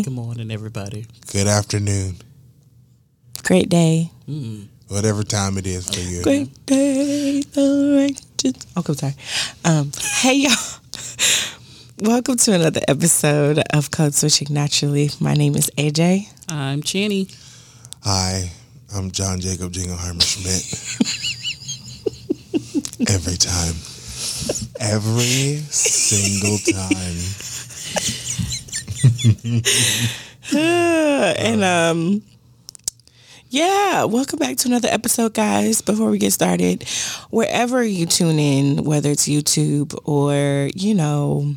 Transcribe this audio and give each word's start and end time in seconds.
Hi. 0.00 0.04
Good 0.04 0.14
morning, 0.14 0.50
everybody. 0.50 1.06
Good 1.30 1.46
afternoon. 1.46 2.16
Great 3.42 3.68
day. 3.68 4.10
Whatever 4.88 5.22
time 5.22 5.58
it 5.58 5.66
is 5.66 5.88
for 5.90 6.00
you. 6.00 6.22
Great 6.22 6.64
day. 6.66 7.42
the 7.52 7.96
righteous- 7.98 8.66
Okay, 8.78 8.94
sorry. 8.94 9.14
Um, 9.64 9.92
hey, 10.22 10.34
y'all. 10.36 10.52
Welcome 12.00 12.38
to 12.38 12.54
another 12.54 12.80
episode 12.88 13.58
of 13.74 13.90
Code 13.90 14.14
Switching 14.14 14.46
Naturally. 14.50 15.10
My 15.20 15.34
name 15.34 15.54
is 15.54 15.70
AJ. 15.76 16.28
I'm 16.48 16.82
Channy. 16.82 17.30
Hi, 18.02 18.50
I'm 18.96 19.10
John 19.10 19.38
Jacob 19.40 19.70
Jingleheimer 19.72 20.22
Schmidt. 20.22 20.64
Every 23.10 23.36
time. 23.36 23.74
Every 24.80 25.58
single 25.68 26.56
time. 26.58 27.49
Uh, 29.04 30.52
and 31.38 31.64
um 31.64 32.22
yeah, 33.52 34.04
welcome 34.04 34.38
back 34.38 34.58
to 34.58 34.68
another 34.68 34.86
episode, 34.88 35.34
guys. 35.34 35.82
Before 35.82 36.08
we 36.08 36.18
get 36.18 36.32
started, 36.32 36.84
wherever 37.30 37.82
you 37.82 38.06
tune 38.06 38.38
in, 38.38 38.84
whether 38.84 39.10
it's 39.10 39.26
YouTube 39.26 39.98
or, 40.04 40.70
you 40.76 40.94
know, 40.94 41.56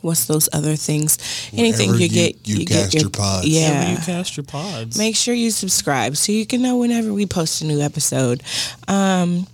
what's 0.00 0.26
those 0.26 0.48
other 0.52 0.76
things? 0.76 1.18
Anything 1.52 1.88
Wherever 1.90 2.04
you, 2.04 2.08
you- 2.08 2.32
get 2.32 2.48
you 2.48 2.64
get 2.64 2.68
cast 2.68 2.94
your 2.94 3.10
pods. 3.10 3.48
Yeah. 3.48 3.70
Wherever 3.70 3.90
you 3.90 3.96
cast 4.06 4.36
your 4.36 4.44
pods. 4.44 4.96
Make 4.96 5.16
sure 5.16 5.34
you 5.34 5.50
subscribe 5.50 6.16
so 6.16 6.30
you 6.30 6.46
can 6.46 6.62
know 6.62 6.78
whenever 6.78 7.12
we 7.12 7.26
post 7.26 7.62
a 7.62 7.66
new 7.66 7.80
episode. 7.80 8.40
Um, 8.86 9.48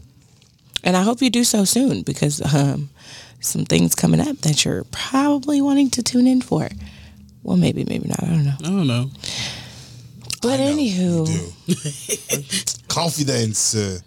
and 0.84 0.98
I 0.98 1.02
hope 1.02 1.22
you 1.22 1.30
do 1.30 1.44
so 1.44 1.64
soon 1.64 2.02
because 2.02 2.42
um, 2.54 2.90
some 3.46 3.64
things 3.64 3.94
coming 3.94 4.20
up 4.20 4.38
that 4.38 4.64
you're 4.64 4.84
probably 4.90 5.62
wanting 5.62 5.90
to 5.90 6.02
tune 6.02 6.26
in 6.26 6.42
for. 6.42 6.68
Well, 7.42 7.56
maybe, 7.56 7.84
maybe 7.84 8.08
not. 8.08 8.22
I 8.22 8.26
don't 8.26 8.44
know. 8.44 8.56
I 8.58 8.64
don't 8.64 8.86
know. 8.86 9.10
But 10.42 10.58
know, 10.58 10.74
anywho. 10.74 11.28
Confidence. 12.88 13.74
Uh, 13.74 13.98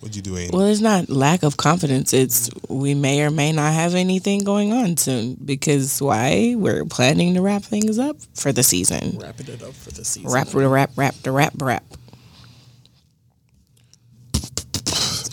what'd 0.00 0.16
you 0.16 0.22
do, 0.22 0.36
Andy? 0.36 0.56
well, 0.56 0.66
it's 0.66 0.80
not 0.80 1.08
lack 1.08 1.42
of 1.42 1.56
confidence. 1.56 2.12
It's 2.12 2.50
we 2.68 2.94
may 2.94 3.24
or 3.24 3.30
may 3.30 3.52
not 3.52 3.72
have 3.72 3.94
anything 3.94 4.44
going 4.44 4.72
on 4.72 4.96
soon 4.96 5.34
because 5.44 6.00
why? 6.00 6.54
We're 6.56 6.84
planning 6.84 7.34
to 7.34 7.42
wrap 7.42 7.62
things 7.62 7.98
up 7.98 8.16
for 8.34 8.52
the 8.52 8.62
season. 8.62 9.18
Wrapping 9.18 9.48
it 9.48 9.62
up 9.62 9.72
for 9.74 9.90
the 9.90 10.04
season. 10.04 10.30
Wrap, 10.30 10.48
the 10.48 10.68
wrap, 10.68 10.90
wrap, 10.96 11.14
the 11.16 11.32
wrap, 11.32 11.52
wrap. 11.60 11.84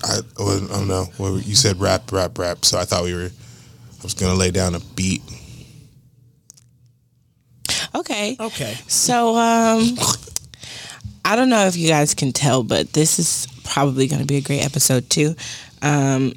I, 0.04 0.18
I 0.18 0.60
don't 0.70 0.88
know. 0.88 1.08
You 1.20 1.56
said 1.56 1.80
rap, 1.80 2.12
rap, 2.12 2.38
rap. 2.38 2.66
So 2.66 2.80
I 2.80 2.86
thought 2.86 3.04
we 3.04 3.14
were, 3.14 3.26
I 3.26 3.30
was 4.04 4.14
going 4.14 4.32
to 4.32 4.38
lay 4.38 4.52
down 4.52 4.76
a 4.76 4.80
beat. 4.96 5.22
Okay. 7.94 8.36
Okay. 8.40 8.78
So, 8.88 9.36
um, 9.36 9.98
I 11.26 11.36
don't 11.36 11.50
know 11.50 11.68
if 11.68 11.76
you 11.76 11.88
guys 11.88 12.14
can 12.14 12.32
tell, 12.32 12.64
but 12.64 12.94
this 12.94 13.20
is 13.20 13.48
probably 13.64 14.08
going 14.08 14.22
to 14.22 14.28
be 14.28 14.38
a 14.38 14.42
great 14.42 14.64
episode 14.66 15.10
too. 15.10 15.36
Um, 15.82 16.34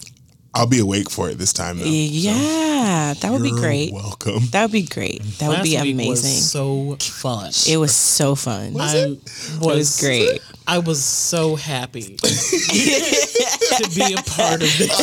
I'll 0.54 0.68
be 0.68 0.78
awake 0.78 1.10
for 1.10 1.28
it 1.28 1.36
this 1.36 1.52
time, 1.52 1.78
though. 1.78 1.84
yeah, 1.84 3.14
that 3.20 3.32
would 3.32 3.42
be 3.42 3.48
You're 3.48 3.58
great. 3.58 3.92
Welcome. 3.92 4.40
That 4.52 4.62
would 4.62 4.72
be 4.72 4.82
great. 4.82 5.20
That 5.38 5.48
would 5.48 5.58
Last 5.58 5.64
be 5.64 5.80
week 5.82 5.94
amazing. 5.94 6.10
Was 6.10 6.50
so 6.50 6.96
fun. 7.00 7.50
it 7.68 7.76
was 7.76 7.92
so 7.94 8.36
fun. 8.36 8.76
I 8.78 9.16
It 9.18 9.60
was 9.60 10.00
great. 10.00 10.40
I 10.66 10.78
was 10.78 11.02
so 11.04 11.56
happy 11.56 12.16
to 12.16 13.90
be 13.94 14.14
a 14.14 14.22
part 14.22 14.62
of 14.62 14.78
this. 14.78 14.94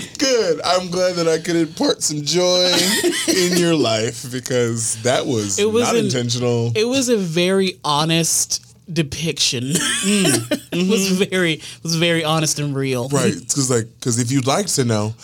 Good. 0.34 0.60
I'm 0.64 0.90
glad 0.90 1.14
that 1.14 1.28
I 1.28 1.38
could 1.38 1.54
impart 1.54 2.02
some 2.02 2.22
joy 2.22 2.72
in 3.28 3.56
your 3.56 3.76
life 3.76 4.30
because 4.32 5.00
that 5.02 5.26
was, 5.26 5.60
It 5.60 5.70
was 5.70 5.84
not 5.84 5.94
an- 5.94 6.06
intentional. 6.06 6.72
It 6.74 6.88
was 6.88 7.08
a 7.08 7.16
very 7.16 7.78
honest 7.84 8.60
depiction. 8.92 9.62
Mm, 9.62 10.52
it 10.72 10.90
was 10.90 11.12
mm-hmm. 11.12 11.30
very 11.30 11.52
it 11.54 11.82
was 11.84 11.94
very 11.94 12.24
honest 12.24 12.58
and 12.58 12.74
real. 12.74 13.08
right. 13.10 13.32
Because 13.32 13.70
like, 13.70 13.86
because 13.94 14.18
if 14.18 14.32
you'd 14.32 14.48
like 14.48 14.66
to 14.66 14.84
know, 14.84 15.14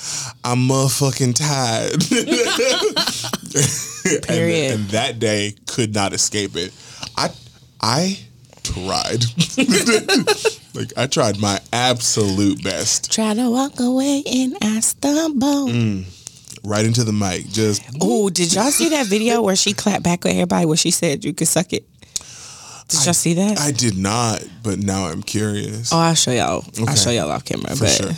I'm 0.44 0.68
motherfucking 0.68 1.34
tired. 1.34 2.04
And- 4.02 4.22
Period. 4.22 4.72
And, 4.72 4.88
that 4.90 5.18
day 5.18 5.54
could 5.66 5.92
not 5.92 6.12
escape 6.12 6.56
it. 6.56 6.72
I, 7.16 7.30
I 7.80 8.18
tried. 8.72 9.24
like 10.74 10.92
I 10.96 11.06
tried 11.06 11.38
my 11.38 11.60
absolute 11.72 12.62
best. 12.62 13.10
Try 13.12 13.34
to 13.34 13.50
walk 13.50 13.78
away 13.80 14.22
and 14.26 14.56
I 14.62 14.80
stumble. 14.80 15.68
Right 16.62 16.84
into 16.84 17.04
the 17.04 17.12
mic. 17.12 17.48
Just 17.48 17.82
Oh, 18.00 18.28
did 18.30 18.52
y'all 18.52 18.70
see 18.70 18.90
that 18.90 19.06
video 19.06 19.42
where 19.42 19.56
she 19.56 19.72
clapped 19.72 20.02
back 20.02 20.24
with 20.24 20.32
everybody 20.34 20.66
where 20.66 20.76
she 20.76 20.90
said 20.90 21.24
you 21.24 21.32
could 21.32 21.48
suck 21.48 21.72
it? 21.72 21.84
Did 22.88 23.04
y'all 23.04 23.14
see 23.14 23.34
that? 23.34 23.58
I 23.60 23.70
did 23.70 23.96
not, 23.96 24.44
but 24.64 24.78
now 24.80 25.04
I'm 25.06 25.22
curious. 25.22 25.92
oh, 25.92 25.98
I'll 25.98 26.14
show 26.14 26.32
y'all. 26.32 26.64
I'll 26.88 26.96
show 26.96 27.10
y'all 27.10 27.30
off 27.30 27.44
camera. 27.44 27.70
For 27.76 27.84
but 27.84 27.88
sure. 27.90 28.10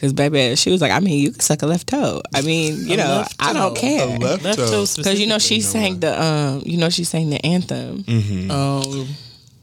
Cause 0.00 0.14
baby, 0.14 0.56
she 0.56 0.70
was 0.70 0.80
like, 0.80 0.92
I 0.92 1.00
mean, 1.00 1.18
you 1.22 1.30
can 1.32 1.40
suck 1.40 1.60
a 1.60 1.66
left 1.66 1.86
toe. 1.88 2.22
I 2.34 2.40
mean, 2.40 2.86
you 2.88 2.94
A 2.94 2.96
know, 2.96 3.04
left 3.18 3.36
I 3.38 3.52
don't 3.52 3.76
care. 3.76 4.06
A 4.06 4.18
left 4.18 4.42
Left 4.44 4.58
toe. 4.58 4.86
toe 4.86 5.02
Cause 5.02 5.20
you 5.20 5.26
know 5.26 5.38
she 5.38 5.60
specifically. 5.60 5.90
sang 5.90 6.00
the 6.00 6.22
um, 6.22 6.62
you 6.64 6.78
know 6.78 6.88
she 6.88 7.04
sang 7.04 7.28
the 7.28 7.44
anthem, 7.44 8.04
Um, 8.50 9.08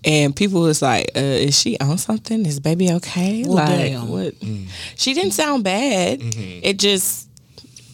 and 0.07 0.33
people 0.35 0.61
was 0.61 0.81
like, 0.81 1.11
uh, 1.15 1.19
"Is 1.19 1.59
she 1.59 1.77
on 1.79 1.97
something? 1.97 2.45
Is 2.45 2.59
baby 2.59 2.91
okay?" 2.93 3.43
Well, 3.45 3.55
like 3.55 3.67
damn. 3.67 4.07
what? 4.07 4.33
She 4.95 5.13
didn't 5.13 5.33
sound 5.33 5.63
bad. 5.63 6.19
It 6.23 6.79
just 6.79 7.27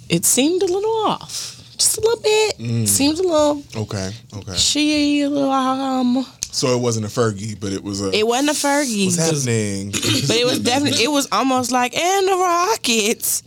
it 0.10 0.24
seemed 0.24 0.62
a 0.62 0.68
little 0.68 0.96
off, 1.08 1.60
just 1.78 1.98
a 1.98 2.02
little 2.02 2.22
bit. 2.22 2.88
Seemed 2.88 3.18
a 3.20 3.24
little 3.24 3.64
Okay. 3.76 4.12
Okay. 4.38 4.56
she 4.56 5.22
a 5.22 5.30
little 5.30 5.52
um. 5.52 6.26
So 6.52 6.68
it 6.78 6.82
wasn't 6.82 7.08
a 7.08 7.10
Fergie, 7.10 7.60
but 7.60 7.74
it 7.74 7.84
was 7.84 8.00
a. 8.02 8.12
It 8.16 8.28
wasn't 8.28 8.50
a 8.52 8.54
Fergie, 8.54 9.06
what's 9.08 9.18
happening? 9.18 9.90
but 9.92 10.38
it 10.38 10.46
was 10.46 10.60
definitely 10.60 11.04
it 11.04 11.10
was 11.12 11.28
almost 11.32 11.72
like 11.72 11.98
and 11.98 12.28
the 12.28 12.36
Rockets. 12.38 13.42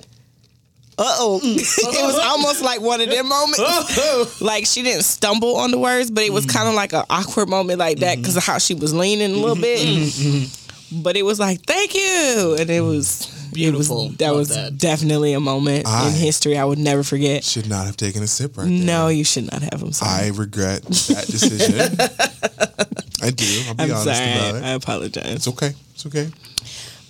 Uh 0.99 1.05
oh, 1.19 1.41
it 1.45 2.07
was 2.07 2.19
almost 2.19 2.63
like 2.63 2.81
one 2.81 3.01
of 3.01 3.11
them 3.11 3.29
moments. 3.29 4.41
like 4.41 4.65
she 4.65 4.83
didn't 4.83 5.03
stumble 5.05 5.57
on 5.57 5.71
the 5.71 5.79
words, 5.79 6.11
but 6.11 6.25
it 6.25 6.33
was 6.33 6.47
mm-hmm. 6.47 6.57
kind 6.57 6.69
of 6.69 6.75
like 6.75 6.93
an 6.95 7.05
awkward 7.11 7.49
moment 7.49 7.79
like 7.79 7.99
that 7.99 8.15
mm-hmm. 8.15 8.23
because 8.23 8.37
of 8.37 8.45
how 8.45 8.59
she 8.59 8.75
was 8.75 8.95
leaning 8.95 9.33
a 9.33 9.37
little 9.37 9.57
bit. 9.57 9.81
Mm-hmm. 9.81 11.03
But 11.03 11.17
it 11.17 11.23
was 11.23 11.39
like 11.39 11.61
thank 11.67 11.95
you, 11.95 12.57
and 12.59 12.71
it 12.71 12.81
was 12.81 13.31
Beautiful. 13.57 14.07
It 14.07 14.09
was, 14.09 14.17
that 14.19 14.29
Love 14.29 14.37
was 14.37 14.49
that. 14.51 14.79
definitely 14.79 15.33
a 15.33 15.41
moment 15.41 15.87
I- 15.87 16.09
in 16.09 16.15
history 16.15 16.59
I 16.59 16.65
would 16.65 16.79
never 16.79 17.03
forget. 17.03 17.43
Should 17.43 17.69
not 17.69 17.87
have 17.87 17.97
taken 17.97 18.23
a 18.23 18.27
sip 18.27 18.57
right 18.57 18.65
there. 18.65 18.73
No, 18.73 19.09
you 19.09 19.25
should 19.25 19.51
not 19.51 19.63
have. 19.63 19.83
I'm 19.83 19.93
sorry. 19.93 20.27
I 20.27 20.29
regret 20.29 20.83
that 20.83 21.27
decision. 21.27 21.97
I 23.23 23.31
do. 23.31 23.63
I'll 23.69 23.75
be 23.75 23.85
I'm 23.85 23.91
honest 23.93 24.05
sorry. 24.05 24.33
about 24.33 24.55
it. 24.57 24.65
I 24.65 24.71
apologize. 24.71 25.35
It's 25.35 25.49
okay. 25.49 25.73
It's 25.95 26.07
okay. 26.07 26.29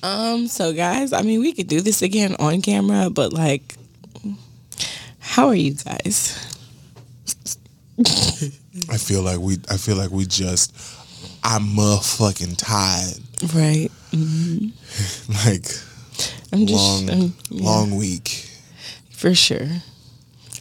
Um, 0.02 0.46
so 0.46 0.72
guys, 0.72 1.12
I 1.12 1.22
mean, 1.22 1.40
we 1.40 1.52
could 1.52 1.66
do 1.68 1.80
this 1.80 2.02
again 2.02 2.36
on 2.38 2.62
camera, 2.62 3.10
but 3.10 3.32
like, 3.32 3.76
how 5.18 5.48
are 5.48 5.54
you 5.54 5.74
guys? 5.74 6.42
I 8.90 8.98
feel 8.98 9.22
like 9.22 9.38
we. 9.38 9.58
I 9.70 9.76
feel 9.76 9.96
like 9.96 10.10
we 10.10 10.26
just. 10.26 10.72
I'm 11.42 11.62
motherfucking 11.62 12.56
tired. 12.58 13.20
Right. 13.54 13.90
Like 15.44 15.66
I'm 16.52 16.66
just 16.66 16.72
long, 16.72 17.10
um, 17.10 17.34
yeah, 17.50 17.64
long 17.68 17.96
week. 17.96 18.48
for 19.10 19.34
sure. 19.34 19.66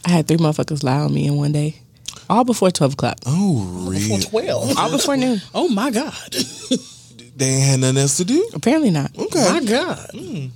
I 0.04 0.10
had 0.10 0.28
three 0.28 0.36
motherfuckers 0.36 0.82
lie 0.82 0.98
on 0.98 1.14
me 1.14 1.26
in 1.26 1.36
one 1.36 1.52
day, 1.52 1.76
all 2.28 2.44
before 2.44 2.70
twelve 2.70 2.92
o'clock, 2.94 3.16
Oh, 3.24 3.86
really? 3.88 4.20
twelve. 4.22 4.76
all 4.76 4.90
before 4.90 5.16
noon. 5.16 5.40
Oh 5.54 5.68
my 5.68 5.90
god. 5.90 6.34
They 7.36 7.46
ain't 7.46 7.64
had 7.64 7.80
nothing 7.80 7.98
else 7.98 8.16
to 8.16 8.24
do. 8.24 8.48
Apparently 8.54 8.90
not, 8.90 9.16
Okay. 9.16 9.48
My 9.52 9.60
god. 9.64 10.10
Hmm. 10.12 10.46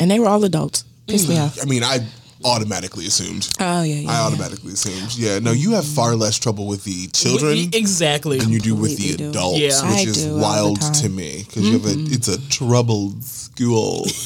and 0.00 0.10
they 0.10 0.18
were 0.18 0.26
all 0.26 0.44
adults. 0.44 0.84
Pissed 1.06 1.28
me 1.28 1.36
hmm. 1.36 1.42
off. 1.42 1.62
I 1.62 1.66
mean, 1.66 1.84
I 1.84 2.00
automatically 2.44 3.06
assumed. 3.06 3.48
Oh 3.58 3.82
yeah, 3.82 3.94
yeah. 3.94 4.10
I 4.10 4.14
yeah. 4.14 4.22
automatically 4.26 4.72
assumed. 4.72 5.16
Yeah. 5.16 5.38
No, 5.38 5.52
you 5.52 5.72
have 5.72 5.84
far 5.86 6.14
less 6.14 6.38
trouble 6.38 6.66
with 6.66 6.84
the 6.84 7.08
children. 7.08 7.70
Exactly. 7.72 8.38
than 8.38 8.50
you 8.50 8.60
do 8.60 8.74
with 8.74 8.96
the 8.96 9.16
do. 9.16 9.30
adults, 9.30 9.58
Yeah. 9.58 9.82
which 9.90 10.06
I 10.06 10.10
is 10.10 10.24
do 10.24 10.30
all 10.30 10.36
the 10.36 10.42
wild 10.42 10.80
to 10.80 11.08
me 11.08 11.44
because 11.46 11.64
you 11.64 11.72
have 11.72 11.86
a 11.86 11.94
it's 12.12 12.28
a 12.28 12.48
troubled 12.48 13.22
school. 13.24 14.06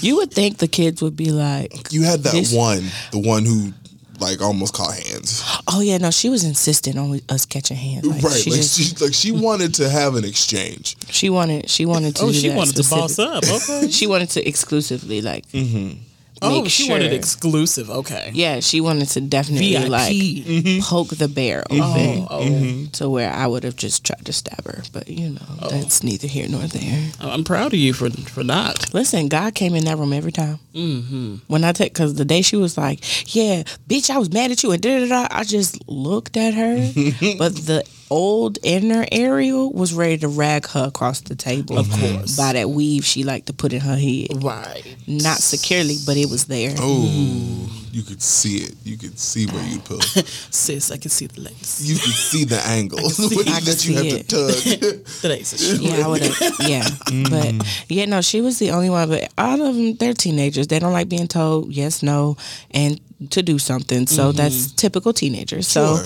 You 0.00 0.16
would 0.16 0.30
think 0.30 0.58
the 0.58 0.68
kids 0.68 1.02
would 1.02 1.16
be 1.16 1.32
like, 1.32 1.92
You 1.92 2.02
had 2.02 2.22
that 2.24 2.32
This- 2.32 2.52
one, 2.52 2.84
the 3.12 3.18
one 3.18 3.44
who 3.44 3.72
like 4.20 4.40
almost 4.40 4.74
caught 4.74 4.94
hands, 4.94 5.42
"Oh 5.68 5.80
yeah, 5.80 5.98
no." 5.98 6.10
She 6.10 6.28
was 6.28 6.44
insistent 6.44 6.98
on 6.98 7.20
us 7.28 7.46
catching 7.46 7.76
hands. 7.76 8.06
Like, 8.06 8.22
right? 8.22 8.32
She 8.32 8.50
like 8.50 8.60
just, 8.60 8.78
she 8.78 9.04
like 9.04 9.14
she 9.14 9.32
wanted 9.32 9.74
to 9.74 9.88
have 9.88 10.14
an 10.14 10.24
exchange. 10.24 10.96
she 11.10 11.30
wanted 11.30 11.68
she 11.68 11.86
wanted 11.86 12.16
to. 12.16 12.22
oh, 12.24 12.26
do 12.28 12.32
she 12.34 12.48
that 12.48 12.56
wanted 12.56 12.76
to 12.76 12.88
boss 12.88 13.18
up. 13.18 13.44
Okay. 13.44 13.90
She 13.96 14.06
wanted 14.06 14.30
to 14.30 14.46
exclusively 14.46 15.22
like. 15.22 15.46
Mm-hmm. 15.48 16.02
Oh, 16.42 16.64
she 16.68 16.84
sure. 16.84 16.96
wanted 16.96 17.12
exclusive. 17.12 17.88
Okay. 17.90 18.30
Yeah, 18.34 18.60
she 18.60 18.80
wanted 18.80 19.08
to 19.10 19.20
definitely 19.20 19.72
VIP. 19.72 19.88
like 19.88 20.12
mm-hmm. 20.12 20.80
poke 20.82 21.08
the 21.08 21.28
bear 21.28 21.64
mm-hmm. 21.70 21.80
open 21.82 22.18
Oh, 22.22 22.26
oh. 22.30 22.44
Mm-hmm. 22.44 22.90
to 22.92 23.08
where 23.08 23.32
I 23.32 23.46
would 23.46 23.64
have 23.64 23.76
just 23.76 24.04
tried 24.04 24.24
to 24.26 24.32
stab 24.32 24.64
her. 24.64 24.82
But 24.92 25.08
you 25.08 25.30
know, 25.30 25.46
oh. 25.62 25.68
that's 25.68 26.02
neither 26.02 26.26
here 26.26 26.46
nor 26.48 26.62
there. 26.62 27.10
oh, 27.20 27.30
I'm 27.30 27.44
proud 27.44 27.72
of 27.72 27.78
you 27.78 27.92
for 27.92 28.10
for 28.10 28.44
not. 28.44 28.92
Listen, 28.92 29.28
God 29.28 29.54
came 29.54 29.74
in 29.74 29.84
that 29.86 29.96
room 29.98 30.12
every 30.12 30.32
time. 30.32 30.58
Mm-hmm. 30.74 31.36
When 31.46 31.64
I 31.64 31.72
take, 31.72 31.92
because 31.92 32.14
the 32.14 32.24
day 32.24 32.42
she 32.42 32.56
was 32.56 32.76
like, 32.76 33.00
"Yeah, 33.34 33.62
bitch, 33.88 34.10
I 34.10 34.18
was 34.18 34.32
mad 34.32 34.50
at 34.50 34.62
you," 34.62 34.72
and 34.72 34.82
da 34.82 35.00
da 35.00 35.08
da, 35.08 35.28
I 35.30 35.44
just 35.44 35.88
looked 35.88 36.36
at 36.36 36.54
her, 36.54 36.76
but 37.38 37.54
the 37.56 37.84
old 38.10 38.58
inner 38.62 39.06
Ariel 39.12 39.72
was 39.72 39.92
ready 39.94 40.18
to 40.18 40.28
rag 40.28 40.66
her 40.68 40.84
across 40.86 41.20
the 41.20 41.34
table. 41.34 41.78
Of 41.78 41.90
course. 41.90 42.36
by 42.36 42.52
that 42.54 42.70
weave 42.70 43.04
she 43.04 43.24
liked 43.24 43.46
to 43.46 43.52
put 43.52 43.72
in 43.72 43.80
her 43.80 43.96
head, 43.96 44.42
Right. 44.42 44.84
not 45.06 45.38
securely, 45.38 45.96
but 46.04 46.16
it 46.16 46.28
was 46.30 46.44
there. 46.46 46.74
Oh, 46.78 47.68
you 47.92 48.02
could 48.02 48.20
see 48.20 48.58
it. 48.58 48.74
You 48.84 48.98
could 48.98 49.18
see 49.18 49.46
where 49.46 49.64
you 49.66 49.78
pull. 49.78 50.00
Sis, 50.50 50.90
I 50.90 50.98
can 50.98 51.10
see 51.10 51.26
the 51.28 51.40
lace. 51.40 51.80
You 51.82 51.94
could 51.94 52.12
see 52.12 52.44
the 52.44 52.60
angle 52.66 52.98
see- 53.08 53.40
I 53.50 53.60
that 53.60 53.78
can 53.80 53.90
you 53.90 53.96
have 53.96 54.04
see 54.04 54.22
to 54.22 54.92
tug. 54.92 55.04
The 55.22 55.28
lace 55.28 55.80
Yeah, 55.80 56.04
I 56.04 56.08
would 56.08 56.22
have. 56.22 56.68
Yeah, 56.68 56.86
but 57.30 57.54
mm. 57.54 57.84
yeah, 57.88 58.04
no, 58.04 58.20
she 58.20 58.42
was 58.42 58.58
the 58.58 58.70
only 58.72 58.90
one. 58.90 59.08
But 59.08 59.32
all 59.38 59.62
of 59.62 59.74
them, 59.74 59.94
they're 59.96 60.12
teenagers. 60.12 60.66
They 60.66 60.78
don't 60.78 60.92
like 60.92 61.08
being 61.08 61.26
told 61.26 61.72
yes, 61.72 62.02
no, 62.02 62.36
and 62.70 63.00
to 63.30 63.42
do 63.42 63.58
something. 63.58 64.06
So 64.06 64.28
mm-hmm. 64.28 64.36
that's 64.36 64.72
typical 64.72 65.12
teenagers. 65.14 65.66
So 65.66 65.96
Sure. 65.96 66.04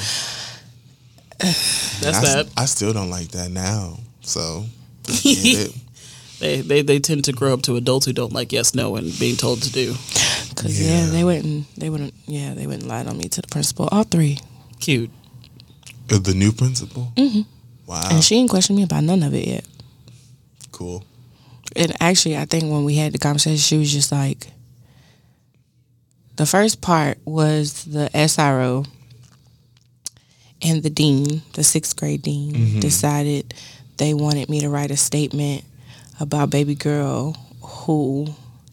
That's 2.01 2.19
I, 2.19 2.43
that. 2.43 2.49
I 2.57 2.67
still 2.67 2.93
don't 2.93 3.11
like 3.11 3.29
that 3.29 3.51
now. 3.51 3.99
So 4.21 4.65
just 5.05 5.25
get 5.45 5.69
it. 5.69 5.75
They, 6.39 6.61
they 6.61 6.83
they 6.83 6.99
tend 7.01 7.25
to 7.25 7.33
grow 7.33 7.53
up 7.53 7.63
to 7.63 7.77
adults 7.77 8.07
who 8.07 8.13
don't 8.13 8.33
like 8.33 8.53
yes, 8.53 8.75
no, 8.75 8.97
and 8.97 9.17
being 9.19 9.37
told 9.37 9.63
to 9.63 9.73
do. 9.73 9.93
Cause 10.57 10.81
yeah. 10.81 11.05
Yeah. 11.05 11.11
they 11.11 11.25
wouldn't. 11.25 11.75
They 11.77 11.91
wouldn't. 11.91 12.15
Yeah, 12.27 12.55
they 12.55 12.67
wouldn't 12.67 12.87
lie 12.87 13.05
on 13.05 13.17
me 13.19 13.29
to 13.29 13.41
the 13.41 13.49
principal. 13.49 13.89
All 13.93 14.05
three, 14.05 14.39
Cute. 14.81 15.11
Uh, 16.11 16.19
the 16.19 16.35
new 16.35 16.53
principal. 16.53 17.13
Mm-hmm. 17.17 17.43
Wow, 17.87 18.09
and 18.13 18.23
she 18.25 18.37
didn't 18.37 18.51
question 18.51 18.77
me 18.77 18.83
about 18.83 19.05
none 19.05 19.23
of 19.23 19.35
it 19.35 19.47
yet. 19.47 19.65
cool. 20.73 21.05
And 21.77 21.93
actually, 22.01 22.37
I 22.37 22.47
think 22.47 22.65
when 22.65 22.85
we 22.85 22.97
had 22.97 23.13
the 23.13 23.19
conversation, 23.19 23.59
she 23.59 23.79
was 23.79 23.93
just 23.93 24.11
like, 24.11 24.49
the 26.37 26.47
first 26.47 26.81
part 26.81 27.19
was 27.25 27.85
the 27.85 28.11
SRO 28.13 28.87
and 30.62 30.83
the 30.83 30.91
dean, 30.91 31.43
the 31.55 31.65
sixth 31.65 31.97
grade 31.97 32.23
dean, 32.23 32.53
mm-hmm. 32.53 32.81
decided 32.81 33.55
they 33.97 34.15
wanted 34.15 34.49
me 34.49 34.61
to 34.61 34.69
write 34.69 34.91
a 34.91 34.97
statement 34.97 35.65
about 36.19 36.51
baby 36.51 36.75
girl 36.75 37.37
who 37.62 38.27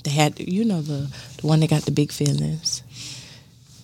they 0.03 0.11
had, 0.11 0.39
you 0.39 0.65
know, 0.65 0.81
the, 0.81 1.09
the 1.41 1.47
one 1.47 1.59
that 1.61 1.69
got 1.69 1.83
the 1.83 1.91
big 1.91 2.11
feelings. 2.11 2.83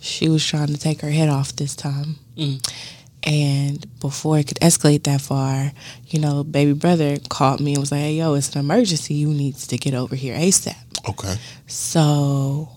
She 0.01 0.27
was 0.29 0.45
trying 0.45 0.67
to 0.67 0.77
take 0.77 1.01
her 1.01 1.09
head 1.09 1.29
off 1.29 1.55
this 1.55 1.75
time. 1.75 2.15
Mm. 2.37 2.81
And 3.25 3.99
before 4.01 4.37
it 4.37 4.47
could 4.47 4.59
escalate 4.59 5.03
that 5.03 5.21
far, 5.21 5.71
you 6.07 6.19
know, 6.19 6.43
baby 6.43 6.73
brother 6.73 7.17
called 7.29 7.61
me 7.61 7.71
and 7.73 7.79
was 7.79 7.91
like, 7.91 8.01
hey, 8.01 8.15
yo, 8.15 8.33
it's 8.33 8.53
an 8.53 8.59
emergency. 8.59 9.13
You 9.13 9.29
need 9.29 9.55
to 9.55 9.77
get 9.77 9.93
over 9.93 10.15
here 10.15 10.35
ASAP. 10.35 10.75
Okay. 11.07 11.35
So 11.67 12.69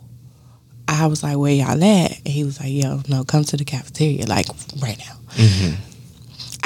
I 0.88 1.06
was 1.06 1.22
like, 1.22 1.36
where 1.36 1.52
y'all 1.52 1.82
at? 1.82 2.18
And 2.18 2.28
he 2.28 2.44
was 2.44 2.60
like, 2.60 2.70
yo, 2.72 3.02
no, 3.08 3.24
come 3.24 3.44
to 3.44 3.56
the 3.56 3.64
cafeteria, 3.64 4.26
like 4.26 4.46
right 4.82 4.98
now. 4.98 5.16
Mm-hmm. 5.34 5.82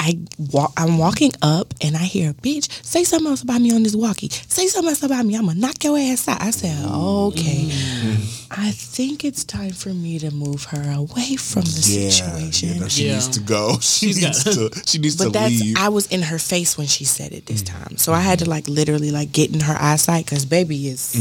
I 0.03 0.17
walk, 0.51 0.73
I'm 0.77 0.97
walking 0.97 1.31
up 1.43 1.75
and 1.79 1.95
I 1.95 1.99
hear, 1.99 2.31
a 2.31 2.33
bitch, 2.33 2.83
say 2.83 3.03
something 3.03 3.27
else 3.29 3.43
about 3.43 3.61
me 3.61 3.71
on 3.71 3.83
this 3.83 3.95
walkie. 3.95 4.29
Say 4.29 4.65
something 4.65 4.89
else 4.89 5.03
about 5.03 5.23
me. 5.27 5.35
I'm 5.35 5.43
going 5.43 5.55
to 5.57 5.61
knock 5.61 5.83
your 5.83 5.95
ass 5.95 6.27
out. 6.27 6.41
I 6.41 6.49
said, 6.49 6.75
okay. 6.83 7.65
Mm-hmm. 7.69 8.53
I 8.61 8.71
think 8.71 9.23
it's 9.23 9.43
time 9.43 9.69
for 9.73 9.89
me 9.89 10.17
to 10.17 10.31
move 10.31 10.63
her 10.65 10.91
away 10.95 11.35
from 11.35 11.61
the 11.61 11.83
Yeah, 11.85 12.09
situation. 12.09 12.69
yeah, 12.69 12.79
no, 12.79 12.87
she 12.87 13.05
Yeah. 13.07 13.13
needs 13.13 13.27
to 13.29 13.39
go. 13.41 13.77
She 13.81 14.07
She's 14.07 14.23
needs 14.23 14.43
got- 14.43 14.53
to. 14.53 14.81
She 14.87 14.97
needs 14.97 15.17
But 15.17 15.25
to 15.25 15.29
that's 15.31 15.59
leave. 15.61 15.77
I 15.77 15.89
was 15.89 16.07
in 16.07 16.23
her 16.23 16.39
face 16.39 16.79
when 16.79 16.87
she 16.87 17.05
said 17.05 17.31
it 17.31 17.45
this 17.45 17.61
mm-hmm. 17.61 17.83
time, 17.83 17.97
so 17.97 18.11
I 18.11 18.21
had 18.21 18.39
to 18.39 18.49
like 18.49 18.67
literally 18.67 19.11
like 19.11 19.31
get 19.31 19.53
in 19.53 19.59
her 19.59 19.75
eyesight 19.79 20.25
because 20.25 20.45
baby 20.45 20.87
is 20.87 21.13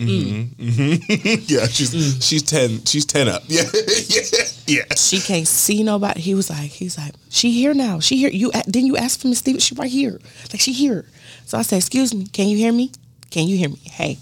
Mm-hmm. 0.00 0.64
Mm-hmm. 0.64 1.44
yeah, 1.46 1.66
she's 1.66 1.94
mm. 1.94 2.22
she's 2.22 2.42
ten. 2.42 2.84
She's 2.84 3.04
ten 3.04 3.28
up. 3.28 3.42
Yeah, 3.48 3.64
yeah, 4.08 4.22
yeah. 4.66 4.94
she 4.94 5.20
can't 5.20 5.46
see 5.46 5.82
nobody. 5.82 6.20
He 6.20 6.34
was 6.34 6.48
like, 6.48 6.70
he's 6.70 6.96
like, 6.96 7.14
she 7.28 7.50
here 7.50 7.74
now. 7.74 8.00
She 8.00 8.16
here. 8.16 8.30
You 8.30 8.50
didn't 8.52 8.86
you 8.86 8.96
ask 8.96 9.20
for 9.20 9.28
Miss 9.28 9.40
Stevens? 9.40 9.64
She 9.64 9.74
right 9.74 9.90
here. 9.90 10.18
Like 10.52 10.60
she 10.60 10.72
here. 10.72 11.04
So 11.44 11.58
I 11.58 11.62
said, 11.62 11.76
excuse 11.76 12.14
me, 12.14 12.26
can 12.26 12.48
you 12.48 12.56
hear 12.56 12.72
me? 12.72 12.92
Can 13.30 13.46
you 13.46 13.56
hear 13.56 13.68
me? 13.68 13.80
Hey, 13.84 14.18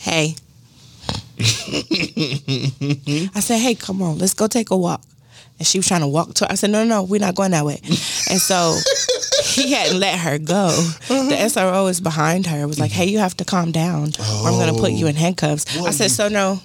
hey. 0.00 0.34
I 1.40 3.40
said, 3.40 3.58
hey, 3.58 3.74
come 3.74 4.02
on, 4.02 4.18
let's 4.18 4.34
go 4.34 4.46
take 4.46 4.70
a 4.70 4.76
walk. 4.76 5.02
And 5.58 5.66
she 5.66 5.78
was 5.78 5.88
trying 5.88 6.00
to 6.00 6.08
walk 6.08 6.34
to. 6.34 6.50
I 6.50 6.54
said, 6.54 6.70
no, 6.70 6.84
no, 6.84 6.88
no, 6.88 7.02
we're 7.02 7.20
not 7.20 7.34
going 7.34 7.50
that 7.50 7.64
way. 7.64 7.80
And 7.84 8.40
so 8.40 8.76
he 9.44 9.72
hadn't 9.72 9.98
let 9.98 10.18
her 10.18 10.38
go. 10.38 10.70
The 11.08 11.14
mm-hmm. 11.14 11.30
SRO 11.30 11.90
is 11.90 12.00
behind 12.00 12.46
her. 12.46 12.66
Was 12.66 12.78
like, 12.78 12.90
mm-hmm. 12.90 13.00
hey, 13.00 13.08
you 13.08 13.18
have 13.18 13.36
to 13.38 13.44
calm 13.44 13.72
down, 13.72 14.08
or 14.18 14.48
I'm 14.48 14.58
gonna 14.58 14.74
put 14.74 14.92
you 14.92 15.06
in 15.06 15.16
oh. 15.16 15.18
handcuffs. 15.18 15.76
I 15.78 15.90
said, 15.90 16.04
you- 16.04 16.10
so 16.10 16.28
no, 16.28 16.60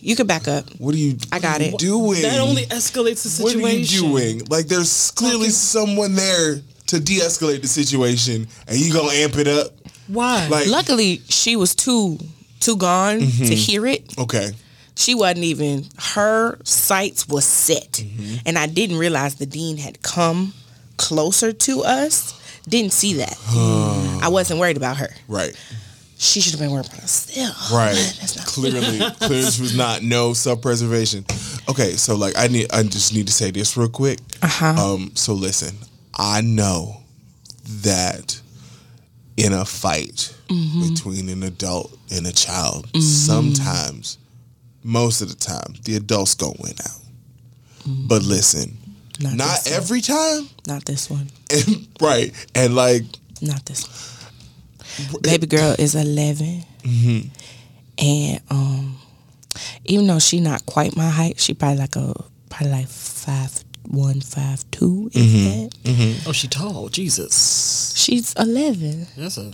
you 0.00 0.16
can 0.16 0.26
back 0.26 0.48
up. 0.48 0.64
What 0.78 0.94
are 0.94 0.98
you? 0.98 1.16
I 1.32 1.38
got 1.38 1.52
what 1.52 1.60
are 1.60 1.64
you 1.64 1.74
it. 1.74 1.78
Doing 1.78 2.22
That 2.22 2.40
only 2.40 2.62
escalates 2.62 3.22
the 3.22 3.28
situation. 3.28 3.62
What 3.62 3.70
situation. 3.70 4.06
are 4.06 4.08
you 4.08 4.34
doing? 4.34 4.46
Like, 4.48 4.66
there's 4.66 5.10
clearly 5.12 5.50
someone 5.50 6.14
there 6.14 6.56
to 6.86 7.00
de-escalate 7.00 7.62
the 7.62 7.68
situation, 7.68 8.46
and 8.66 8.78
you 8.78 8.92
gonna 8.92 9.12
amp 9.12 9.36
it 9.36 9.48
up. 9.48 9.72
Why? 10.06 10.46
Like, 10.48 10.68
Luckily, 10.68 11.20
she 11.28 11.56
was 11.56 11.74
too 11.74 12.18
too 12.60 12.76
gone 12.76 13.20
to 13.20 13.24
mm-hmm. 13.24 13.52
hear 13.52 13.86
it. 13.86 14.18
okay, 14.18 14.50
She 14.96 15.14
wasn't 15.14 15.44
even 15.44 15.84
her 15.98 16.58
sights 16.64 17.28
was 17.28 17.44
set, 17.44 18.02
and 18.46 18.58
I 18.58 18.66
didn't 18.66 18.98
realize 18.98 19.36
the 19.36 19.46
dean 19.46 19.76
had 19.76 20.02
come 20.02 20.54
closer 20.98 21.52
to 21.52 21.82
us. 21.84 22.34
Didn't 22.68 22.92
see 22.92 23.14
that. 23.14 23.36
I 24.22 24.28
wasn't 24.28 24.60
worried 24.60 24.76
about 24.76 24.98
her. 24.98 25.08
right, 25.26 25.56
She 26.18 26.40
should 26.40 26.52
have 26.52 26.60
been 26.60 26.70
worried 26.70 26.86
about 26.86 27.00
herself. 27.00 27.72
right. 27.72 27.94
That's 28.20 28.36
not 28.36 28.46
clearly, 28.46 28.80
clearly, 28.80 29.14
this 29.28 29.58
was 29.58 29.74
not 29.74 30.02
no 30.02 30.34
self-preservation. 30.34 31.24
Okay, 31.70 31.92
so 31.92 32.14
like, 32.16 32.34
I 32.36 32.48
need, 32.48 32.70
I 32.72 32.82
just 32.82 33.14
need 33.14 33.26
to 33.28 33.32
say 33.32 33.50
this 33.50 33.74
real 33.76 33.88
quick. 33.88 34.18
Uh-huh. 34.42 34.66
Um, 34.94 35.12
so 35.14 35.32
listen, 35.32 35.74
I 36.14 36.42
know 36.42 36.98
that 37.82 38.38
in 39.38 39.52
a 39.52 39.64
fight 39.64 40.34
Mm-hmm. 40.48 40.94
between 40.94 41.28
an 41.28 41.42
adult 41.42 41.94
and 42.10 42.26
a 42.26 42.32
child, 42.32 42.88
sometimes, 43.02 44.16
most 44.82 45.20
of 45.20 45.28
the 45.28 45.34
time, 45.34 45.74
the 45.84 45.94
adults 45.96 46.34
gonna 46.34 46.54
win 46.58 46.72
out. 46.86 47.00
But 47.86 48.22
listen, 48.22 48.70
Mm-hmm. 48.70 48.87
Not 49.20 49.34
not, 49.34 49.64
this 49.64 49.72
one. 49.72 49.74
every 49.82 50.00
time, 50.00 50.48
Not 50.66 50.84
this 50.84 51.10
one. 51.10 51.28
and, 51.50 51.88
right? 52.00 52.48
And 52.54 52.74
like, 52.74 53.02
Not 53.42 53.64
this 53.66 53.86
one. 53.86 55.22
Baby 55.22 55.46
girl 55.46 55.74
is 55.78 55.94
11. 55.94 56.64
Mm-hmm. 56.82 57.28
And 57.98 58.40
um, 58.50 58.98
even 59.84 60.06
though 60.06 60.18
she 60.18 60.40
not 60.40 60.66
quite 60.66 60.96
my 60.96 61.08
height, 61.08 61.40
she 61.40 61.54
probably 61.54 61.78
like 61.78 61.96
a, 61.96 62.14
probably 62.48 62.72
like 62.72 62.88
five 62.88 63.64
one, 63.84 64.20
five 64.20 64.68
two. 64.70 65.10
Is 65.14 65.22
mm-hmm. 65.22 65.62
that? 65.62 65.70
Mm-hmm. 65.82 66.28
oh, 66.28 66.32
she 66.32 66.48
tall. 66.48 66.88
Jesus. 66.88 67.94
She's 67.96 68.34
11. 68.34 69.06
That's 69.16 69.38
a. 69.38 69.52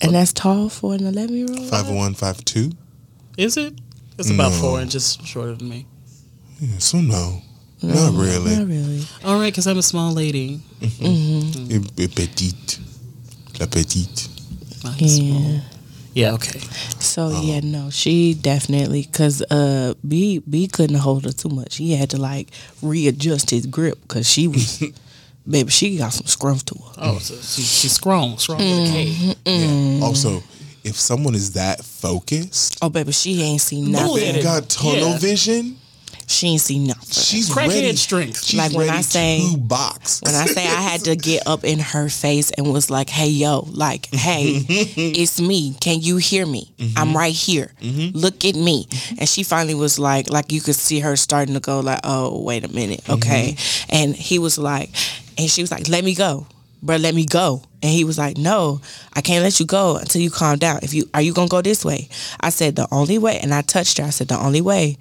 And 0.00 0.14
that's 0.14 0.32
tall 0.32 0.68
for 0.68 0.94
an 0.94 1.06
11 1.06 1.36
year 1.36 1.46
old? 1.48 1.68
five 1.70 1.88
one 1.88 2.14
five 2.14 2.44
two. 2.44 2.72
Is 3.38 3.56
it? 3.56 3.74
It's 4.18 4.30
about 4.30 4.52
No. 4.52 4.58
four 4.58 4.80
inches 4.80 5.16
shorter 5.24 5.54
than 5.54 5.68
me. 5.68 5.86
Yeah, 6.60 6.78
so 6.78 7.00
no, 7.00 7.42
not 7.82 8.12
really. 8.14 8.56
Not 8.56 8.66
really. 8.68 9.02
All 9.24 9.38
right, 9.38 9.52
because 9.52 9.66
I'm 9.66 9.78
a 9.78 9.82
small 9.82 10.12
lady. 10.12 10.60
Mm-hmm. 10.80 11.04
Mm-hmm. 11.04 11.64
Mm-hmm. 11.64 11.72
Et- 12.00 12.04
et 12.04 12.14
petite, 12.14 12.78
la 13.60 13.66
petite. 13.66 14.28
I'm 14.84 14.94
Yeah. 14.98 15.08
small. 15.08 15.60
Yeah. 16.14 16.32
Okay. 16.34 16.60
So 16.98 17.26
uh-huh. 17.28 17.40
yeah, 17.42 17.60
no, 17.60 17.88
she 17.90 18.34
definitely 18.34 19.02
because 19.02 19.40
uh 19.50 19.94
B 20.06 20.40
B 20.40 20.66
couldn't 20.68 20.96
hold 20.98 21.24
her 21.24 21.32
too 21.32 21.48
much. 21.48 21.76
He 21.76 21.94
had 21.96 22.10
to 22.10 22.18
like 22.20 22.48
readjust 22.82 23.48
his 23.50 23.64
grip 23.66 23.98
because 24.02 24.28
she 24.28 24.46
was, 24.48 24.82
baby, 25.48 25.70
she 25.70 25.96
got 25.96 26.12
some 26.12 26.26
scruff 26.26 26.64
to 26.66 26.74
her. 26.74 26.92
Oh, 26.98 27.18
so 27.18 27.34
she, 27.36 27.62
she's 27.62 27.92
strong. 27.92 28.36
Strong 28.38 28.58
with 28.58 28.66
a 28.66 28.92
K. 28.92 29.06
Mm-hmm. 29.06 29.98
Yeah. 30.00 30.04
Also, 30.06 30.42
if 30.84 30.96
someone 30.96 31.34
is 31.34 31.52
that 31.52 31.82
focused, 31.82 32.76
Oh 32.82 32.90
baby, 32.90 33.12
she 33.12 33.40
ain't 33.40 33.62
seen 33.62 33.92
Bullheaded. 33.92 34.16
nothing. 34.16 34.34
they 34.34 34.42
got 34.42 34.68
tunnel 34.68 35.10
Yeah. 35.12 35.18
vision. 35.18 35.76
She 36.26 36.48
ain't 36.48 36.60
seen 36.60 36.86
nothing. 36.86 37.10
She's 37.10 37.50
Crackhead 37.50 37.68
ready. 37.68 37.96
strength. 37.96 38.44
She's 38.44 38.58
Like 38.58 38.72
when 38.72 38.88
I 38.88 39.00
say- 39.02 39.48
to 39.52 39.56
box. 39.58 40.20
when 40.22 40.34
I 40.34 40.46
say 40.46 40.62
I 40.66 40.80
had 40.80 41.02
to 41.04 41.16
get 41.16 41.46
up 41.46 41.64
in 41.64 41.78
her 41.78 42.08
face 42.08 42.50
and 42.52 42.72
was 42.72 42.90
like, 42.90 43.10
"Hey 43.10 43.28
yo, 43.28 43.66
like, 43.70 44.06
hey, 44.12 44.64
it's 44.68 45.40
me. 45.40 45.74
Can 45.80 46.00
you 46.00 46.16
hear 46.16 46.46
me? 46.46 46.72
Mm-hmm. 46.78 46.98
I'm 46.98 47.16
right 47.16 47.34
here. 47.34 47.72
Mm-hmm. 47.80 48.16
Look 48.16 48.44
at 48.44 48.54
me." 48.54 48.86
Mm-hmm. 48.86 49.16
And 49.20 49.28
she 49.28 49.42
finally 49.42 49.74
was 49.74 49.98
like, 49.98 50.30
like 50.30 50.52
you 50.52 50.60
could 50.60 50.74
see 50.76 51.00
her 51.00 51.16
starting 51.16 51.54
to 51.54 51.60
go 51.60 51.80
like, 51.80 52.00
"Oh, 52.04 52.40
wait 52.42 52.64
a 52.64 52.68
minute, 52.72 53.08
okay." 53.08 53.56
And 53.90 54.14
he 54.16 54.38
was 54.38 54.58
like, 54.58 54.90
and 55.38 55.50
she 55.50 55.62
was 55.62 55.70
like, 55.70 55.88
"Let 55.88 56.04
me 56.04 56.14
go." 56.14 56.46
bro, 56.84 56.96
let 56.96 57.14
me 57.14 57.24
go. 57.24 57.62
And 57.80 57.92
he 57.92 58.02
was 58.02 58.18
like, 58.18 58.36
no, 58.36 58.80
I 59.14 59.20
can't 59.20 59.44
let 59.44 59.60
you 59.60 59.66
go 59.66 59.98
until 59.98 60.20
you 60.20 60.30
calm 60.32 60.58
down. 60.58 60.80
If 60.82 60.92
you, 60.92 61.08
are 61.14 61.22
you 61.22 61.32
going 61.32 61.46
to 61.46 61.50
go 61.50 61.62
this 61.62 61.84
way? 61.84 62.08
I 62.40 62.50
said, 62.50 62.74
the 62.74 62.88
only 62.90 63.18
way, 63.18 63.38
and 63.40 63.54
I 63.54 63.62
touched 63.62 63.98
her. 63.98 64.04
I 64.04 64.10
said, 64.10 64.26
the 64.26 64.36
only 64.36 64.60
way 64.60 64.98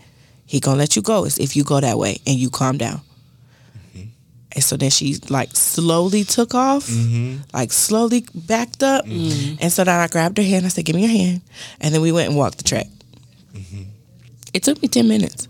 he 0.51 0.59
going 0.59 0.75
to 0.75 0.79
let 0.79 0.95
you 0.97 1.01
go 1.01 1.23
is 1.25 1.37
if 1.39 1.55
you 1.55 1.63
go 1.63 1.79
that 1.79 1.97
way 1.97 2.17
and 2.27 2.37
you 2.37 2.49
calm 2.49 2.77
down. 2.77 2.99
And 4.53 4.61
so 4.61 4.75
then 4.75 4.89
she 4.89 5.15
like 5.29 5.55
slowly 5.55 6.25
took 6.25 6.53
off, 6.53 6.89
like 7.53 7.71
slowly 7.71 8.25
backed 8.35 8.83
up. 8.83 9.05
And 9.05 9.71
so 9.71 9.85
then 9.85 9.97
I 9.97 10.07
grabbed 10.09 10.37
her 10.39 10.43
hand. 10.43 10.65
I 10.65 10.69
said, 10.69 10.83
give 10.83 10.93
me 10.97 11.03
your 11.03 11.09
hand. 11.23 11.39
And 11.79 11.93
then 11.95 12.01
we 12.01 12.11
went 12.11 12.27
and 12.27 12.37
walked 12.37 12.57
the 12.57 12.65
track. 12.65 12.87
It 14.53 14.63
took 14.63 14.81
me 14.81 14.89
10 14.89 15.07
minutes. 15.07 15.47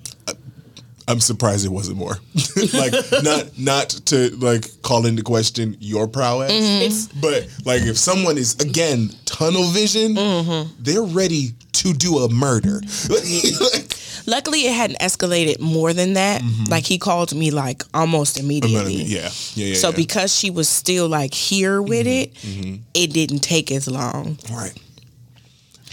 I'm 1.08 1.20
surprised 1.20 1.66
it 1.66 1.70
wasn't 1.70 1.98
more. 1.98 2.16
like 2.74 2.94
not 3.24 3.58
not 3.58 3.90
to 4.06 4.30
like 4.38 4.66
call 4.84 5.08
into 5.08 5.24
question 5.24 5.76
your 5.80 6.08
prowess, 6.08 6.52
Mm-hmm. 6.52 7.20
but 7.22 7.48
like 7.66 7.82
if 7.82 7.98
someone 7.98 8.38
is 8.38 8.54
again 8.62 9.10
tunnel 9.26 9.64
vision, 9.72 10.14
Mm-hmm. 10.14 10.72
they're 10.80 11.02
ready 11.02 11.54
to 11.74 11.94
do 11.94 12.20
a 12.20 12.30
murder. 12.30 12.82
Luckily, 14.26 14.68
it 14.68 14.74
hadn't 14.74 15.00
escalated 15.00 15.60
more 15.60 15.94
than 15.94 16.14
that. 16.14 16.42
Mm-hmm. 16.42 16.66
Like 16.66 16.86
he 16.86 16.98
called 16.98 17.34
me 17.36 17.52
like 17.52 17.84
almost 17.94 18.40
immediately. 18.40 18.96
yeah, 19.04 19.30
yeah, 19.56 19.68
yeah. 19.68 19.74
So 19.76 19.90
yeah. 19.90 19.96
because 19.96 20.36
she 20.36 20.50
was 20.50 20.70
still 20.70 21.08
like 21.10 21.34
here 21.34 21.80
mm-hmm, 21.80 21.90
with 21.90 22.08
it, 22.08 22.34
mm-hmm. 22.36 22.76
it 22.94 23.14
didn't 23.14 23.40
take 23.40 23.72
as 23.72 23.88
long. 23.90 24.38
right. 24.52 24.78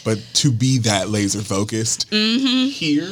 But 0.05 0.21
to 0.35 0.53
be 0.53 0.79
that 0.79 1.09
laser 1.11 1.43
focused 1.43 2.09
Mm-hmm. 2.11 2.69
here, 2.69 3.03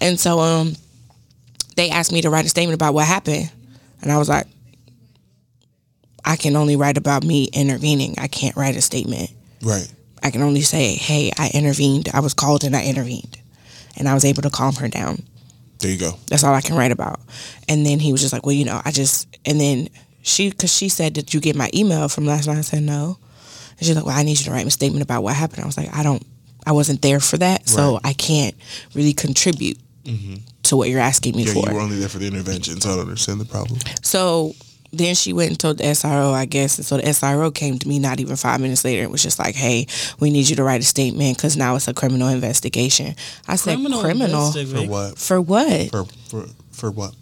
And 0.00 0.18
so 0.18 0.40
um 0.40 0.74
they 1.76 1.90
asked 1.90 2.10
me 2.12 2.22
to 2.22 2.30
write 2.30 2.46
a 2.46 2.48
statement 2.48 2.74
about 2.74 2.94
what 2.94 3.06
happened. 3.06 3.50
And 4.02 4.10
I 4.10 4.18
was 4.18 4.28
like, 4.28 4.46
I 6.24 6.36
can 6.36 6.56
only 6.56 6.76
write 6.76 6.96
about 6.98 7.22
me 7.24 7.44
intervening. 7.52 8.14
I 8.18 8.26
can't 8.28 8.56
write 8.56 8.76
a 8.76 8.82
statement. 8.82 9.30
right, 9.62 9.90
I 10.22 10.30
can 10.30 10.42
only 10.42 10.62
say, 10.62 10.94
hey, 10.94 11.30
I 11.38 11.50
intervened. 11.54 12.08
I 12.12 12.20
was 12.20 12.34
called 12.34 12.64
and 12.64 12.74
I 12.76 12.84
intervened. 12.84 13.38
And 13.96 14.08
I 14.08 14.14
was 14.14 14.24
able 14.24 14.42
to 14.42 14.50
calm 14.50 14.74
her 14.76 14.88
down. 14.88 15.22
there 15.80 15.90
you 15.90 15.98
go. 15.98 16.12
That's 16.28 16.44
all 16.44 16.54
I 16.54 16.60
can 16.60 16.76
write 16.76 16.92
about. 16.92 17.20
And 17.68 17.84
then 17.84 17.98
he 17.98 18.12
was 18.12 18.20
just 18.20 18.32
like, 18.32 18.44
well, 18.46 18.54
you 18.54 18.64
know, 18.64 18.80
I 18.84 18.90
just, 18.90 19.26
and 19.44 19.60
then 19.60 19.88
she, 20.22 20.50
because 20.50 20.72
she 20.72 20.88
said, 20.88 21.12
did 21.14 21.34
you 21.34 21.40
get 21.40 21.56
my 21.56 21.70
email 21.74 22.08
from 22.08 22.24
last 22.26 22.46
night? 22.46 22.58
I 22.58 22.62
said, 22.62 22.82
no. 22.82 23.18
And 23.78 23.86
she's 23.86 23.96
like, 23.96 24.04
well, 24.06 24.16
I 24.16 24.22
need 24.22 24.38
you 24.38 24.44
to 24.46 24.50
write 24.50 24.64
me 24.64 24.68
a 24.68 24.70
statement 24.70 25.02
about 25.02 25.22
what 25.22 25.34
happened. 25.34 25.62
I 25.62 25.66
was 25.66 25.76
like, 25.76 25.94
I 25.94 26.02
don't, 26.02 26.24
I 26.66 26.72
wasn't 26.72 27.02
there 27.02 27.20
for 27.20 27.38
that. 27.38 27.68
So 27.68 27.98
I 28.04 28.12
can't 28.12 28.54
really 28.94 29.12
contribute 29.14 29.78
mm-hmm. 30.04 30.34
to 30.64 30.76
what 30.76 30.88
you're 30.90 31.00
asking 31.00 31.36
me 31.36 31.44
Yeah, 31.44 31.54
for. 31.54 31.68
you 31.68 31.74
were 31.74 31.80
only 31.80 31.96
there 31.96 32.08
for 32.08 32.18
the 32.18 32.26
intervention, 32.26 32.80
so 32.80 32.90
I 32.90 32.96
don't 32.96 33.06
understand 33.06 33.40
the 33.40 33.44
problem. 33.46 33.78
So 34.02 34.54
then 34.92 35.14
she 35.14 35.32
went 35.32 35.50
and 35.50 35.58
told 35.58 35.78
the 35.78 35.84
SRO, 35.84 36.32
I 36.32 36.46
guess. 36.46 36.78
And 36.78 36.86
so 36.86 36.96
the 36.96 37.02
SRO 37.02 37.54
came 37.54 37.78
to 37.78 37.86
me 37.88 37.98
not 37.98 38.20
even 38.20 38.36
five 38.36 38.60
minutes 38.60 38.84
later 38.84 39.02
and 39.02 39.12
was 39.12 39.22
just 39.22 39.38
like, 39.38 39.54
hey, 39.54 39.86
we 40.18 40.30
need 40.30 40.48
you 40.48 40.56
to 40.56 40.64
write 40.64 40.80
a 40.80 40.84
statement 40.84 41.36
because 41.36 41.56
now 41.56 41.76
it's 41.76 41.88
a 41.88 41.94
criminal 41.94 42.28
investigation. 42.28 43.14
I 43.46 43.56
said, 43.56 43.74
Criminal, 43.74 44.00
criminal? 44.00 44.50
For 44.52 44.86
what? 44.88 45.18
For 45.18 45.40
what? 45.40 45.90
For 45.90 46.04
for 46.30 46.46
for 46.72 46.90
what? 46.90 47.14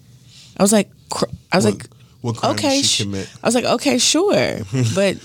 I 0.58 0.62
was 0.62 0.72
like, 0.72 0.88
cr- 1.10 1.24
I 1.52 1.56
was 1.56 1.64
What, 1.64 1.74
like, 1.74 1.86
what 2.22 2.36
crime 2.36 2.52
okay, 2.52 2.76
did 2.76 2.84
she 2.86 3.02
sh- 3.02 3.02
commit? 3.04 3.28
I 3.42 3.46
was 3.46 3.54
like, 3.54 3.64
okay, 3.64 3.98
sure, 3.98 4.58
but 4.94 5.16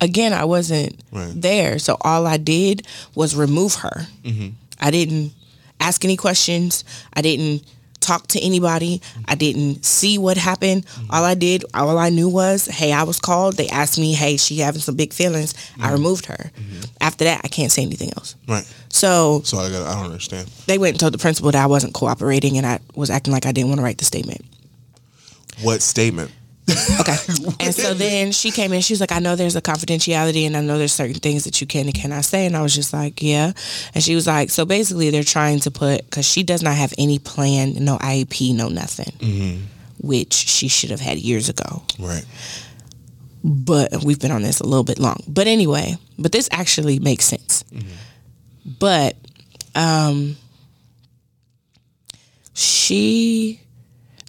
again, 0.00 0.32
I 0.32 0.44
wasn't 0.44 0.98
Right. 1.12 1.32
there, 1.34 1.78
so 1.78 1.96
all 2.02 2.26
I 2.26 2.36
did 2.36 2.86
was 3.14 3.34
remove 3.36 3.74
her. 3.76 4.06
Mm-hmm. 4.24 4.48
I 4.80 4.90
didn't 4.90 5.32
ask 5.80 6.04
any 6.04 6.16
questions. 6.16 6.84
I 7.12 7.20
didn't 7.20 7.62
talk 8.00 8.26
to 8.28 8.40
anybody. 8.40 9.00
I 9.28 9.34
didn't 9.34 9.84
see 9.84 10.18
what 10.18 10.36
happened. 10.36 10.86
Mm-hmm. 10.86 11.10
All 11.10 11.24
I 11.24 11.34
did, 11.34 11.64
all 11.74 11.98
I 11.98 12.08
knew 12.08 12.28
was, 12.28 12.66
hey, 12.66 12.92
I 12.92 13.02
was 13.04 13.20
called. 13.20 13.56
They 13.56 13.68
asked 13.68 13.98
me, 13.98 14.12
hey, 14.14 14.36
she 14.36 14.58
having 14.58 14.80
some 14.80 14.96
big 14.96 15.12
feelings. 15.12 15.52
Mm-hmm. 15.52 15.82
I 15.82 15.92
removed 15.92 16.26
her. 16.26 16.50
After 17.00 17.24
that, 17.24 17.40
I 17.44 17.48
can't 17.48 17.70
say 17.70 17.82
anything 17.82 18.10
else. 18.16 18.36
Right. 18.48 18.64
So 18.88 19.42
So 19.44 19.58
I 19.58 19.70
got. 19.70 19.86
I 19.86 19.94
don't 19.94 20.06
understand. 20.10 20.48
they 20.66 20.78
went 20.78 20.94
and 20.94 21.00
told 21.00 21.14
the 21.14 21.18
principal 21.18 21.50
that 21.52 21.62
I 21.62 21.66
wasn't 21.66 21.94
cooperating 21.94 22.56
and 22.58 22.66
I 22.66 22.80
was 22.94 23.10
acting 23.10 23.32
like 23.32 23.46
I 23.46 23.52
didn't 23.52 23.68
want 23.68 23.78
to 23.78 23.84
write 23.84 23.98
the 23.98 24.04
statement. 24.04 24.44
What 25.62 25.82
statement? 25.82 26.30
Okay. 27.00 27.16
and 27.60 27.74
so 27.74 27.94
then 27.94 28.32
she 28.32 28.50
came 28.50 28.72
in. 28.72 28.80
She 28.80 28.92
was 28.92 29.00
like, 29.00 29.12
I 29.12 29.18
know 29.18 29.36
there's 29.36 29.56
a 29.56 29.62
confidentiality 29.62 30.46
and 30.46 30.56
I 30.56 30.60
know 30.60 30.78
there's 30.78 30.92
certain 30.92 31.14
things 31.14 31.44
that 31.44 31.60
you 31.60 31.66
can 31.66 31.86
and 31.86 31.94
cannot 31.94 32.24
say. 32.24 32.46
And 32.46 32.56
I 32.56 32.62
was 32.62 32.74
just 32.74 32.92
like, 32.92 33.22
yeah. 33.22 33.52
And 33.94 34.02
she 34.02 34.14
was 34.14 34.26
like, 34.26 34.50
so 34.50 34.64
basically 34.64 35.10
they're 35.10 35.22
trying 35.22 35.60
to 35.60 35.70
put, 35.70 36.04
because 36.04 36.26
she 36.26 36.42
does 36.42 36.62
not 36.62 36.74
have 36.76 36.92
any 36.98 37.18
plan, 37.18 37.74
no 37.84 37.98
IEP, 37.98 38.54
no 38.54 38.68
nothing, 38.68 39.12
which 40.00 40.32
she 40.34 40.68
should 40.68 40.90
have 40.90 41.00
had 41.00 41.18
years 41.18 41.48
ago. 41.48 41.82
Right. 41.98 42.24
But 43.42 44.04
we've 44.04 44.20
been 44.20 44.32
on 44.32 44.42
this 44.42 44.60
a 44.60 44.64
little 44.64 44.84
bit 44.84 44.98
long. 44.98 45.22
But 45.26 45.46
anyway, 45.46 45.96
but 46.18 46.32
this 46.32 46.48
actually 46.52 46.98
makes 46.98 47.24
sense. 47.24 47.64
But 48.78 49.16
um, 49.74 50.36
she 52.52 53.60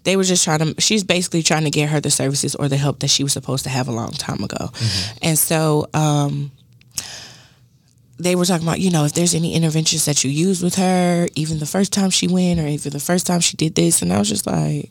they 0.04 0.16
were 0.16 0.24
just 0.24 0.42
trying 0.44 0.58
to 0.60 0.80
she's 0.80 1.04
basically 1.04 1.42
trying 1.42 1.64
to 1.64 1.70
get 1.70 1.88
her 1.88 2.00
the 2.00 2.10
services 2.10 2.54
or 2.56 2.68
the 2.68 2.76
help 2.76 2.98
that 3.00 3.08
she 3.08 3.22
was 3.22 3.32
supposed 3.32 3.64
to 3.64 3.70
have 3.70 3.88
a 3.88 3.92
long 3.92 4.10
time 4.10 4.42
ago 4.42 4.70
and 5.22 5.38
so 5.38 5.88
um 5.94 6.50
they 8.18 8.36
were 8.36 8.44
talking 8.44 8.66
about 8.66 8.80
you 8.80 8.90
know 8.90 9.04
if 9.04 9.12
there's 9.14 9.34
any 9.34 9.54
interventions 9.54 10.04
that 10.04 10.22
you 10.24 10.30
used 10.30 10.62
with 10.62 10.74
her 10.76 11.26
even 11.34 11.58
the 11.58 11.66
first 11.66 11.92
time 11.92 12.10
she 12.10 12.28
went 12.28 12.60
or 12.60 12.66
even 12.66 12.92
the 12.92 13.00
first 13.00 13.26
time 13.26 13.40
she 13.40 13.56
did 13.56 13.74
this 13.74 14.02
and 14.02 14.12
i 14.12 14.18
was 14.18 14.28
just 14.28 14.46
like 14.46 14.90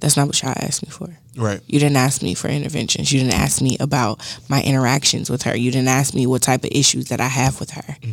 that's 0.00 0.16
not 0.16 0.26
what 0.26 0.40
y'all 0.42 0.52
asked 0.56 0.82
me 0.84 0.90
for 0.90 1.08
Right. 1.36 1.60
you 1.66 1.78
didn't 1.78 1.96
ask 1.96 2.22
me 2.22 2.34
for 2.34 2.48
interventions. 2.48 3.10
You 3.10 3.20
didn't 3.20 3.32
ask 3.40 3.62
me 3.62 3.78
about 3.80 4.20
my 4.50 4.60
interactions 4.62 5.30
with 5.30 5.44
her. 5.44 5.56
You 5.56 5.70
didn't 5.70 5.88
ask 5.88 6.12
me 6.12 6.26
what 6.26 6.42
type 6.42 6.62
of 6.62 6.70
issues 6.72 7.06
that 7.08 7.22
I 7.22 7.28
have 7.28 7.58
with 7.58 7.70
her. 7.70 7.96
You, 8.02 8.12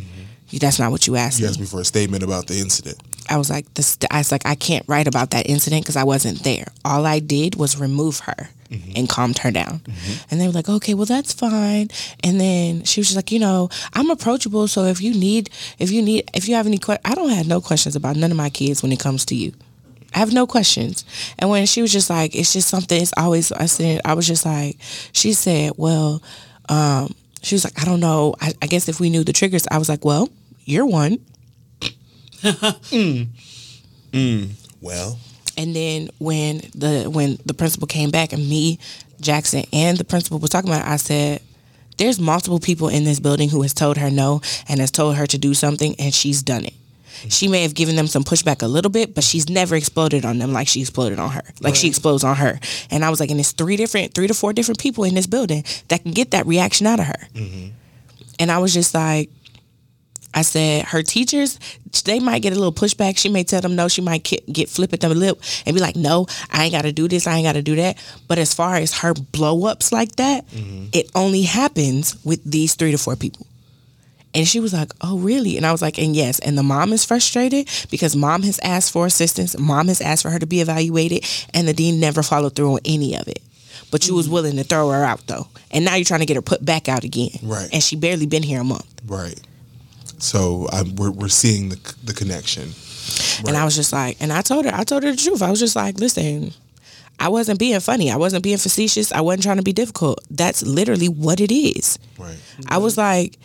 that's 0.58 0.78
not 0.78 0.90
what 0.90 1.06
you 1.06 1.16
asked 1.16 1.38
You 1.38 1.44
me. 1.44 1.50
asked 1.50 1.60
me 1.60 1.66
for 1.66 1.80
a 1.80 1.84
statement 1.84 2.22
about 2.22 2.46
the 2.46 2.58
incident. 2.58 2.98
I 3.28 3.36
was 3.36 3.48
like, 3.48 3.72
this, 3.74 3.96
I 4.10 4.18
was 4.18 4.32
like, 4.32 4.44
I 4.44 4.56
can't 4.56 4.84
write 4.88 5.06
about 5.06 5.30
that 5.30 5.48
incident 5.48 5.82
because 5.84 5.96
I 5.96 6.02
wasn't 6.04 6.42
there. 6.42 6.66
All 6.84 7.06
I 7.06 7.20
did 7.20 7.54
was 7.54 7.78
remove 7.78 8.20
her 8.20 8.48
and 8.96 9.08
calmed 9.08 9.38
her 9.38 9.50
down. 9.50 9.80
And 10.30 10.40
they 10.40 10.46
were 10.46 10.52
like, 10.52 10.68
okay, 10.68 10.94
well 10.94 11.06
that's 11.06 11.32
fine. 11.32 11.88
And 12.24 12.40
then 12.40 12.82
she 12.84 13.00
was 13.00 13.08
just 13.08 13.16
like, 13.16 13.30
you 13.30 13.38
know, 13.38 13.68
I'm 13.94 14.10
approachable. 14.10 14.66
So 14.68 14.84
if 14.84 15.00
you 15.00 15.12
need, 15.14 15.50
if 15.78 15.90
you 15.92 16.02
need, 16.02 16.28
if 16.34 16.48
you 16.48 16.54
have 16.56 16.66
any 16.66 16.78
questions, 16.78 17.02
I 17.04 17.14
don't 17.14 17.30
have 17.30 17.46
no 17.46 17.60
questions 17.60 17.94
about 17.94 18.16
none 18.16 18.30
of 18.32 18.36
my 18.36 18.50
kids 18.50 18.82
when 18.82 18.90
it 18.92 18.98
comes 19.00 19.24
to 19.26 19.34
you. 19.36 19.52
I 20.14 20.18
have 20.18 20.32
no 20.32 20.44
questions. 20.46 21.04
And 21.38 21.50
when 21.50 21.66
she 21.66 21.82
was 21.82 21.92
just 21.92 22.10
like, 22.10 22.34
it's 22.34 22.52
just 22.52 22.68
something, 22.68 23.00
it's 23.00 23.12
always, 23.16 23.52
I 23.52 23.66
said, 23.66 24.00
I 24.04 24.14
was 24.14 24.26
just 24.26 24.44
like, 24.44 24.76
she 25.12 25.32
said, 25.34 25.72
well, 25.76 26.20
um, 26.68 27.14
she 27.42 27.54
was 27.54 27.62
like, 27.64 27.80
I 27.80 27.84
don't 27.84 28.00
know. 28.00 28.34
I, 28.40 28.52
I 28.60 28.66
guess 28.66 28.88
if 28.88 28.98
we 28.98 29.08
knew 29.10 29.22
the 29.22 29.32
triggers, 29.32 29.66
I 29.70 29.78
was 29.78 29.88
like, 29.88 30.04
well, 30.04 30.28
you're 30.64 30.86
one. 30.86 31.18
Mm. 32.42 33.28
Mm. 34.12 34.50
Well, 34.80 35.18
And 35.58 35.76
then 35.76 36.08
when 36.18 36.62
the 36.74 37.04
when 37.12 37.38
the 37.44 37.52
principal 37.52 37.86
came 37.86 38.10
back 38.10 38.32
and 38.32 38.48
me, 38.48 38.78
Jackson, 39.20 39.64
and 39.74 39.98
the 39.98 40.04
principal 40.04 40.38
was 40.38 40.48
talking 40.50 40.70
about 40.70 40.86
it, 40.86 40.90
I 40.90 40.96
said, 40.96 41.42
There's 41.98 42.18
multiple 42.18 42.58
people 42.58 42.88
in 42.88 43.04
this 43.04 43.20
building 43.20 43.50
who 43.50 43.60
has 43.60 43.74
told 43.74 43.98
her 43.98 44.10
no 44.10 44.40
and 44.68 44.80
has 44.80 44.90
told 44.90 45.16
her 45.16 45.26
to 45.26 45.36
do 45.36 45.52
something 45.52 45.94
and 45.98 46.14
she's 46.14 46.42
done 46.42 46.64
it. 46.64 46.72
She 47.28 47.48
may 47.48 47.62
have 47.62 47.74
given 47.74 47.96
them 47.96 48.06
some 48.06 48.24
pushback 48.24 48.62
a 48.62 48.66
little 48.66 48.90
bit, 48.90 49.14
but 49.14 49.22
she's 49.22 49.50
never 49.50 49.76
exploded 49.76 50.24
on 50.24 50.38
them 50.38 50.54
like 50.54 50.68
she 50.68 50.80
exploded 50.80 51.18
on 51.18 51.30
her. 51.30 51.42
Like 51.60 51.74
she 51.74 51.88
explodes 51.88 52.24
on 52.24 52.36
her. 52.36 52.58
And 52.90 53.04
I 53.04 53.10
was 53.10 53.20
like, 53.20 53.30
and 53.30 53.38
it's 53.38 53.52
three 53.52 53.76
different, 53.76 54.14
three 54.14 54.26
to 54.26 54.32
four 54.32 54.54
different 54.54 54.78
people 54.78 55.04
in 55.04 55.14
this 55.14 55.26
building 55.26 55.64
that 55.88 56.02
can 56.02 56.12
get 56.12 56.30
that 56.30 56.46
reaction 56.46 56.86
out 56.86 56.98
of 56.98 57.06
her. 57.06 57.28
Mm-hmm. 57.34 57.68
And 58.38 58.50
I 58.50 58.56
was 58.58 58.72
just 58.72 58.94
like, 58.94 59.28
I 60.32 60.42
said, 60.42 60.84
her 60.86 61.02
teachers, 61.02 61.58
they 62.04 62.20
might 62.20 62.42
get 62.42 62.52
a 62.52 62.56
little 62.56 62.72
pushback. 62.72 63.18
She 63.18 63.28
may 63.28 63.42
tell 63.42 63.60
them 63.60 63.74
no. 63.74 63.88
She 63.88 64.00
might 64.00 64.22
get, 64.22 64.50
get 64.52 64.68
flip 64.68 64.92
at 64.92 65.00
the 65.00 65.08
lip 65.08 65.40
and 65.66 65.74
be 65.74 65.80
like, 65.80 65.96
no, 65.96 66.26
I 66.50 66.64
ain't 66.64 66.72
got 66.72 66.82
to 66.82 66.92
do 66.92 67.08
this. 67.08 67.26
I 67.26 67.36
ain't 67.36 67.46
got 67.46 67.54
to 67.54 67.62
do 67.62 67.76
that. 67.76 67.96
But 68.28 68.38
as 68.38 68.54
far 68.54 68.76
as 68.76 68.98
her 68.98 69.12
blow 69.14 69.66
ups 69.66 69.92
like 69.92 70.16
that, 70.16 70.46
mm-hmm. 70.48 70.86
it 70.92 71.10
only 71.14 71.42
happens 71.42 72.22
with 72.24 72.42
these 72.44 72.74
three 72.74 72.92
to 72.92 72.98
four 72.98 73.16
people. 73.16 73.46
And 74.32 74.46
she 74.46 74.60
was 74.60 74.72
like, 74.72 74.92
oh, 75.00 75.18
really? 75.18 75.56
And 75.56 75.66
I 75.66 75.72
was 75.72 75.82
like, 75.82 75.98
and 75.98 76.14
yes. 76.14 76.38
And 76.38 76.56
the 76.56 76.62
mom 76.62 76.92
is 76.92 77.04
frustrated 77.04 77.68
because 77.90 78.14
mom 78.14 78.42
has 78.42 78.60
asked 78.62 78.92
for 78.92 79.06
assistance. 79.06 79.58
Mom 79.58 79.88
has 79.88 80.00
asked 80.00 80.22
for 80.22 80.30
her 80.30 80.38
to 80.38 80.46
be 80.46 80.60
evaluated. 80.60 81.24
And 81.52 81.66
the 81.66 81.72
dean 81.72 81.98
never 81.98 82.22
followed 82.22 82.54
through 82.54 82.74
on 82.74 82.80
any 82.84 83.16
of 83.16 83.26
it. 83.26 83.40
But 83.90 84.06
you 84.06 84.14
was 84.14 84.26
mm-hmm. 84.26 84.34
willing 84.34 84.56
to 84.56 84.62
throw 84.62 84.90
her 84.90 85.02
out 85.02 85.26
though. 85.26 85.48
And 85.72 85.84
now 85.84 85.96
you're 85.96 86.04
trying 86.04 86.20
to 86.20 86.26
get 86.26 86.36
her 86.36 86.42
put 86.42 86.64
back 86.64 86.88
out 86.88 87.02
again. 87.02 87.30
Right. 87.42 87.68
And 87.72 87.82
she 87.82 87.96
barely 87.96 88.26
been 88.26 88.44
here 88.44 88.60
a 88.60 88.64
month. 88.64 88.86
right. 89.06 89.38
So 90.20 90.68
we're 90.96 91.10
we're 91.10 91.28
seeing 91.28 91.70
the 91.70 91.94
the 92.04 92.14
connection. 92.14 92.72
And 93.46 93.56
I 93.56 93.64
was 93.64 93.74
just 93.74 93.92
like, 93.92 94.16
and 94.20 94.32
I 94.32 94.42
told 94.42 94.66
her, 94.66 94.72
I 94.74 94.84
told 94.84 95.02
her 95.02 95.10
the 95.10 95.16
truth. 95.16 95.42
I 95.42 95.50
was 95.50 95.58
just 95.58 95.74
like, 95.74 95.98
listen, 95.98 96.52
I 97.18 97.28
wasn't 97.28 97.58
being 97.58 97.78
funny. 97.80 98.10
I 98.10 98.16
wasn't 98.16 98.42
being 98.42 98.58
facetious. 98.58 99.12
I 99.12 99.20
wasn't 99.20 99.42
trying 99.42 99.56
to 99.56 99.62
be 99.62 99.72
difficult. 99.72 100.20
That's 100.30 100.62
literally 100.62 101.08
what 101.08 101.40
it 101.40 101.52
is. 101.52 101.98
Right. 102.18 102.38
I 102.68 102.78
was 102.78 102.96
like, 102.96 103.38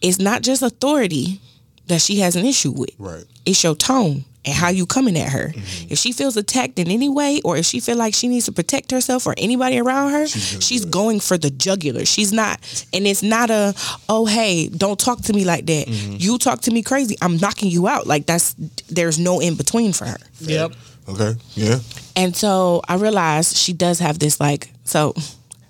it's 0.00 0.18
not 0.18 0.42
just 0.42 0.62
authority 0.62 1.40
that 1.86 2.00
she 2.00 2.20
has 2.20 2.36
an 2.36 2.44
issue 2.44 2.72
with. 2.72 2.90
Right. 2.98 3.24
It's 3.46 3.62
your 3.62 3.74
tone. 3.74 4.24
And 4.44 4.54
how 4.54 4.68
you 4.68 4.86
coming 4.86 5.16
at 5.18 5.30
her. 5.30 5.48
Mm-hmm. 5.48 5.92
If 5.92 5.98
she 5.98 6.12
feels 6.12 6.36
attacked 6.36 6.78
in 6.78 6.88
any 6.88 7.08
way, 7.08 7.40
or 7.44 7.56
if 7.56 7.66
she 7.66 7.80
feel 7.80 7.96
like 7.96 8.14
she 8.14 8.28
needs 8.28 8.46
to 8.46 8.52
protect 8.52 8.90
herself 8.90 9.26
or 9.26 9.34
anybody 9.38 9.78
around 9.78 10.12
her, 10.12 10.26
she's, 10.26 10.60
gonna 10.60 10.80
do 10.80 10.88
it. 10.88 10.92
going 10.92 11.20
for 11.20 11.38
the 11.38 11.50
jugular. 11.50 12.04
She's 12.04 12.32
not, 12.32 12.60
and 12.92 13.06
it's 13.06 13.22
not 13.22 13.50
a 13.50 13.74
oh 14.08 14.26
hey, 14.26 14.68
don't 14.68 14.98
talk 14.98 15.22
to 15.22 15.32
me 15.32 15.44
like 15.44 15.66
that. 15.66 15.86
Mm-hmm. 15.86 16.16
You 16.18 16.38
talk 16.38 16.60
to 16.62 16.70
me 16.70 16.82
crazy, 16.82 17.16
I'm 17.22 17.36
knocking 17.38 17.70
you 17.70 17.88
out. 17.88 18.06
Like 18.06 18.26
that's 18.26 18.54
there's 18.88 19.18
no 19.18 19.40
in 19.40 19.54
between 19.54 19.92
for 19.92 20.06
her. 20.06 20.18
Yep. 20.40 20.72
Okay. 21.08 21.34
Yeah. 21.54 21.78
And 22.16 22.34
so 22.34 22.82
I 22.88 22.96
realized 22.96 23.56
she 23.56 23.72
does 23.72 23.98
have 23.98 24.18
this 24.18 24.40
like 24.40 24.70
so 24.84 25.14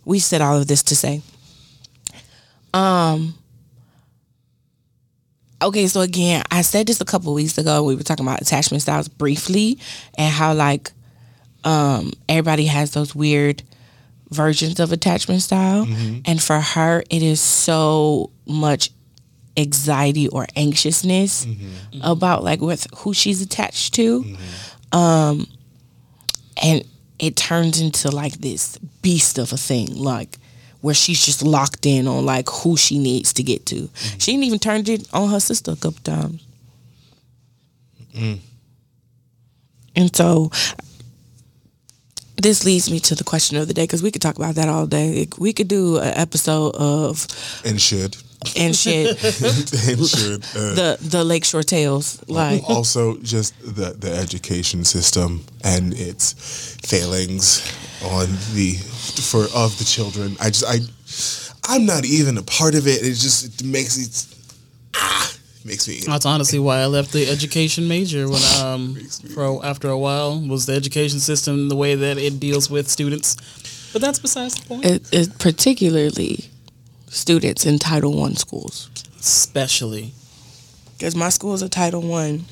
we 0.04 0.18
said 0.18 0.40
all 0.40 0.58
of 0.58 0.66
this 0.66 0.82
to 0.84 0.96
say. 0.96 1.22
Um 2.72 3.34
Okay, 5.64 5.86
so 5.86 6.02
again, 6.02 6.42
I 6.50 6.62
said 6.62 6.86
this 6.86 7.00
a 7.00 7.04
couple 7.04 7.32
weeks 7.34 7.58
ago. 7.58 7.82
We 7.82 7.96
were 7.96 8.02
talking 8.02 8.26
about 8.26 8.40
attachment 8.42 8.82
styles 8.82 9.08
briefly 9.08 9.78
and 10.16 10.32
how 10.32 10.54
like 10.54 10.92
um 11.64 12.12
everybody 12.28 12.66
has 12.66 12.92
those 12.92 13.14
weird 13.14 13.62
versions 14.30 14.78
of 14.80 14.92
attachment 14.92 15.42
style. 15.42 15.86
Mm-hmm. 15.86 16.20
And 16.26 16.42
for 16.42 16.60
her 16.60 17.02
it 17.10 17.22
is 17.22 17.40
so 17.40 18.30
much 18.46 18.90
anxiety 19.56 20.28
or 20.28 20.46
anxiousness 20.56 21.46
mm-hmm. 21.46 22.00
about 22.02 22.42
like 22.42 22.60
with 22.60 22.86
who 22.98 23.14
she's 23.14 23.40
attached 23.40 23.94
to 23.94 24.22
mm-hmm. 24.22 24.98
um, 24.98 25.46
and 26.62 26.84
it 27.18 27.36
turns 27.36 27.80
into 27.80 28.10
like 28.10 28.32
this 28.34 28.78
beast 29.02 29.38
of 29.38 29.52
a 29.52 29.56
thing 29.56 29.94
like 29.94 30.38
where 30.84 30.94
she's 30.94 31.24
just 31.24 31.42
locked 31.42 31.86
in 31.86 32.06
on 32.06 32.26
like 32.26 32.46
who 32.46 32.76
she 32.76 32.98
needs 32.98 33.32
to 33.32 33.42
get 33.42 33.64
to. 33.64 33.74
Mm-hmm. 33.74 34.18
She 34.18 34.32
didn't 34.32 34.44
even 34.44 34.58
turned 34.58 34.86
it 34.90 35.08
on 35.14 35.30
her 35.30 35.40
sister 35.40 35.70
a 35.70 35.76
couple 35.76 36.02
times. 36.02 36.46
Mm-hmm. 38.14 38.34
And 39.96 40.14
so 40.14 40.50
this 42.36 42.66
leads 42.66 42.90
me 42.90 43.00
to 43.00 43.14
the 43.14 43.24
question 43.24 43.56
of 43.56 43.66
the 43.66 43.72
day 43.72 43.84
because 43.84 44.02
we 44.02 44.10
could 44.10 44.20
talk 44.20 44.36
about 44.36 44.56
that 44.56 44.68
all 44.68 44.86
day. 44.86 45.26
We 45.38 45.54
could 45.54 45.68
do 45.68 45.96
an 45.96 46.12
episode 46.18 46.74
of 46.76 47.28
And 47.64 47.80
should. 47.80 48.18
And 48.56 48.74
shit 48.82 49.08
and 49.88 50.06
should. 50.08 50.42
Uh, 50.56 50.74
the 50.74 50.98
the 51.00 51.24
lakeshore 51.24 51.62
tales 51.62 52.22
like 52.28 52.62
also 52.68 53.16
just 53.18 53.54
the 53.60 53.94
the 53.98 54.12
education 54.12 54.84
system 54.84 55.44
and 55.62 55.94
its 55.94 56.32
failings 56.82 57.62
on 58.02 58.26
the 58.54 58.72
for 59.30 59.44
of 59.54 59.76
the 59.78 59.84
children. 59.84 60.36
I 60.40 60.50
just 60.50 60.64
I 60.64 60.78
I'm 61.66 61.86
not 61.86 62.04
even 62.04 62.36
a 62.38 62.42
part 62.42 62.74
of 62.74 62.86
it. 62.86 63.02
It 63.02 63.14
just 63.14 63.60
it 63.60 63.66
makes 63.66 63.96
it 63.98 64.26
ah 64.96 65.32
makes 65.64 65.88
me 65.88 66.00
That's 66.06 66.26
honestly 66.26 66.58
why 66.58 66.80
I 66.80 66.86
left 66.86 67.12
the 67.12 67.26
education 67.28 67.88
major 67.88 68.28
when 68.28 68.42
um 68.62 68.94
Makes 68.94 69.22
me- 69.24 69.30
for 69.30 69.74
for 69.80 69.88
a 69.88 69.98
while 69.98 70.38
was 70.46 70.66
the 70.66 70.74
education 70.74 71.20
system 71.20 71.68
the 71.68 71.76
way 71.76 71.94
that 71.94 72.18
it 72.18 72.38
deals 72.40 72.68
with 72.70 72.88
students. 72.90 73.36
But 73.92 74.02
that's 74.02 74.18
besides 74.18 74.54
the 74.56 74.66
point. 74.66 74.84
it, 74.84 75.02
it 75.12 75.38
particularly 75.38 76.50
students 77.14 77.64
in 77.64 77.78
title 77.78 78.12
one 78.12 78.36
schools 78.36 78.90
Especially. 79.20 80.12
because 80.98 81.14
my 81.16 81.28
school 81.30 81.54
is 81.54 81.62
a 81.62 81.68
Title 81.68 82.02
One, 82.02 82.44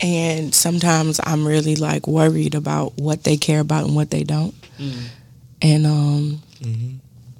and 0.00 0.54
sometimes 0.54 1.20
I'm 1.22 1.46
really 1.46 1.76
like 1.76 2.06
worried 2.06 2.54
about 2.54 2.96
what 2.98 3.22
they 3.24 3.36
care 3.36 3.60
about 3.60 3.84
and 3.86 3.94
what 3.94 4.10
they 4.10 4.24
don't. 4.24 4.54
And 5.62 5.86
um, 5.86 6.42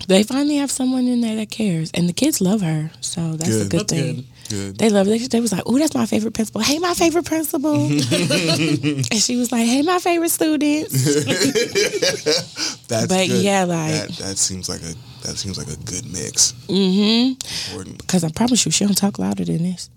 they 0.09 0.23
finally 0.23 0.57
have 0.57 0.71
someone 0.71 1.07
in 1.09 1.21
there 1.21 1.37
that 1.37 1.51
cares, 1.51 1.91
and 1.93 2.09
the 2.09 2.13
kids 2.13 2.41
love 2.41 2.61
her, 2.63 2.91
so 3.01 3.33
that's 3.37 3.51
a 3.51 3.59
Good. 3.65 3.71
good 3.71 3.81
That's 3.81 3.93
thing. 3.93 4.15
good. 4.17 4.25
Good. 4.47 4.79
They 4.79 4.89
love 4.91 5.07
it. 5.09 5.11
They, 5.11 5.19
they 5.27 5.41
was 5.41 5.53
like, 5.53 5.63
"Oh, 5.67 5.79
that's 5.79 5.95
my 5.95 6.07
favorite 6.07 6.35
principal. 6.35 6.61
Hey, 6.61 6.79
my 6.79 6.95
favorite 6.95 7.25
principal." 7.27 7.75
and 7.87 9.15
she 9.15 9.37
was 9.37 9.53
like, 9.53 9.67
"Hey, 9.67 9.83
my 9.83 9.99
favorite 9.99 10.31
students." 10.31 10.93
That's 12.89 13.07
but 13.09 13.27
good. 13.29 13.43
yeah, 13.43 13.65
like- 13.65 13.91
that, 13.93 14.09
that 14.21 14.39
seems 14.39 14.69
like 14.69 14.81
a 14.83 14.95
that 15.27 15.37
seems 15.37 15.59
like 15.59 15.69
a 15.69 15.77
good 15.85 16.05
mix. 16.13 16.53
Mm-hmm. 16.69 17.93
Because 17.99 18.23
I 18.25 18.31
promise 18.31 18.65
you, 18.65 18.71
she 18.73 18.85
don't 18.85 18.95
talk 18.97 19.19
louder 19.19 19.45
than 19.45 19.59
this. 19.63 19.91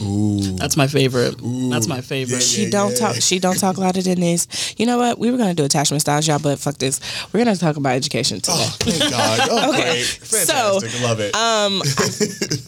Ooh. 0.00 0.40
That's 0.56 0.76
my 0.76 0.86
favorite. 0.86 1.36
That's 1.70 1.88
my 1.88 2.00
favorite. 2.00 2.34
Yeah, 2.36 2.64
She 2.64 2.70
don't 2.70 2.96
talk. 2.96 3.16
She 3.16 3.38
don't 3.40 3.58
talk 3.58 3.78
louder 3.78 4.00
than 4.02 4.20
this. 4.20 4.74
You 4.78 4.86
know 4.86 4.96
what? 4.98 5.18
We 5.18 5.30
were 5.30 5.38
gonna 5.38 5.54
do 5.54 5.64
attachment 5.64 6.00
styles, 6.02 6.26
y'all, 6.28 6.38
but 6.38 6.58
fuck 6.58 6.78
this. 6.78 7.00
We're 7.32 7.44
gonna 7.44 7.56
talk 7.56 7.76
about 7.76 7.94
education 7.96 8.40
today. 8.40 8.54
Oh, 8.56 8.76
thank 8.80 9.10
God. 9.10 9.48
Oh, 9.50 9.70
Okay. 9.74 9.92
great. 9.94 10.04
So, 10.04 10.80
Fantastic. 10.80 11.00
I 11.00 11.04
love 11.04 11.20
it. 11.20 11.34
Um, 11.34 11.82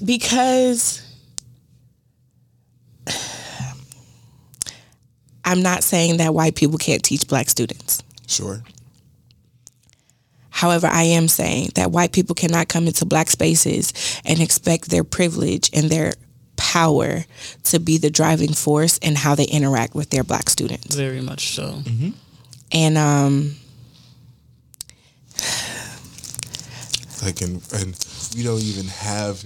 because 0.05 1.03
I'm 5.45 5.63
not 5.63 5.83
saying 5.83 6.19
that 6.19 6.35
white 6.35 6.55
people 6.55 6.79
can't 6.79 7.03
teach 7.03 7.27
black 7.29 7.49
students. 7.49 8.03
sure. 8.27 8.63
However, 10.53 10.89
I 10.89 11.05
am 11.05 11.27
saying 11.29 11.71
that 11.77 11.91
white 11.91 12.13
people 12.13 12.35
cannot 12.35 12.69
come 12.69 12.87
into 12.87 13.07
black 13.07 13.31
spaces 13.31 14.21
and 14.27 14.41
expect 14.41 14.91
their 14.91 15.05
privilege 15.05 15.71
and 15.73 15.89
their 15.89 16.13
power 16.61 17.25
to 17.65 17.79
be 17.81 17.99
the 17.99 18.11
driving 18.11 18.53
force 18.53 18.99
in 18.99 19.17
how 19.17 19.35
they 19.35 19.45
interact 19.47 19.95
with 19.95 20.11
their 20.11 20.23
black 20.23 20.51
students. 20.51 20.95
Very 20.95 21.21
much 21.21 21.55
so. 21.55 21.83
And 22.73 22.97
um, 22.99 23.57
like 27.23 27.41
and 27.41 27.63
and 27.73 28.07
we 28.37 28.43
don't 28.43 28.61
even 28.63 28.87
have 28.87 29.45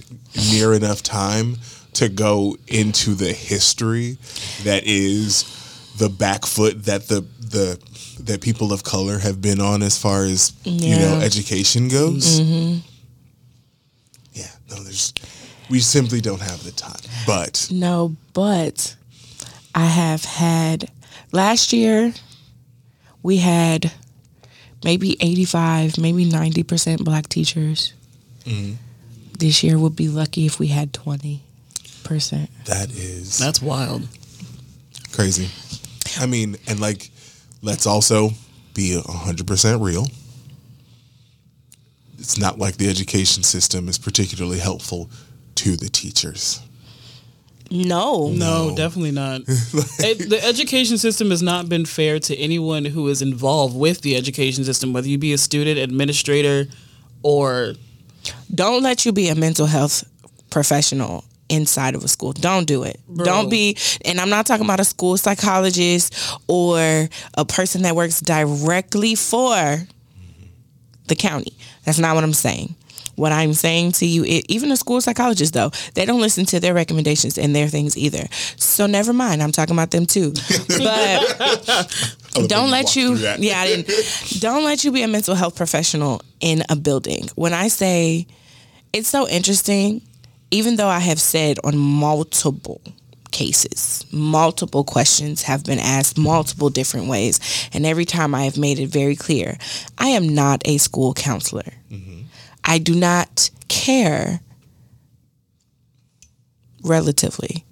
near 0.52 0.74
enough 0.74 1.02
time 1.02 1.56
to 1.94 2.08
go 2.08 2.56
into 2.66 3.14
the 3.14 3.32
history 3.32 4.18
that 4.64 4.82
is 4.84 5.44
the 5.96 6.08
back 6.08 6.44
foot 6.44 6.84
that 6.84 7.08
the 7.08 7.20
the 7.38 7.78
that 8.20 8.40
people 8.40 8.72
of 8.72 8.82
color 8.82 9.18
have 9.18 9.40
been 9.40 9.60
on 9.60 9.82
as 9.82 9.96
far 9.96 10.24
as 10.24 10.52
you 10.64 10.96
know 10.96 11.20
education 11.20 11.88
goes. 11.88 12.40
Yeah, 14.32 14.50
no, 14.70 14.82
there's 14.82 15.12
we 15.70 15.80
simply 15.80 16.20
don't 16.20 16.40
have 16.40 16.62
the 16.64 16.70
time. 16.72 17.00
But 17.26 17.68
No, 17.70 18.14
but 18.32 18.96
I 19.74 19.86
have 19.86 20.24
had 20.24 20.90
last 21.32 21.72
year 21.72 22.12
we 23.22 23.38
had 23.38 23.90
maybe 24.84 25.16
85, 25.20 25.98
maybe 25.98 26.26
90% 26.26 27.04
black 27.04 27.28
teachers. 27.28 27.94
Mm-hmm. 28.44 28.74
This 29.38 29.62
year 29.64 29.78
would 29.78 29.96
be 29.96 30.08
lucky 30.08 30.46
if 30.46 30.58
we 30.58 30.68
had 30.68 30.92
20%. 30.92 31.40
that 32.66 32.90
is 32.90 33.38
That's 33.38 33.62
wild. 33.62 34.06
crazy. 35.12 35.48
I 36.20 36.26
mean, 36.26 36.56
and 36.68 36.78
like, 36.80 37.10
let's 37.62 37.86
also 37.86 38.30
be 38.74 39.00
hundred 39.08 39.46
percent 39.46 39.80
real. 39.82 40.06
It's 42.18 42.38
not 42.38 42.58
like 42.58 42.76
the 42.76 42.88
education 42.88 43.42
system 43.42 43.88
is 43.88 43.98
particularly 43.98 44.58
helpful 44.58 45.10
to 45.56 45.76
the 45.76 45.88
teachers. 45.88 46.60
No. 47.70 48.28
No, 48.28 48.68
No. 48.68 48.76
definitely 48.76 49.10
not. 49.12 49.40
It- 49.98 50.28
the 50.28 50.40
education 50.44 50.98
system 50.98 51.30
has 51.30 51.42
not 51.42 51.68
been 51.68 51.84
fair 51.86 52.18
to 52.20 52.36
anyone 52.36 52.84
who 52.84 53.08
is 53.08 53.22
involved 53.22 53.74
with 53.76 54.02
the 54.02 54.16
education 54.16 54.64
system, 54.64 54.92
whether 54.92 55.08
you 55.08 55.18
be 55.18 55.32
a 55.32 55.38
student, 55.38 55.78
administrator, 55.78 56.66
or 57.22 57.74
Don't 58.54 58.82
let 58.82 59.04
you 59.06 59.12
be 59.12 59.28
a 59.28 59.34
mental 59.34 59.66
health 59.66 60.04
professional 60.50 61.24
inside 61.48 61.94
of 61.94 62.04
a 62.04 62.08
school. 62.08 62.32
Don't 62.32 62.66
do 62.66 62.84
it. 62.84 63.00
Don't 63.16 63.50
be 63.50 63.76
and 64.04 64.20
I'm 64.20 64.30
not 64.30 64.46
talking 64.46 64.64
about 64.64 64.80
a 64.80 64.84
school 64.84 65.16
psychologist 65.16 66.14
or 66.46 67.08
a 67.36 67.44
person 67.44 67.82
that 67.82 67.94
works 67.96 68.20
directly 68.20 69.14
for 69.14 69.86
the 71.08 71.14
county. 71.16 71.52
That's 71.84 71.98
not 71.98 72.14
what 72.14 72.24
I'm 72.24 72.32
saying. 72.32 72.74
What 73.16 73.32
I'm 73.32 73.52
saying 73.54 73.92
to 73.92 74.06
you, 74.06 74.24
i 74.24 74.42
even 74.48 74.70
a 74.72 74.76
school 74.76 75.00
psychologist 75.00 75.54
though, 75.54 75.70
they 75.94 76.04
don't 76.04 76.20
listen 76.20 76.44
to 76.46 76.60
their 76.60 76.74
recommendations 76.74 77.38
and 77.38 77.54
their 77.54 77.68
things 77.68 77.96
either. 77.96 78.26
So 78.56 78.86
never 78.86 79.12
mind. 79.12 79.42
I'm 79.42 79.52
talking 79.52 79.74
about 79.74 79.90
them 79.90 80.06
too. 80.06 80.32
But 82.34 82.48
don't 82.48 82.70
let 82.70 82.96
you 82.96 83.14
yeah 83.14 83.60
I 83.60 83.66
didn't, 83.66 84.40
don't 84.40 84.64
let 84.64 84.84
you 84.84 84.92
be 84.92 85.02
a 85.02 85.08
mental 85.08 85.34
health 85.34 85.56
professional 85.56 86.20
in 86.40 86.62
a 86.68 86.76
building 86.76 87.28
when 87.36 87.52
i 87.54 87.68
say 87.68 88.26
it's 88.92 89.08
so 89.08 89.28
interesting 89.28 90.02
even 90.50 90.76
though 90.76 90.88
i 90.88 90.98
have 90.98 91.20
said 91.20 91.58
on 91.64 91.76
multiple 91.78 92.80
cases 93.30 94.04
multiple 94.12 94.84
questions 94.84 95.42
have 95.42 95.64
been 95.64 95.78
asked 95.78 96.18
multiple 96.18 96.70
different 96.70 97.06
ways 97.08 97.68
and 97.72 97.86
every 97.86 98.04
time 98.04 98.34
i 98.34 98.44
have 98.44 98.58
made 98.58 98.78
it 98.78 98.88
very 98.88 99.16
clear 99.16 99.56
i 99.98 100.08
am 100.08 100.28
not 100.28 100.60
a 100.66 100.78
school 100.78 101.14
counselor 101.14 101.72
i 102.64 102.78
do 102.78 102.94
not 102.94 103.50
care 103.68 104.40
relatively 106.82 107.64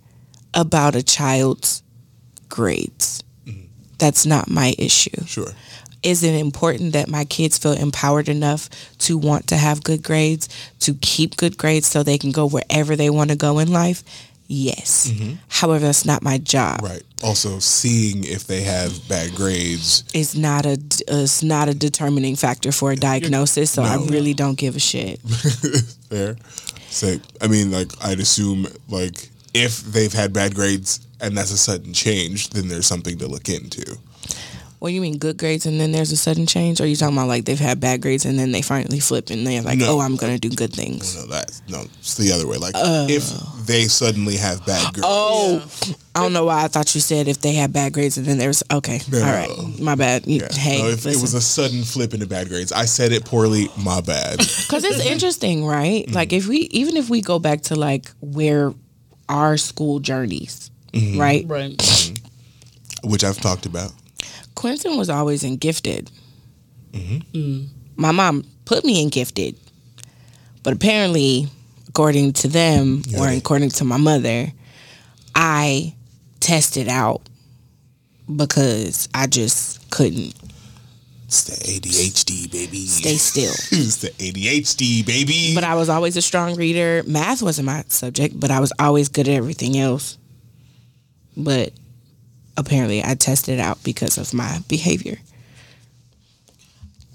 about 0.54 0.94
a 0.94 1.02
child's 1.02 1.82
grades 2.48 3.22
mm-hmm. 3.46 3.66
that's 3.98 4.24
not 4.26 4.48
my 4.48 4.74
issue 4.78 5.24
Sure. 5.26 5.50
is 6.02 6.22
it 6.22 6.34
important 6.34 6.92
that 6.92 7.08
my 7.08 7.24
kids 7.24 7.58
feel 7.58 7.72
empowered 7.72 8.28
enough 8.28 8.68
to 8.98 9.16
want 9.18 9.46
to 9.48 9.56
have 9.56 9.84
good 9.84 10.02
grades, 10.02 10.48
to 10.80 10.94
keep 10.94 11.36
good 11.36 11.56
grades 11.56 11.86
so 11.86 12.02
they 12.02 12.18
can 12.18 12.32
go 12.32 12.46
wherever 12.46 12.96
they 12.96 13.10
want 13.10 13.30
to 13.30 13.36
go 13.36 13.58
in 13.58 13.72
life? 13.72 14.02
Yes. 14.54 15.08
Mm-hmm. 15.10 15.36
However, 15.48 15.86
that's 15.86 16.04
not 16.04 16.22
my 16.22 16.36
job. 16.36 16.82
Right. 16.82 17.02
Also, 17.24 17.58
seeing 17.58 18.24
if 18.24 18.46
they 18.46 18.60
have 18.62 19.08
bad 19.08 19.34
grades. 19.34 20.04
is 20.12 20.36
not 20.36 20.66
a 20.66 20.76
it's 21.08 21.42
not 21.42 21.68
a 21.70 21.74
determining 21.74 22.36
factor 22.36 22.70
for 22.70 22.92
a 22.92 22.96
diagnosis, 22.96 23.70
so 23.70 23.82
I 23.82 23.96
No. 23.96 24.04
really 24.06 24.34
don't 24.34 24.58
give 24.58 24.76
a 24.76 24.78
shit. 24.80 25.20
Fair. 26.10 26.36
So, 26.90 27.16
I 27.40 27.46
mean, 27.46 27.70
like, 27.70 27.90
I'd 28.04 28.20
assume, 28.20 28.66
like, 28.90 29.30
if 29.54 29.82
they've 29.84 30.12
had 30.12 30.34
bad 30.34 30.54
grades 30.54 31.00
and 31.18 31.34
that's 31.36 31.50
a 31.52 31.56
sudden 31.56 31.94
change, 31.94 32.50
then 32.50 32.68
there's 32.68 32.86
something 32.86 33.16
to 33.18 33.28
look 33.28 33.48
into. 33.48 33.96
Well, 34.82 34.90
you 34.90 35.00
mean 35.00 35.16
good 35.18 35.38
grades 35.38 35.64
and 35.64 35.78
then 35.80 35.92
there's 35.92 36.10
a 36.10 36.16
sudden 36.16 36.44
change, 36.44 36.80
or 36.80 36.82
are 36.82 36.86
you 36.88 36.96
talking 36.96 37.16
about 37.16 37.28
like 37.28 37.44
they've 37.44 37.56
had 37.56 37.78
bad 37.78 38.02
grades 38.02 38.24
and 38.24 38.36
then 38.36 38.50
they 38.50 38.62
finally 38.62 38.98
flip 38.98 39.30
and 39.30 39.46
they're 39.46 39.62
like, 39.62 39.78
No. 39.78 39.86
oh, 39.98 40.00
I'm 40.00 40.16
gonna 40.16 40.40
do 40.40 40.50
good 40.50 40.72
things. 40.72 41.14
No, 41.14 41.26
that's 41.26 41.62
no, 41.68 41.82
it's 42.00 42.16
the 42.16 42.32
other 42.32 42.48
way. 42.48 42.56
Like, 42.56 42.74
if 42.76 43.30
they 43.64 43.84
suddenly 43.84 44.36
have 44.38 44.66
bad 44.66 44.92
grades. 44.92 45.06
Oh, 45.08 45.64
I 46.16 46.20
don't 46.22 46.32
know 46.32 46.46
why 46.46 46.64
I 46.64 46.66
thought 46.66 46.92
you 46.96 47.00
said 47.00 47.28
if 47.28 47.40
they 47.40 47.52
had 47.52 47.72
bad 47.72 47.92
grades 47.92 48.18
and 48.18 48.26
then 48.26 48.38
there's 48.38 48.64
okay. 48.72 48.98
No. 49.08 49.18
All 49.20 49.32
right, 49.32 49.80
my 49.80 49.94
bad. 49.94 50.26
You, 50.26 50.40
Yeah. 50.40 50.48
Hey, 50.52 50.82
No, 50.82 50.88
if 50.88 51.06
it 51.06 51.20
was 51.20 51.34
a 51.34 51.40
sudden 51.40 51.84
flip 51.84 52.12
into 52.12 52.26
bad 52.26 52.48
grades, 52.48 52.72
I 52.72 52.86
said 52.86 53.12
it 53.12 53.24
poorly. 53.24 53.68
My 53.78 54.00
bad. 54.00 54.38
because 54.38 54.82
it's 54.82 55.06
interesting, 55.06 55.64
right? 55.64 56.06
Mm-hmm. 56.06 56.12
Like 56.16 56.32
if 56.32 56.48
we 56.48 56.56
even 56.72 56.96
if 56.96 57.08
we 57.08 57.20
go 57.20 57.38
back 57.38 57.60
to 57.70 57.76
like 57.76 58.10
where 58.20 58.74
our 59.28 59.56
school 59.58 60.00
journeys, 60.00 60.72
Mm-hmm. 60.92 61.20
right? 61.20 61.44
Right. 61.46 62.12
Which 63.04 63.22
I've 63.22 63.38
talked 63.40 63.64
about. 63.66 63.92
Quentin 64.54 64.96
was 64.96 65.10
always 65.10 65.44
in 65.44 65.56
gifted. 65.56 66.10
Mm-hmm. 66.92 67.64
My 67.96 68.12
mom 68.12 68.44
put 68.64 68.84
me 68.84 69.02
in 69.02 69.08
gifted, 69.08 69.56
but 70.62 70.72
apparently, 70.74 71.48
according 71.88 72.32
to 72.34 72.48
them 72.48 73.02
or 73.18 73.28
according 73.28 73.70
to 73.70 73.84
my 73.84 73.96
mother, 73.96 74.46
I 75.34 75.94
tested 76.40 76.88
out 76.88 77.22
because 78.34 79.08
I 79.14 79.26
just 79.26 79.90
couldn't 79.90 80.34
It's 81.26 81.44
the 81.44 81.52
ADHD, 81.80 82.50
baby. 82.50 82.86
stay 82.86 83.14
still. 83.16 83.52
it's 83.78 83.96
the 83.98 84.08
ADHD, 84.08 85.04
baby. 85.06 85.54
But 85.54 85.64
I 85.64 85.74
was 85.74 85.88
always 85.88 86.16
a 86.16 86.22
strong 86.22 86.56
reader. 86.56 87.02
Math 87.06 87.42
wasn't 87.42 87.66
my 87.66 87.84
subject, 87.88 88.38
but 88.38 88.50
I 88.50 88.60
was 88.60 88.72
always 88.78 89.08
good 89.08 89.28
at 89.28 89.34
everything 89.34 89.78
else. 89.78 90.18
But 91.36 91.72
apparently, 92.56 93.02
I 93.04 93.14
tested 93.14 93.60
out 93.60 93.82
because 93.82 94.18
of 94.18 94.32
my 94.34 94.60
behavior. 94.68 95.18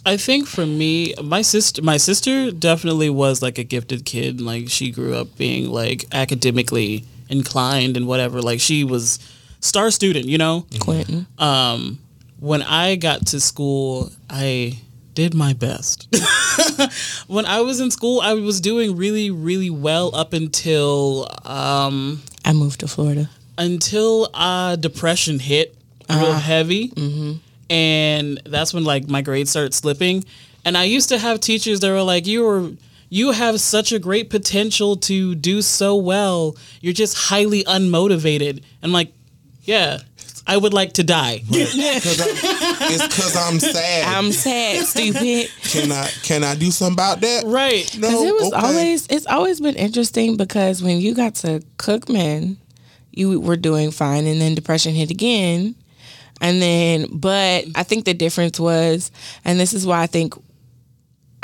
I 0.05 0.15
think 0.15 0.47
for 0.47 0.65
me, 0.65 1.13
my 1.21 1.41
sister, 1.41 1.81
my 1.81 1.97
sister 1.97 2.49
definitely 2.49 3.09
was 3.09 3.41
like 3.41 3.57
a 3.57 3.63
gifted 3.65 4.05
kid. 4.05 4.39
Like 4.39 4.69
she 4.69 4.89
grew 4.89 5.13
up 5.13 5.37
being 5.37 5.69
like 5.69 6.05
academically 6.13 7.03
inclined 7.29 7.97
and 7.97 8.07
whatever. 8.07 8.41
Like 8.41 8.61
she 8.61 8.85
was 8.85 9.19
star 9.59 9.91
student, 9.91 10.25
you 10.25 10.37
know. 10.37 10.65
Quentin. 10.79 11.27
Um, 11.37 11.99
when 12.39 12.61
I 12.61 12.95
got 12.95 13.27
to 13.27 13.41
school, 13.41 14.11
I 14.29 14.79
did 15.13 15.33
my 15.33 15.53
best. 15.53 16.07
when 17.27 17.45
I 17.45 17.61
was 17.61 17.79
in 17.79 17.91
school, 17.91 18.21
I 18.21 18.33
was 18.33 18.61
doing 18.61 18.95
really, 18.95 19.31
really 19.31 19.69
well 19.69 20.15
up 20.15 20.31
until 20.31 21.27
um, 21.43 22.21
I 22.45 22.53
moved 22.53 22.79
to 22.81 22.87
Florida. 22.87 23.29
Until 23.57 24.29
uh, 24.33 24.75
depression 24.75 25.39
hit 25.39 25.75
real 26.09 26.33
heavy, 26.33 26.91
and 27.69 28.41
that's 28.45 28.73
when 28.73 28.83
like 28.83 29.09
my 29.09 29.21
grades 29.21 29.49
started 29.49 29.73
slipping. 29.73 30.23
And 30.65 30.77
I 30.77 30.83
used 30.83 31.09
to 31.09 31.17
have 31.17 31.39
teachers 31.39 31.79
that 31.81 31.89
were 31.89 32.01
like, 32.01 32.27
"You 32.27 32.43
were." 32.43 32.71
You 33.09 33.31
have 33.31 33.61
such 33.61 33.93
a 33.93 33.99
great 33.99 34.29
potential 34.29 34.97
to 34.97 35.33
do 35.33 35.61
so 35.61 35.95
well. 35.95 36.57
You're 36.81 36.91
just 36.91 37.17
highly 37.17 37.63
unmotivated. 37.63 38.63
I'm 38.83 38.91
like, 38.91 39.13
yeah, 39.63 39.99
I 40.47 40.55
would 40.55 40.73
like 40.73 40.93
to 40.93 41.03
die. 41.03 41.39
Cause 41.49 42.21
I'm, 42.21 42.27
it's 42.89 43.07
because 43.07 43.35
I'm 43.35 43.59
sad. 43.59 44.03
I'm 44.17 44.31
sad, 44.31 44.85
stupid. 44.85 45.49
can 45.63 45.91
I 45.91 46.09
can 46.23 46.43
I 46.43 46.55
do 46.55 46.71
something 46.71 46.93
about 46.93 47.19
that? 47.21 47.43
right. 47.45 47.93
No. 47.97 48.07
Because 48.07 48.23
it 48.23 48.33
was 48.33 48.53
okay. 48.53 48.65
always 48.65 49.07
it's 49.07 49.27
always 49.27 49.59
been 49.59 49.75
interesting 49.75 50.37
because 50.37 50.81
when 50.81 51.01
you 51.01 51.13
got 51.13 51.35
to 51.35 51.61
Cookman, 51.77 52.55
you 53.17 53.39
were 53.39 53.57
doing 53.57 53.91
fine, 53.91 54.25
and 54.25 54.39
then 54.39 54.55
depression 54.55 54.93
hit 54.93 55.11
again, 55.11 55.75
and 56.41 56.61
then 56.61 57.07
but 57.11 57.65
I 57.75 57.83
think 57.83 58.05
the 58.05 58.13
difference 58.13 58.59
was, 58.59 59.11
and 59.43 59.59
this 59.59 59.73
is 59.73 59.85
why 59.85 60.01
I 60.01 60.07
think 60.07 60.35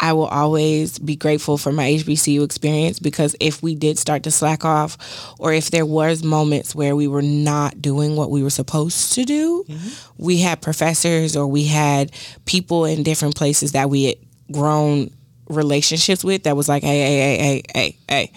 I 0.03 0.11
will 0.11 0.25
always 0.25 0.99
be 0.99 1.15
grateful 1.15 1.57
for 1.57 1.71
my 1.71 1.85
HBCU 1.85 2.43
experience 2.43 2.99
because 2.99 3.37
if 3.39 3.63
we 3.63 3.73
did 3.73 3.97
start 3.97 4.23
to 4.23 4.31
slack 4.31 4.65
off, 4.65 4.97
or 5.39 5.53
if 5.53 5.71
there 5.71 5.85
was 5.85 6.23
moments 6.23 6.75
where 6.75 6.93
we 6.93 7.07
were 7.07 7.21
not 7.21 7.81
doing 7.81 8.17
what 8.17 8.29
we 8.29 8.43
were 8.43 8.49
supposed 8.49 9.13
to 9.13 9.23
do, 9.23 9.63
mm-hmm. 9.63 10.23
we 10.23 10.39
had 10.39 10.61
professors 10.61 11.37
or 11.37 11.47
we 11.47 11.63
had 11.63 12.11
people 12.45 12.83
in 12.83 13.03
different 13.03 13.35
places 13.35 13.71
that 13.71 13.89
we 13.89 14.03
had 14.05 14.15
grown 14.51 15.09
relationships 15.47 16.23
with 16.23 16.43
that 16.43 16.57
was 16.57 16.67
like, 16.67 16.83
hey, 16.83 16.99
hey, 16.99 17.17
hey, 17.17 17.37
hey, 17.37 17.63
hey, 17.73 17.97
hey, 18.09 18.31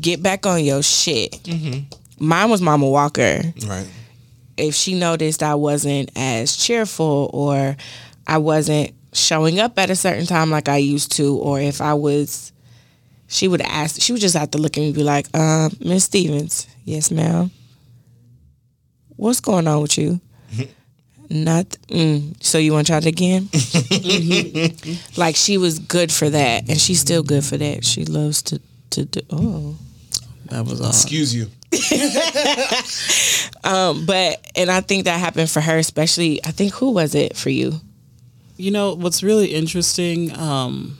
get 0.00 0.22
back 0.22 0.46
on 0.46 0.64
your 0.64 0.82
shit. 0.82 1.32
Mm-hmm. 1.42 1.80
Mine 2.20 2.50
was 2.50 2.60
Mama 2.60 2.86
Walker 2.88 3.40
Right. 3.66 3.86
if 4.56 4.74
she 4.74 4.94
noticed 4.98 5.42
I 5.42 5.54
wasn't 5.54 6.10
as 6.16 6.56
cheerful 6.56 7.30
or 7.32 7.76
I 8.26 8.38
wasn't 8.38 8.92
showing 9.12 9.58
up 9.60 9.78
at 9.78 9.90
a 9.90 9.96
certain 9.96 10.26
time 10.26 10.50
like 10.50 10.68
I 10.68 10.76
used 10.78 11.12
to, 11.12 11.36
or 11.36 11.60
if 11.60 11.80
I 11.80 11.94
was, 11.94 12.52
she 13.26 13.48
would 13.48 13.62
ask, 13.62 14.00
she 14.00 14.12
would 14.12 14.20
just 14.20 14.36
have 14.36 14.50
to 14.52 14.58
look 14.58 14.76
at 14.76 14.80
me 14.80 14.86
and 14.88 14.94
be 14.94 15.02
like, 15.02 15.26
um, 15.36 15.70
Miss 15.80 16.04
Stevens, 16.04 16.66
yes, 16.84 17.10
ma'am. 17.10 17.50
What's 19.16 19.40
going 19.40 19.66
on 19.66 19.82
with 19.82 19.98
you? 19.98 20.20
Not, 21.30 21.66
mm, 21.88 22.42
so 22.42 22.56
you 22.58 22.72
want 22.72 22.86
to 22.86 22.92
try 22.92 22.98
it 22.98 23.06
again? 23.06 23.48
like 25.16 25.36
she 25.36 25.58
was 25.58 25.78
good 25.78 26.10
for 26.12 26.30
that, 26.30 26.68
and 26.68 26.78
she's 26.80 27.00
still 27.00 27.22
good 27.22 27.44
for 27.44 27.56
that. 27.58 27.84
She 27.84 28.04
loves 28.06 28.42
to 28.44 28.60
to 28.90 29.04
do. 29.04 29.20
Oh, 29.30 29.76
That 30.46 30.64
was 30.64 30.80
all. 30.80 30.88
Excuse 30.88 31.34
you. 31.34 31.48
um, 33.64 34.06
but 34.06 34.50
and 34.56 34.70
I 34.70 34.80
think 34.80 35.04
that 35.04 35.18
happened 35.20 35.50
for 35.50 35.60
her, 35.60 35.78
especially. 35.78 36.44
I 36.44 36.50
think 36.50 36.74
who 36.74 36.90
was 36.92 37.14
it 37.14 37.36
for 37.36 37.50
you? 37.50 37.80
You 38.56 38.70
know, 38.70 38.94
what's 38.94 39.22
really 39.22 39.54
interesting, 39.54 40.36
um, 40.36 40.98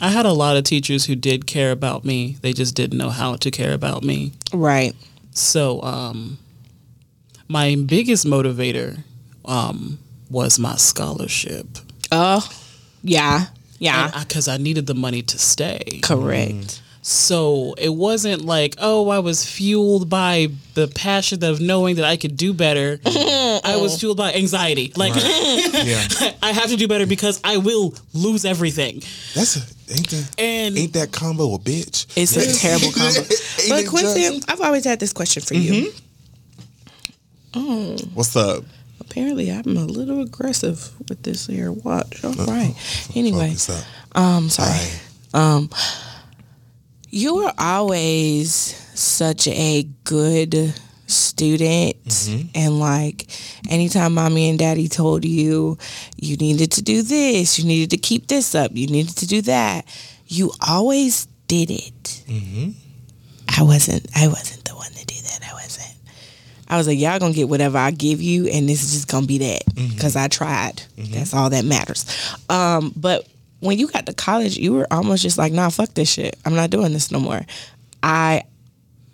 I 0.00 0.08
had 0.10 0.24
a 0.24 0.32
lot 0.32 0.56
of 0.56 0.64
teachers 0.64 1.04
who 1.04 1.14
did 1.14 1.46
care 1.46 1.70
about 1.70 2.04
me. 2.04 2.36
They 2.40 2.52
just 2.52 2.74
didn't 2.74 2.96
know 2.96 3.10
how 3.10 3.36
to 3.36 3.50
care 3.50 3.74
about 3.74 4.02
me. 4.02 4.32
Right. 4.52 4.94
So, 5.32 5.82
um, 5.82 6.38
my 7.48 7.76
biggest 7.86 8.24
motivator 8.26 9.02
um, 9.44 9.98
was 10.30 10.58
my 10.58 10.76
scholarship. 10.76 11.66
Oh, 12.10 12.48
yeah, 13.02 13.46
yeah, 13.78 14.10
Because 14.20 14.48
I, 14.48 14.56
needed 14.56 14.86
the 14.86 14.94
money 14.94 15.22
to 15.22 15.38
stay. 15.38 16.00
correct. 16.02 16.80
So 17.06 17.74
it 17.76 17.90
wasn't 17.90 18.46
like, 18.46 18.76
oh, 18.78 19.10
I 19.10 19.18
was 19.18 19.44
fueled 19.44 20.08
by 20.08 20.48
the 20.72 20.88
passion 20.88 21.44
of 21.44 21.60
knowing 21.60 21.96
that 21.96 22.06
I 22.06 22.16
could 22.16 22.34
do 22.34 22.54
better. 22.54 22.98
I 23.06 23.76
was 23.78 24.00
fueled 24.00 24.16
by 24.16 24.32
anxiety. 24.32 24.90
Like, 24.96 25.12
Yeah. 25.16 26.32
I 26.42 26.52
have 26.52 26.68
to 26.70 26.76
do 26.76 26.88
better 26.88 27.04
because 27.06 27.42
I 27.44 27.58
will 27.58 27.94
lose 28.14 28.46
everything. 28.46 29.02
That's 29.34 29.56
a 29.56 29.92
ain't 29.92 30.08
that 30.08 30.30
And 30.38 30.78
ain't 30.78 30.94
that 30.94 31.12
combo 31.12 31.54
a 31.54 31.58
bitch? 31.58 32.06
It's 32.16 32.36
a 32.38 32.58
terrible 32.58 32.90
combo. 32.96 33.20
But 33.68 33.86
Quincy, 33.86 34.22
just? 34.22 34.50
I've 34.50 34.62
always 34.62 34.86
had 34.86 34.98
this 34.98 35.12
question 35.12 35.42
for 35.42 35.54
you. 35.54 35.92
Oh. 37.52 37.98
What's 38.14 38.34
up? 38.34 38.64
Apparently, 39.00 39.50
I'm 39.52 39.76
a 39.76 39.84
little 39.84 40.22
aggressive 40.22 40.90
with 41.10 41.22
this 41.22 41.46
here 41.48 41.70
watch. 41.70 42.24
All 42.24 42.32
right. 42.32 42.74
Anyway, 43.14 43.48
Focus 43.48 43.68
up. 43.68 44.18
um, 44.18 44.48
sorry. 44.48 44.70
Aye. 44.70 45.00
Um, 45.34 45.68
you 47.14 47.36
were 47.36 47.52
always 47.58 48.50
such 48.94 49.46
a 49.48 49.86
good 50.04 50.74
student 51.06 51.96
mm-hmm. 52.04 52.48
and 52.54 52.80
like 52.80 53.26
anytime 53.70 54.14
mommy 54.14 54.48
and 54.48 54.58
daddy 54.58 54.88
told 54.88 55.24
you 55.24 55.76
you 56.16 56.36
needed 56.38 56.72
to 56.72 56.82
do 56.82 57.02
this 57.02 57.58
you 57.58 57.64
needed 57.66 57.90
to 57.90 57.96
keep 57.98 58.26
this 58.28 58.54
up 58.54 58.70
you 58.74 58.86
needed 58.86 59.14
to 59.14 59.26
do 59.26 59.42
that 59.42 59.84
you 60.26 60.50
always 60.66 61.26
did 61.46 61.70
it. 61.70 62.22
Mm-hmm. 62.26 62.70
I 63.56 63.62
wasn't 63.62 64.06
i 64.16 64.26
wasn't 64.26 64.64
the 64.64 64.74
one 64.74 64.90
to 64.90 65.06
do 65.06 65.14
that. 65.14 65.40
I 65.48 65.52
wasn't. 65.54 65.94
I 66.68 66.76
was 66.76 66.86
like 66.86 66.98
y'all 66.98 67.18
gonna 67.18 67.34
get 67.34 67.48
whatever 67.48 67.78
i 67.78 67.90
give 67.90 68.20
you 68.20 68.46
and 68.48 68.68
this 68.68 68.82
is 68.82 68.92
just 68.92 69.08
gonna 69.08 69.26
be 69.26 69.38
that 69.38 69.66
mm-hmm. 69.66 69.94
because 69.94 70.16
i 70.16 70.28
tried. 70.28 70.82
That's 70.96 71.34
all 71.34 71.50
that 71.50 71.64
matters. 71.64 72.06
Um 72.48 72.92
but 72.96 73.28
when 73.64 73.78
you 73.78 73.88
got 73.88 74.06
to 74.06 74.12
college 74.12 74.56
you 74.56 74.72
were 74.72 74.86
almost 74.90 75.22
just 75.22 75.38
like 75.38 75.52
nah 75.52 75.68
fuck 75.70 75.92
this 75.94 76.10
shit 76.12 76.36
i'm 76.44 76.54
not 76.54 76.70
doing 76.70 76.92
this 76.92 77.10
no 77.10 77.18
more 77.18 77.40
i 78.02 78.42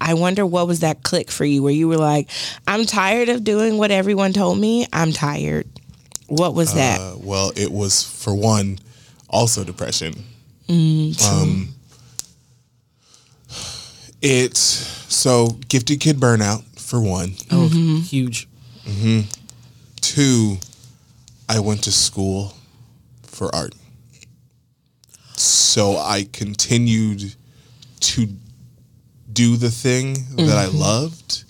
I 0.01 0.15
wonder 0.15 0.47
what 0.47 0.67
was 0.67 0.81
that 0.81 1.03
click 1.03 1.31
for 1.31 1.45
you 1.45 1.63
where 1.63 1.75
you 1.75 1.87
were 1.87 1.99
like, 1.99 2.31
I'm 2.67 2.87
tired 2.87 3.29
of 3.29 3.45
doing 3.45 3.77
what 3.77 3.91
everyone 3.91 4.33
told 4.33 4.59
me. 4.59 4.87
I'm 4.95 5.13
tired. 5.13 5.69
What 6.27 6.55
was 6.55 6.73
that? 6.73 6.99
Uh, 6.99 7.17
well, 7.19 7.53
it 7.55 7.71
was 7.71 8.03
for 8.03 8.35
one, 8.35 8.79
also 9.29 9.63
depression. 9.63 10.15
Mm, 10.69 11.23
um, 11.23 11.75
it 14.23 14.57
So, 14.57 15.59
gifted 15.69 16.01
kid 16.01 16.17
burnout 16.17 16.65
for 16.81 16.99
one. 17.03 17.35
Oh, 17.51 17.69
huge. 17.69 18.49
Two, 20.01 20.57
I 21.47 21.61
went 21.61 21.85
to 21.85 21.93
school 21.93 22.55
for 23.23 23.55
art. 23.55 23.75
So 25.41 25.97
I 25.97 26.29
continued 26.31 27.35
to 28.01 28.29
do 29.33 29.57
the 29.57 29.71
thing 29.71 30.15
that 30.37 30.57
I 30.57 30.67
mm-hmm. 30.67 30.79
loved, 30.79 31.45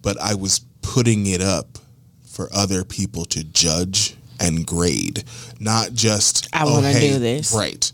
but 0.00 0.18
I 0.18 0.34
was 0.34 0.60
putting 0.80 1.26
it 1.26 1.42
up 1.42 1.78
for 2.24 2.48
other 2.54 2.82
people 2.82 3.26
to 3.26 3.44
judge 3.44 4.16
and 4.40 4.66
grade, 4.66 5.24
not 5.60 5.92
just 5.92 6.48
I 6.52 6.64
oh, 6.64 6.72
wanna 6.72 6.92
hey, 6.92 7.12
do 7.12 7.18
this. 7.18 7.54
Right. 7.54 7.92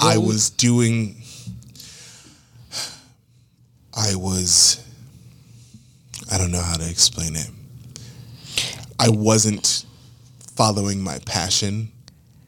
I 0.00 0.18
was 0.18 0.50
doing 0.50 1.22
I 3.96 4.16
was 4.16 4.84
I 6.30 6.38
don't 6.38 6.50
know 6.50 6.60
how 6.60 6.76
to 6.76 6.90
explain 6.90 7.36
it. 7.36 7.50
I 8.98 9.10
wasn't 9.10 9.84
following 10.56 11.00
my 11.00 11.18
passion. 11.20 11.92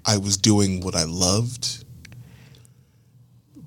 I 0.07 0.19
was 0.19 0.37
doing 0.37 0.81
what 0.81 0.95
I 0.95 1.05
loved, 1.05 1.85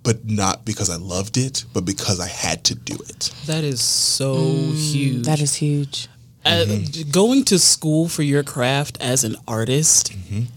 but 0.04 0.26
not 0.26 0.66
because 0.66 0.90
I 0.90 0.96
loved 0.96 1.38
it, 1.38 1.66
but 1.74 1.84
because 1.86 2.20
I 2.20 2.28
had 2.28 2.64
to 2.66 2.76
do 2.76 2.96
it. 3.10 3.32
That 3.46 3.64
is 3.64 3.82
so 3.82 4.36
huge. 4.74 5.26
That 5.26 5.42
is 5.42 5.56
huge. 5.56 6.08
Uh, 6.46 6.64
Mm-hmm. 6.66 7.12
going 7.12 7.44
to 7.46 7.60
school 7.60 8.08
for 8.08 8.24
your 8.24 8.42
craft 8.44 8.98
as 9.02 9.26
an 9.26 9.36
artist 9.50 10.14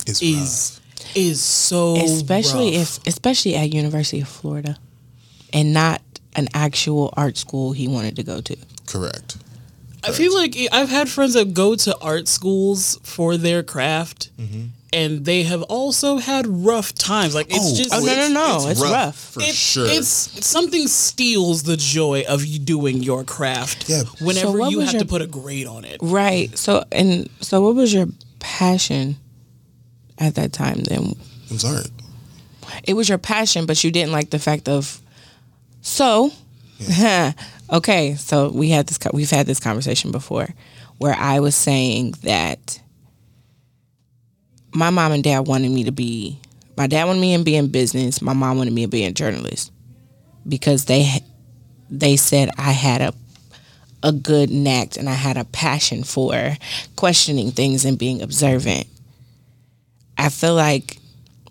It's 0.06 0.22
is 0.22 0.80
is 1.16 1.40
so 1.40 1.96
especially 1.96 2.76
rough. 2.76 2.98
if 3.00 3.06
especially 3.08 3.56
at 3.56 3.74
University 3.74 4.20
of 4.20 4.28
Florida 4.28 4.78
and 5.52 5.72
not 5.72 6.00
an 6.36 6.46
actual 6.54 7.12
art 7.16 7.36
school 7.36 7.72
he 7.72 7.88
wanted 7.88 8.14
to 8.16 8.22
go 8.22 8.40
to. 8.40 8.54
rough. 8.54 8.86
correct. 8.86 9.36
I 10.04 10.12
feel 10.12 10.32
like 10.32 10.56
I've 10.70 10.88
had 10.90 11.08
friends 11.08 11.34
that 11.34 11.52
go 11.54 11.74
to 11.74 11.98
art 11.98 12.28
schools 12.28 13.00
for 13.02 13.36
their 13.36 13.64
craft, 13.64 14.30
Mm-hmm. 14.38 14.66
And 14.92 15.24
they 15.24 15.42
have 15.44 15.62
also 15.62 16.16
had 16.18 16.46
rough 16.46 16.94
times. 16.94 17.34
Like 17.34 17.46
it's 17.48 17.58
oh, 17.72 17.74
just 17.76 17.94
Oh, 17.94 18.00
no, 18.00 18.28
no, 18.28 18.58
no, 18.58 18.68
it's 18.68 18.80
rough. 18.80 19.16
for 19.16 19.40
it- 19.42 19.54
sure. 19.54 19.86
It's 19.88 20.08
something 20.46 20.86
steals 20.88 21.62
the 21.62 21.76
joy 21.76 22.24
of 22.28 22.44
you 22.44 22.58
doing 22.58 23.02
your 23.02 23.24
craft. 23.24 23.88
Yeah. 23.88 24.02
Whenever 24.20 24.58
So 24.58 24.68
you 24.68 24.80
have 24.80 24.92
your- 24.92 25.02
to 25.02 25.06
put 25.08 25.22
a 25.22 25.26
grade 25.26 25.66
on 25.66 25.84
it. 25.84 25.98
Right. 26.02 26.56
So 26.58 26.84
and 26.92 27.28
so 27.40 27.60
what 27.62 27.74
was 27.74 27.92
your 27.94 28.06
passion 28.38 29.16
at 30.18 30.34
that 30.34 30.52
time 30.52 30.80
then? 30.82 31.16
it 31.46 31.52
was 31.52 31.64
art. 31.64 31.88
It 32.84 32.94
was 32.94 33.08
your 33.08 33.18
passion, 33.18 33.66
but 33.66 33.82
you 33.82 33.90
didn't 33.90 34.12
like 34.12 34.30
the 34.30 34.38
fact 34.38 34.68
of 34.68 35.00
so 35.82 36.30
okay, 37.72 38.14
so 38.16 38.50
we 38.50 38.70
had 38.70 38.86
this 38.86 38.98
we've 39.12 39.30
had 39.30 39.46
this 39.46 39.60
conversation 39.60 40.10
before 40.10 40.48
where 40.98 41.14
I 41.14 41.40
was 41.40 41.54
saying 41.54 42.12
that 42.22 42.80
my 44.72 44.90
mom 44.90 45.12
and 45.12 45.24
dad 45.24 45.46
wanted 45.46 45.70
me 45.70 45.84
to 45.84 45.92
be 45.92 46.38
my 46.76 46.86
dad 46.86 47.04
wanted 47.04 47.20
me 47.20 47.36
to 47.36 47.42
be 47.42 47.56
in 47.56 47.68
business, 47.68 48.22
my 48.22 48.32
mom 48.32 48.56
wanted 48.56 48.72
me 48.72 48.82
to 48.82 48.88
be 48.88 49.04
a 49.04 49.12
journalist 49.12 49.72
because 50.48 50.86
they 50.86 51.20
they 51.90 52.16
said 52.16 52.50
I 52.56 52.72
had 52.72 53.00
a 53.00 53.14
a 54.02 54.12
good 54.12 54.50
knack 54.50 54.96
and 54.96 55.08
I 55.08 55.14
had 55.14 55.36
a 55.36 55.44
passion 55.44 56.04
for 56.04 56.56
questioning 56.96 57.50
things 57.50 57.84
and 57.84 57.98
being 57.98 58.22
observant. 58.22 58.86
I 60.16 60.28
feel 60.28 60.54
like 60.54 60.98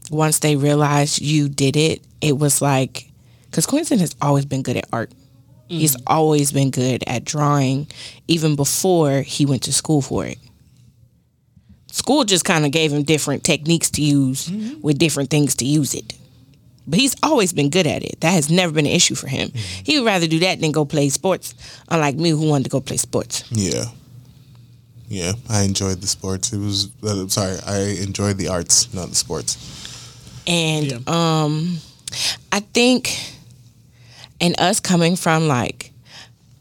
once 0.09 0.39
they 0.39 0.55
realized 0.55 1.21
you 1.21 1.49
did 1.49 1.75
it, 1.75 2.01
it 2.21 2.37
was 2.37 2.61
like, 2.61 3.09
because 3.45 3.65
Quincy 3.65 3.97
has 3.97 4.15
always 4.21 4.45
been 4.45 4.63
good 4.63 4.77
at 4.77 4.85
art. 4.91 5.11
He's 5.67 5.95
mm. 5.95 6.03
always 6.07 6.51
been 6.51 6.71
good 6.71 7.03
at 7.05 7.23
drawing, 7.23 7.87
even 8.27 8.55
before 8.55 9.21
he 9.21 9.45
went 9.45 9.63
to 9.63 9.73
school 9.73 10.01
for 10.01 10.25
it. 10.25 10.39
School 11.91 12.23
just 12.23 12.45
kind 12.45 12.65
of 12.65 12.71
gave 12.71 12.91
him 12.93 13.03
different 13.03 13.43
techniques 13.43 13.89
to 13.91 14.01
use 14.01 14.49
with 14.81 14.97
different 14.99 15.29
things 15.29 15.55
to 15.55 15.65
use 15.65 15.93
it. 15.93 16.13
But 16.87 16.99
he's 16.99 17.15
always 17.21 17.53
been 17.53 17.69
good 17.69 17.85
at 17.87 18.03
it. 18.03 18.19
That 18.21 18.31
has 18.31 18.49
never 18.49 18.73
been 18.73 18.85
an 18.85 18.91
issue 18.91 19.15
for 19.15 19.27
him. 19.27 19.51
He 19.53 19.99
would 19.99 20.05
rather 20.05 20.27
do 20.27 20.39
that 20.39 20.59
than 20.59 20.71
go 20.71 20.85
play 20.85 21.09
sports, 21.09 21.53
unlike 21.89 22.15
me 22.15 22.29
who 22.31 22.47
wanted 22.49 22.63
to 22.65 22.69
go 22.69 22.81
play 22.81 22.97
sports. 22.97 23.43
Yeah. 23.51 23.85
Yeah, 25.07 25.33
I 25.49 25.63
enjoyed 25.63 26.01
the 26.01 26.07
sports. 26.07 26.53
It 26.53 26.59
was 26.59 26.89
uh, 27.03 27.27
sorry, 27.27 27.57
I 27.65 27.79
enjoyed 28.03 28.37
the 28.37 28.47
arts, 28.49 28.93
not 28.93 29.09
the 29.09 29.15
sports. 29.15 29.57
And 30.47 30.85
Yeah. 30.91 30.97
um 31.07 31.77
I 32.51 32.59
think 32.59 33.17
and 34.41 34.59
us 34.59 34.79
coming 34.79 35.15
from 35.15 35.47
like 35.47 35.91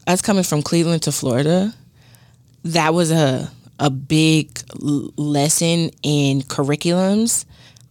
us 0.07 0.21
coming 0.21 0.43
from 0.43 0.61
Cleveland 0.63 1.03
to 1.03 1.11
Florida, 1.11 1.73
that 2.65 2.93
was 2.93 3.11
a 3.11 3.51
a 3.79 3.89
big 3.89 4.59
l- 4.81 5.11
lesson 5.15 5.89
in 6.03 6.41
curriculums 6.41 7.45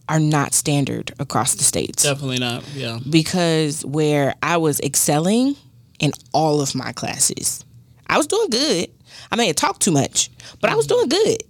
are 0.07 0.19
not 0.19 0.53
standard 0.53 1.13
across 1.19 1.55
the 1.55 1.63
states 1.63 2.03
Definitely 2.03 2.39
not. 2.39 2.63
Yeah. 2.73 2.99
because 3.09 3.85
where 3.85 4.33
I 4.41 4.57
was 4.57 4.79
excelling 4.79 5.55
in 5.99 6.11
all 6.33 6.61
of 6.61 6.73
my 6.73 6.91
classes. 6.93 7.63
I 8.07 8.17
was 8.17 8.25
doing 8.25 8.49
good. 8.49 8.89
I 9.31 9.35
may 9.35 9.47
have 9.47 9.55
talked 9.55 9.81
too 9.81 9.91
much, 9.91 10.29
but 10.61 10.69
I 10.69 10.75
was 10.75 10.87
mm-hmm. 10.87 11.09
doing 11.09 11.25
good. 11.25 11.43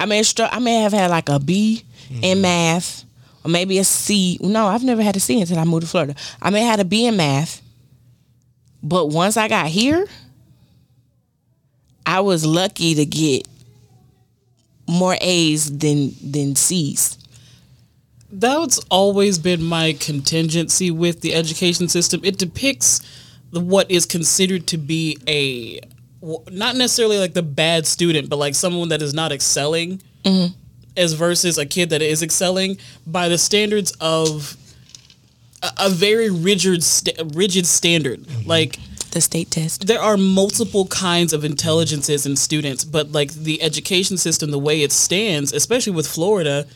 I 0.00 0.06
may 0.06 0.18
have 0.18 0.26
str- 0.26 0.44
I 0.50 0.58
may 0.58 0.80
have 0.80 0.92
had 0.92 1.10
like 1.10 1.28
a 1.28 1.38
B 1.38 1.84
in 2.08 2.20
mm-hmm. 2.20 2.40
math 2.40 3.04
or 3.44 3.50
maybe 3.50 3.78
a 3.78 3.84
C. 3.84 4.38
No, 4.40 4.66
I've 4.66 4.84
never 4.84 5.02
had 5.02 5.16
a 5.16 5.20
C 5.20 5.40
until 5.40 5.58
I 5.58 5.64
moved 5.64 5.82
to 5.82 5.88
Florida. 5.88 6.14
I 6.40 6.50
may 6.50 6.60
have 6.60 6.78
had 6.78 6.80
a 6.80 6.88
B 6.88 7.06
in 7.06 7.16
math, 7.16 7.60
but 8.82 9.08
once 9.08 9.36
I 9.36 9.48
got 9.48 9.66
here, 9.66 10.06
I 12.06 12.20
was 12.20 12.46
lucky 12.46 12.94
to 12.94 13.04
get 13.04 13.46
more 14.92 15.16
A's 15.20 15.78
than 15.78 16.14
than 16.22 16.54
C's. 16.56 17.18
that's 18.32 18.78
always 18.90 19.38
been 19.38 19.62
my 19.62 19.92
contingency 20.00 20.90
with 20.90 21.20
the 21.20 21.34
education 21.34 21.88
system. 21.88 22.20
It 22.24 22.38
depicts 22.38 23.00
the, 23.50 23.60
what 23.60 23.90
is 23.90 24.06
considered 24.06 24.66
to 24.68 24.78
be 24.78 25.18
a 25.28 25.80
not 26.50 26.76
necessarily 26.76 27.18
like 27.18 27.34
the 27.34 27.42
bad 27.42 27.86
student, 27.86 28.28
but 28.30 28.36
like 28.36 28.54
someone 28.54 28.88
that 28.88 29.02
is 29.02 29.12
not 29.12 29.32
excelling, 29.32 30.00
mm-hmm. 30.24 30.54
as 30.96 31.14
versus 31.14 31.58
a 31.58 31.66
kid 31.66 31.90
that 31.90 32.00
is 32.00 32.22
excelling 32.22 32.78
by 33.06 33.28
the 33.28 33.36
standards 33.36 33.92
of 34.00 34.56
a, 35.62 35.72
a 35.80 35.90
very 35.90 36.30
rigid 36.30 36.82
sta- 36.82 37.24
rigid 37.34 37.66
standard. 37.66 38.20
Mm-hmm. 38.20 38.48
Like 38.48 38.78
The 39.12 39.20
state 39.20 39.50
test. 39.50 39.86
there 39.86 40.00
are 40.00 40.16
multiple 40.16 40.86
kinds 40.86 41.32
of 41.32 41.44
intelligences 41.44 42.26
in 42.26 42.34
students, 42.34 42.82
but 42.82 43.12
like 43.12 43.32
the 43.32 43.62
education 43.62 44.16
system, 44.16 44.50
the 44.50 44.58
way 44.58 44.82
it 44.82 44.90
stands, 44.90 45.52
especially 45.52 45.92
with 45.92 46.06
Florida, 46.06 46.66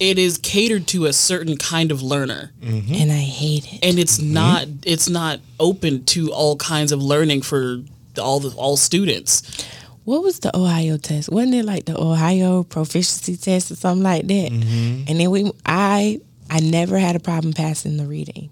it 0.00 0.18
is 0.18 0.38
catered 0.38 0.88
to 0.88 1.06
a 1.06 1.12
certain 1.12 1.56
kind 1.56 1.92
of 1.92 2.02
learner, 2.02 2.52
mm-hmm. 2.60 2.94
And 2.94 3.12
I 3.12 3.20
hate 3.20 3.72
it. 3.72 3.78
and 3.84 3.98
it's 3.98 4.18
mm-hmm. 4.18 4.32
not 4.32 4.66
it's 4.84 5.08
not 5.08 5.40
open 5.60 6.04
to 6.06 6.32
all 6.32 6.56
kinds 6.56 6.90
of 6.90 7.00
learning 7.00 7.42
for 7.42 7.80
all 8.20 8.40
the 8.40 8.54
all 8.56 8.76
students. 8.76 9.64
What 10.04 10.22
was 10.22 10.40
the 10.40 10.54
Ohio 10.54 10.98
test? 10.98 11.30
Wasn't 11.30 11.54
it 11.54 11.64
like 11.64 11.86
the 11.86 11.98
Ohio 11.98 12.62
proficiency 12.62 13.36
test 13.36 13.70
or 13.70 13.76
something 13.76 14.02
like 14.02 14.26
that? 14.26 14.52
Mm-hmm. 14.52 15.04
And 15.08 15.20
then 15.20 15.30
we, 15.30 15.50
I, 15.64 16.20
I 16.50 16.60
never 16.60 16.98
had 16.98 17.16
a 17.16 17.20
problem 17.20 17.54
passing 17.54 17.96
the 17.96 18.04
reading. 18.04 18.50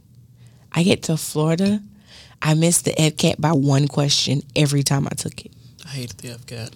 I 0.72 0.82
get 0.82 1.02
to 1.04 1.18
Florida, 1.18 1.82
I 2.42 2.54
missed 2.54 2.84
the 2.84 2.92
FCAT 2.92 3.40
by 3.40 3.52
one 3.52 3.86
question 3.86 4.42
every 4.56 4.82
time 4.82 5.06
I 5.06 5.14
took 5.14 5.44
it. 5.46 5.52
I 5.84 5.90
hated 5.90 6.18
the 6.18 6.28
FCAT. 6.30 6.74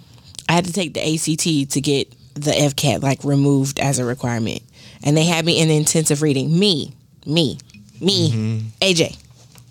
I 0.49 0.53
had 0.53 0.65
to 0.65 0.73
take 0.73 0.95
the 0.95 1.01
ACT 1.03 1.73
to 1.73 1.81
get 1.81 2.15
the 2.35 2.53
FCAT 2.53 3.03
like 3.03 3.25
removed 3.25 3.81
as 3.81 3.99
a 3.99 4.05
requirement, 4.05 4.63
and 5.03 5.17
they 5.17 5.25
had 5.25 5.45
me 5.45 5.61
in 5.61 5.69
intensive 5.71 6.23
reading. 6.23 6.57
Me, 6.57 6.95
me, 7.27 7.59
me, 8.01 8.31
mm-hmm. 8.31 8.67
AJ, 8.81 9.19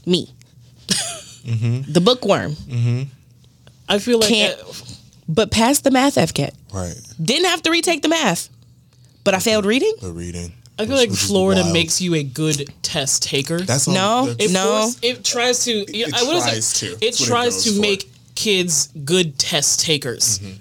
me, 0.06 0.34
mm-hmm. 0.88 1.92
the 1.92 2.02
bookworm, 2.02 2.54
mm-hmm. 2.54 3.04
I 3.88 4.00
feel 4.00 4.20
like 4.20 4.30
Can't- 4.30 4.60
but 5.30 5.50
passed 5.50 5.86
the 5.86 5.92
math 5.92 6.16
FCAT. 6.16 6.54
Right. 6.74 6.96
Didn't 7.22 7.46
have 7.46 7.62
to 7.64 7.72
retake 7.72 8.02
the 8.02 8.10
math, 8.10 8.50
but 9.24 9.34
I 9.34 9.40
failed 9.40 9.66
reading. 9.66 9.94
The 10.02 10.12
reading. 10.12 10.52
I 10.78 10.86
feel 10.86 10.98
like 10.98 11.12
Florida 11.12 11.62
wild. 11.62 11.74
makes 11.74 12.02
you 12.02 12.16
a 12.16 12.24
good 12.24 12.70
test 12.82 13.24
taker. 13.24 13.60
That's 13.60 13.88
all- 13.88 13.94
No, 13.94 14.36
it 14.38 14.52
No. 14.52 14.82
force- 14.82 14.98
it 15.02 15.24
tries 15.24 15.64
to. 15.66 15.72
you 15.72 16.08
know, 16.08 16.18
It 16.18 16.28
what 16.28 16.36
is 16.38 16.44
tries 16.44 16.74
to. 16.80 16.86
It 16.88 17.00
That's 17.02 17.22
it 17.22 17.26
tries 17.26 17.64
to 17.64 17.74
for. 17.76 17.82
make 17.82 18.12
kids 18.36 18.90
good 19.06 19.40
test 19.40 19.80
takers. 19.80 20.40
Mm-hmm. 20.40 20.52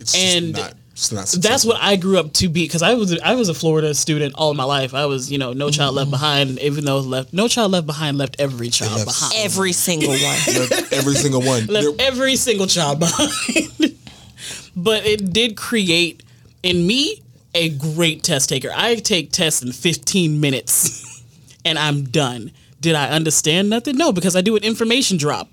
It's 0.00 0.12
just 0.12 0.24
and 0.24 0.52
not, 0.54 0.74
it's 0.92 1.12
not 1.12 1.28
That's 1.42 1.66
what 1.66 1.76
I 1.82 1.96
grew 1.96 2.18
up 2.18 2.32
to 2.34 2.48
be 2.48 2.64
because 2.64 2.80
I 2.82 2.94
was 2.94 3.18
I 3.20 3.34
was 3.34 3.50
a 3.50 3.54
Florida 3.54 3.92
student 3.94 4.34
all 4.36 4.54
my 4.54 4.64
life. 4.64 4.94
I 4.94 5.04
was 5.04 5.30
you 5.30 5.36
know 5.36 5.52
no 5.52 5.68
child 5.70 5.94
left 5.94 6.06
mm-hmm. 6.06 6.12
behind. 6.12 6.58
Even 6.60 6.86
though 6.86 7.00
left 7.00 7.34
no 7.34 7.46
child 7.46 7.72
left 7.72 7.86
behind 7.86 8.16
left 8.16 8.36
every 8.38 8.70
child 8.70 8.92
left 8.92 9.04
behind. 9.06 9.34
Every 9.36 9.72
single 9.72 10.08
one. 10.08 10.20
Left 10.46 10.92
every 10.94 11.14
single 11.14 11.42
one. 11.42 11.66
left 11.66 11.98
There- 11.98 12.06
every 12.06 12.36
single 12.36 12.66
child 12.66 12.98
behind. 13.00 13.32
but 14.76 15.04
it 15.04 15.32
did 15.32 15.56
create 15.56 16.22
in 16.62 16.86
me 16.86 17.22
a 17.54 17.70
great 17.70 18.22
test 18.22 18.48
taker. 18.48 18.70
I 18.74 18.96
take 18.96 19.32
tests 19.32 19.62
in 19.62 19.72
15 19.72 20.40
minutes 20.40 21.22
and 21.64 21.78
I'm 21.78 22.04
done. 22.04 22.52
Did 22.80 22.94
I 22.94 23.08
understand 23.10 23.68
nothing? 23.68 23.96
No, 23.96 24.12
because 24.12 24.36
I 24.36 24.40
do 24.40 24.56
an 24.56 24.62
information 24.64 25.16
drop. 25.18 25.48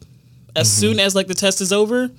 As 0.55 0.67
Mm-hmm. 0.69 0.79
soon 0.81 0.99
as 0.99 1.13
like 1.15 1.27
the 1.27 1.33
test 1.35 1.61
is 1.61 1.71
over, 1.73 2.09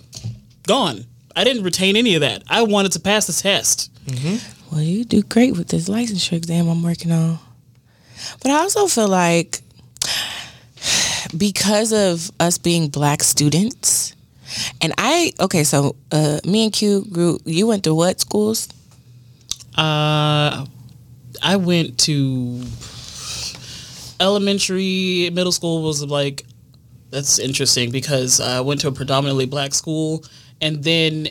gone. 0.66 1.04
I 1.34 1.44
didn't 1.44 1.62
retain 1.64 1.96
any 1.96 2.14
of 2.14 2.20
that. 2.20 2.42
I 2.48 2.62
wanted 2.62 2.92
to 2.92 3.00
pass 3.00 3.26
the 3.26 3.32
test. 3.32 3.90
Well, 4.70 4.80
you 4.82 5.04
do 5.04 5.22
great 5.22 5.56
with 5.56 5.68
this 5.68 5.88
licensure 5.88 6.32
exam 6.36 6.68
I'm 6.68 6.82
working 6.82 7.10
on. 7.12 7.38
But 8.42 8.50
I 8.52 8.56
also 8.58 8.86
feel 8.86 9.08
like 9.08 9.60
because 11.36 11.92
of 11.92 12.30
us 12.40 12.58
being 12.58 12.88
black 12.88 13.22
students, 13.22 14.14
and 14.80 14.92
I 14.98 15.32
okay, 15.40 15.64
so 15.64 15.94
uh, 16.12 16.40
me 16.44 16.64
and 16.64 16.72
Q 16.72 17.06
grew. 17.12 17.38
You 17.44 17.66
went 17.66 17.84
to 17.84 17.94
what 17.94 18.20
schools? 18.20 18.68
Uh, 19.78 20.66
I 21.40 21.56
went 21.56 21.98
to 22.00 22.62
elementary, 24.20 25.30
middle 25.32 25.52
school 25.52 25.82
was 25.82 26.04
like 26.04 26.44
that's 27.10 27.38
interesting 27.38 27.90
because 27.90 28.40
I 28.40 28.60
went 28.60 28.80
to 28.80 28.88
a 28.88 28.92
predominantly 28.92 29.46
black 29.46 29.72
school, 29.72 30.24
and 30.60 30.82
then 30.82 31.28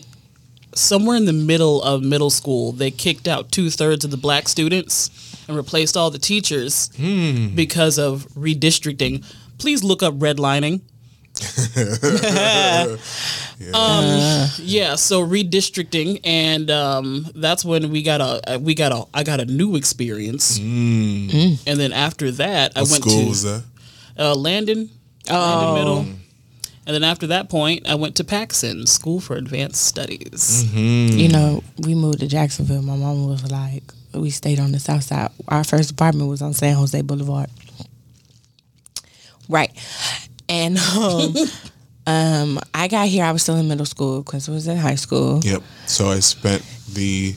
somewhere 0.74 1.18
in 1.18 1.26
the 1.26 1.34
middle 1.34 1.84
of 1.84 2.02
middle 2.04 2.30
school, 2.30 2.72
they 2.72 2.90
kicked 2.90 3.28
out 3.28 3.52
two 3.52 3.70
thirds 3.70 4.06
of 4.06 4.12
the 4.12 4.18
black 4.18 4.48
students 4.48 5.10
and 5.48 5.58
replaced 5.58 5.98
all 5.98 6.10
the 6.10 6.18
teachers 6.20 6.90
because 7.56 8.00
of 8.00 8.28
redistricting. 8.30 9.24
Please 9.58 9.84
look 9.84 10.02
up 10.02 10.14
redlining. 10.16 10.82
um, 13.73 14.50
yeah, 14.60 14.95
so 14.95 15.26
redistricting, 15.26 16.19
and 16.23 16.69
um, 16.69 17.26
that's 17.36 17.63
when 17.65 17.89
we 17.91 18.04
got 18.04 18.21
a 18.21 18.58
we 18.60 18.76
got 18.76 18.91
a 18.91 19.06
I 19.13 19.23
got 19.23 19.39
a 19.39 19.45
new 19.45 19.76
experience, 19.76 20.58
and 20.60 21.58
then 21.65 21.91
after 21.93 22.32
that, 22.32 22.73
I 22.76 22.82
went 22.82 23.04
school 23.04 23.21
to 23.23 23.28
was 23.30 23.43
that? 23.43 23.63
uh, 24.17 24.36
Landon, 24.36 24.89
Oh. 25.30 25.34
Landon 25.34 25.73
Middle. 25.76 26.06
And 26.86 26.95
then 26.95 27.04
after 27.04 27.28
that 27.28 27.50
point, 27.50 27.86
I 27.89 27.95
went 27.95 28.15
to 28.15 28.23
Paxon 28.23 28.88
School 28.88 29.19
for 29.19 29.36
Advanced 29.36 29.84
Studies. 29.86 30.63
You 30.73 31.28
know, 31.28 31.62
we 31.80 31.93
moved 31.95 32.21
to 32.21 32.28
Jacksonville. 32.28 32.82
My 32.82 32.95
mom 32.95 33.28
was 33.28 33.52
like, 33.52 33.84
we 34.13 34.30
stayed 34.30 34.58
on 34.58 34.71
the 34.71 34.80
south 34.80 35.04
side. 35.04 35.32
Our 35.50 35.65
first 35.65 35.91
apartment 35.91 36.30
was 36.30 36.41
on 36.41 36.54
San 36.54 36.76
Jose 36.78 37.02
Boulevard. 37.02 37.50
Right. 39.50 39.71
And 40.50 40.78
um, 40.98 41.34
um, 42.06 42.60
I 42.74 42.88
got 42.88 43.08
here, 43.08 43.24
I 43.26 43.32
was 43.32 43.44
still 43.44 43.58
in 43.58 43.68
middle 43.68 43.86
school 43.86 44.24
because 44.24 44.48
I 44.48 44.52
was 44.52 44.68
in 44.68 44.78
high 44.78 44.96
school. 44.96 45.42
Yep. 45.44 45.62
So 45.88 46.08
I 46.08 46.20
spent 46.20 46.64
the 46.94 47.36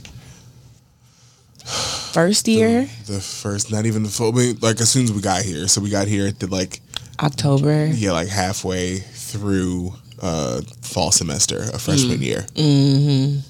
First 2.12 2.48
year, 2.48 2.88
the 3.06 3.20
first, 3.20 3.70
not 3.70 3.86
even 3.86 4.02
the 4.02 4.08
full, 4.08 4.32
I 4.32 4.36
mean, 4.36 4.58
like 4.60 4.80
as 4.80 4.90
soon 4.90 5.04
as 5.04 5.12
we 5.12 5.20
got 5.20 5.42
here. 5.42 5.68
So 5.68 5.80
we 5.80 5.88
got 5.90 6.08
here 6.08 6.26
at 6.26 6.40
the 6.40 6.48
like 6.48 6.80
October. 7.22 7.86
yeah, 7.86 8.10
like 8.12 8.26
halfway 8.28 8.98
through 8.98 9.94
uh 10.20 10.60
fall 10.82 11.12
semester 11.12 11.58
of 11.72 11.80
freshman 11.80 12.18
Mm. 12.18 12.22
year. 12.22 12.46
Mm-hmm. 12.54 13.40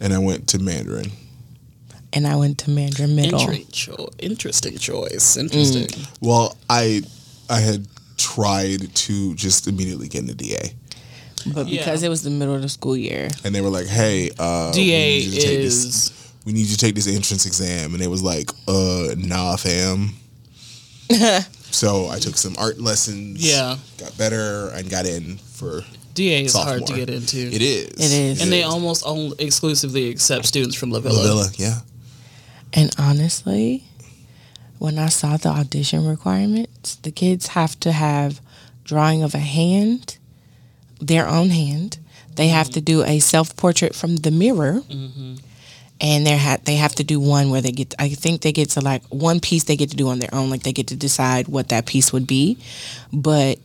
And 0.00 0.12
I 0.14 0.18
went 0.18 0.46
to 0.50 0.60
Mandarin. 0.60 1.10
And 2.12 2.26
I 2.26 2.36
went 2.36 2.58
to 2.58 2.70
Mandarin 2.70 3.16
Middle. 3.16 3.40
Interesting 4.20 4.78
choice. 4.78 5.36
Interesting. 5.36 5.88
Well, 6.20 6.56
I 6.70 7.02
I 7.50 7.58
had 7.58 7.86
tried 8.18 8.94
to 8.94 9.34
just 9.34 9.66
immediately 9.66 10.08
get 10.08 10.22
into 10.22 10.34
DA, 10.34 10.74
But 11.46 11.64
because 11.70 12.02
Yeah. 12.02 12.06
it 12.06 12.10
was 12.10 12.22
the 12.22 12.30
middle 12.30 12.54
of 12.54 12.62
the 12.62 12.68
school 12.68 12.96
year, 12.96 13.30
and 13.44 13.54
they 13.54 13.60
were 13.62 13.70
like, 13.70 13.86
"Hey, 13.86 14.30
uh, 14.38 14.72
we 14.74 14.80
DA 14.82 15.18
need 15.18 15.24
you 15.24 15.40
to 15.40 15.46
take 15.46 15.58
this- 15.62 15.84
is 15.84 16.10
we 16.44 16.52
need 16.52 16.66
you 16.66 16.72
to 16.76 16.76
take 16.78 16.94
this 16.94 17.06
entrance 17.06 17.46
exam," 17.46 17.94
and 17.94 18.02
it 18.02 18.08
was 18.10 18.22
like, 18.22 18.50
"Uh, 18.66 19.14
nah, 19.16 19.56
fam." 19.56 20.14
so 21.70 22.08
I 22.08 22.18
took 22.18 22.36
some 22.36 22.54
art 22.58 22.80
lessons. 22.80 23.40
Yeah. 23.40 23.76
got 23.98 24.16
better 24.18 24.68
and 24.70 24.88
got 24.90 25.06
in 25.06 25.38
for. 25.52 25.84
DA 26.14 26.44
is 26.44 26.52
hard 26.54 26.84
to 26.86 26.94
get 26.94 27.08
into. 27.10 27.38
It 27.38 27.62
is. 27.62 27.86
It 27.96 28.10
is. 28.12 28.40
and 28.40 28.50
they 28.50 28.64
almost 28.64 29.04
only 29.06 29.36
exclusively 29.38 30.08
accept 30.10 30.46
students 30.46 30.74
from 30.76 30.90
La 30.90 30.98
Villa. 31.00 31.14
La 31.14 31.22
Villa, 31.22 31.50
yeah. 31.56 31.80
And 32.72 32.90
honestly, 32.98 33.84
when 34.78 34.98
I 34.98 35.08
saw 35.08 35.36
the 35.36 35.48
audition 35.48 36.06
requirements, 36.06 36.96
the 36.96 37.10
kids 37.10 37.48
have 37.48 37.78
to 37.80 37.92
have 37.92 38.40
drawing 38.84 39.22
of 39.22 39.34
a 39.34 39.38
hand, 39.38 40.18
their 41.00 41.28
own 41.28 41.50
hand. 41.50 41.98
They 42.36 42.48
have 42.48 42.68
mm-hmm. 42.68 42.74
to 42.74 42.80
do 42.80 43.02
a 43.02 43.18
self 43.18 43.56
portrait 43.56 43.94
from 43.94 44.16
the 44.16 44.30
mirror. 44.30 44.82
Mm-hmm. 44.88 45.36
And 46.00 46.24
they 46.24 46.38
ha- 46.38 46.58
they 46.64 46.76
have 46.76 46.94
to 46.94 47.04
do 47.04 47.18
one 47.18 47.50
where 47.50 47.60
they 47.60 47.72
get. 47.72 47.92
I 47.98 48.10
think 48.10 48.42
they 48.42 48.52
get 48.52 48.70
to 48.70 48.80
like 48.80 49.02
one 49.08 49.40
piece 49.40 49.64
they 49.64 49.74
get 49.74 49.90
to 49.90 49.96
do 49.96 50.08
on 50.08 50.20
their 50.20 50.32
own. 50.32 50.48
Like 50.48 50.62
they 50.62 50.72
get 50.72 50.86
to 50.88 50.96
decide 50.96 51.48
what 51.48 51.70
that 51.70 51.86
piece 51.86 52.12
would 52.12 52.24
be, 52.24 52.56
but 53.12 53.58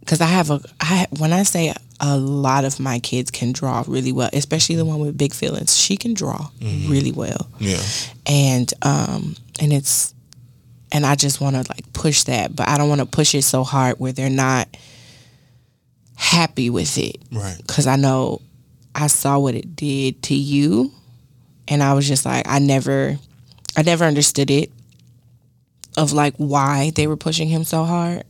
because 0.00 0.20
I 0.20 0.26
have 0.26 0.50
a 0.50 0.60
I 0.80 1.06
when 1.16 1.32
I 1.32 1.44
say 1.44 1.72
a 2.00 2.16
lot 2.18 2.64
of 2.64 2.78
my 2.78 2.98
kids 2.98 3.30
can 3.30 3.52
draw 3.52 3.82
really 3.86 4.12
well, 4.12 4.28
especially 4.32 4.76
the 4.76 4.84
one 4.84 4.98
with 5.00 5.16
big 5.16 5.32
feelings. 5.32 5.76
She 5.76 5.96
can 5.96 6.12
draw 6.14 6.48
really 6.60 7.12
well 7.12 7.48
Yeah. 7.58 7.80
and 8.26 8.72
um 8.82 9.34
and 9.60 9.72
it's 9.72 10.12
and 10.92 11.04
I 11.06 11.14
just 11.14 11.40
want 11.40 11.56
to 11.56 11.64
like 11.70 11.92
push 11.92 12.24
that, 12.24 12.54
but 12.54 12.68
I 12.68 12.76
don't 12.78 12.88
want 12.88 13.00
to 13.00 13.06
push 13.06 13.34
it 13.34 13.42
so 13.42 13.64
hard 13.64 13.98
where 13.98 14.12
they're 14.12 14.28
not 14.30 14.68
happy 16.14 16.70
with 16.70 16.96
it 16.98 17.16
Right. 17.32 17.56
because 17.58 17.86
I 17.86 17.96
know 17.96 18.40
I 18.94 19.08
saw 19.08 19.38
what 19.38 19.54
it 19.54 19.76
did 19.76 20.22
to 20.24 20.34
you, 20.34 20.90
and 21.68 21.82
I 21.82 21.92
was 21.94 22.08
just 22.08 22.24
like, 22.24 22.46
I 22.48 22.58
never, 22.60 23.18
I 23.76 23.82
never 23.82 24.04
understood 24.06 24.50
it 24.50 24.70
of 25.98 26.12
like 26.12 26.34
why 26.36 26.92
they 26.94 27.06
were 27.06 27.16
pushing 27.16 27.48
him 27.48 27.64
so 27.64 27.84
hard. 27.84 28.24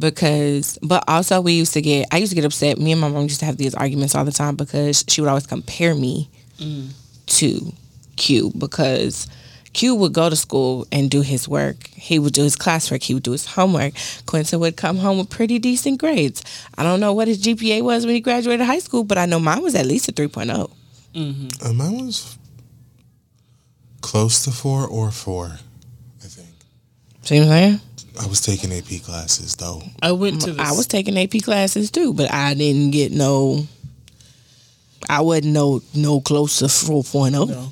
Because, 0.00 0.78
but 0.82 1.04
also 1.06 1.40
we 1.40 1.52
used 1.52 1.74
to 1.74 1.82
get, 1.82 2.08
I 2.10 2.16
used 2.16 2.32
to 2.32 2.36
get 2.36 2.44
upset. 2.44 2.78
Me 2.78 2.92
and 2.92 3.00
my 3.00 3.08
mom 3.08 3.22
used 3.24 3.40
to 3.40 3.46
have 3.46 3.58
these 3.58 3.74
arguments 3.74 4.14
all 4.14 4.24
the 4.24 4.32
time 4.32 4.56
because 4.56 5.04
she 5.06 5.20
would 5.20 5.28
always 5.28 5.46
compare 5.46 5.94
me 5.94 6.28
to 7.26 7.72
Q 8.16 8.52
because 8.56 9.28
Q 9.72 9.94
would 9.94 10.12
go 10.12 10.28
to 10.28 10.36
school 10.36 10.86
and 10.92 11.10
do 11.10 11.22
his 11.22 11.48
work. 11.48 11.88
He 11.88 12.18
would 12.18 12.32
do 12.32 12.42
his 12.42 12.56
classwork. 12.56 13.02
He 13.02 13.14
would 13.14 13.22
do 13.22 13.32
his 13.32 13.46
homework. 13.46 13.94
Quincy 14.26 14.56
would 14.56 14.76
come 14.76 14.96
home 14.96 15.18
with 15.18 15.30
pretty 15.30 15.58
decent 15.58 16.00
grades. 16.00 16.42
I 16.76 16.82
don't 16.82 17.00
know 17.00 17.12
what 17.12 17.28
his 17.28 17.42
GPA 17.42 17.82
was 17.82 18.04
when 18.04 18.14
he 18.14 18.20
graduated 18.20 18.66
high 18.66 18.80
school, 18.80 19.04
but 19.04 19.18
I 19.18 19.26
know 19.26 19.38
mine 19.38 19.62
was 19.62 19.74
at 19.74 19.86
least 19.86 20.08
a 20.08 20.12
oh. 20.12 20.28
3.0. 20.28 20.70
Uh, 21.64 21.72
mine 21.72 22.06
was 22.06 22.36
close 24.00 24.44
to 24.44 24.50
four 24.50 24.86
or 24.86 25.10
four, 25.10 25.46
I 25.46 25.56
think. 25.56 25.69
See 27.22 27.38
what 27.38 27.48
I'm 27.48 27.50
saying? 27.50 27.80
I 28.20 28.26
was 28.26 28.40
taking 28.40 28.72
AP 28.72 29.02
classes 29.02 29.54
though. 29.56 29.82
I 30.02 30.12
went 30.12 30.42
to 30.42 30.52
the 30.52 30.62
I 30.62 30.72
was 30.72 30.86
taking 30.86 31.18
AP 31.18 31.42
classes 31.42 31.90
too, 31.90 32.12
but 32.12 32.32
I 32.32 32.54
didn't 32.54 32.90
get 32.90 33.12
no. 33.12 33.66
I 35.08 35.20
wasn't 35.22 35.52
no 35.54 35.80
no 35.94 36.20
close 36.20 36.58
to 36.58 36.66
4.0. 36.66 37.30
No. 37.48 37.68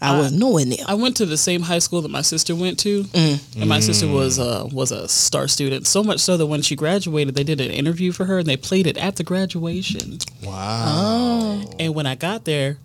I 0.00 0.18
wasn't 0.18 0.38
nowhere 0.40 0.66
near. 0.66 0.84
I 0.86 0.94
went 0.94 1.16
to 1.18 1.26
the 1.26 1.36
same 1.38 1.62
high 1.62 1.78
school 1.78 2.02
that 2.02 2.10
my 2.10 2.20
sister 2.20 2.54
went 2.54 2.78
to, 2.80 3.04
Mm. 3.04 3.56
and 3.60 3.68
my 3.68 3.80
sister 3.80 4.06
was 4.06 4.38
uh, 4.38 4.68
was 4.70 4.92
a 4.92 5.08
star 5.08 5.48
student. 5.48 5.86
So 5.86 6.02
much 6.04 6.20
so 6.20 6.36
that 6.36 6.46
when 6.46 6.60
she 6.62 6.76
graduated, 6.76 7.34
they 7.34 7.44
did 7.44 7.60
an 7.60 7.70
interview 7.70 8.12
for 8.12 8.26
her 8.26 8.38
and 8.38 8.46
they 8.46 8.56
played 8.58 8.86
it 8.86 8.98
at 8.98 9.16
the 9.16 9.24
graduation. 9.24 10.18
Wow. 10.42 10.84
Oh. 10.86 11.72
And 11.78 11.94
when 11.94 12.06
I 12.06 12.16
got 12.16 12.44
there, 12.44 12.76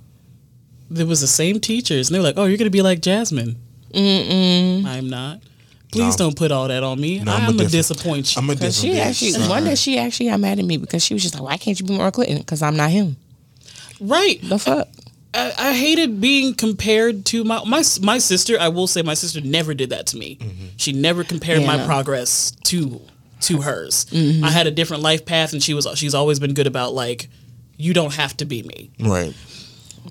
there 0.90 1.06
was 1.06 1.20
the 1.20 1.28
same 1.28 1.60
teachers, 1.60 2.08
and 2.08 2.16
they 2.16 2.20
were 2.20 2.24
like, 2.26 2.38
"Oh, 2.38 2.46
you're 2.46 2.58
gonna 2.58 2.70
be 2.70 2.82
like 2.82 3.02
Jasmine." 3.02 3.58
Mm-mm. 3.94 4.86
I'm 4.86 5.10
not. 5.10 5.42
Please 5.92 6.20
No. 6.20 6.26
don't 6.26 6.36
put 6.36 6.52
all 6.52 6.68
that 6.68 6.84
on 6.84 7.00
me. 7.02 7.20
No, 7.20 7.32
I'm 7.34 7.44
I'm 7.44 7.50
a 7.56 7.58
gonna 7.58 7.70
disappoint 7.70 8.36
you. 8.36 8.42
I'm 8.42 8.50
a 8.50 8.54
Cause 8.56 8.80
different 8.82 8.96
she 8.96 9.00
bitch. 9.02 9.06
actually 9.06 9.32
Sorry. 9.32 9.48
one 9.50 9.64
day 9.64 9.76
she 9.76 9.98
actually 9.98 10.30
got 10.30 10.40
mad 10.40 10.60
at 10.60 10.66
me 10.66 10.78
because 10.78 11.04
she 11.04 11.14
was 11.16 11.24
just 11.24 11.34
like, 11.36 11.44
"Why 11.44 11.58
can't 11.58 11.80
you 11.80 11.86
be 11.86 11.98
more 11.98 12.12
Clinton?" 12.12 12.38
Because 12.38 12.62
I'm 12.62 12.76
not 12.78 12.92
him. 12.92 13.18
right. 14.00 14.40
The 14.44 14.60
fuck. 14.60 14.88
I, 15.34 15.54
I 15.60 15.74
hated 15.74 16.20
being 16.22 16.54
compared 16.56 17.26
to 17.28 17.44
my 17.44 17.64
my 17.66 17.84
my 18.02 18.18
sister. 18.18 18.58
I 18.60 18.68
will 18.70 18.88
say 18.88 19.02
my 19.04 19.14
sister 19.14 19.42
never 19.42 19.74
did 19.74 19.90
that 19.92 20.08
to 20.08 20.18
me. 20.18 20.38
Mm-hmm. 20.38 20.66
She 20.78 20.92
never 20.92 21.24
compared 21.24 21.62
Yeah, 21.62 21.68
my 21.78 21.86
progress 21.86 22.52
to 22.66 23.00
to 23.42 23.62
hers. 23.62 24.06
Mm-hmm. 24.06 24.44
I 24.44 24.50
had 24.52 24.68
a 24.68 24.72
different 24.72 25.04
life 25.04 25.26
path, 25.26 25.54
and 25.54 25.62
she 25.62 25.74
was 25.74 25.88
she's 25.96 26.14
always 26.16 26.40
been 26.40 26.54
good 26.54 26.68
about 26.68 26.94
like 26.94 27.30
you 27.78 27.94
don't 27.94 28.14
have 28.14 28.36
to 28.38 28.46
be 28.46 28.64
me. 28.64 28.92
Right. 29.00 29.34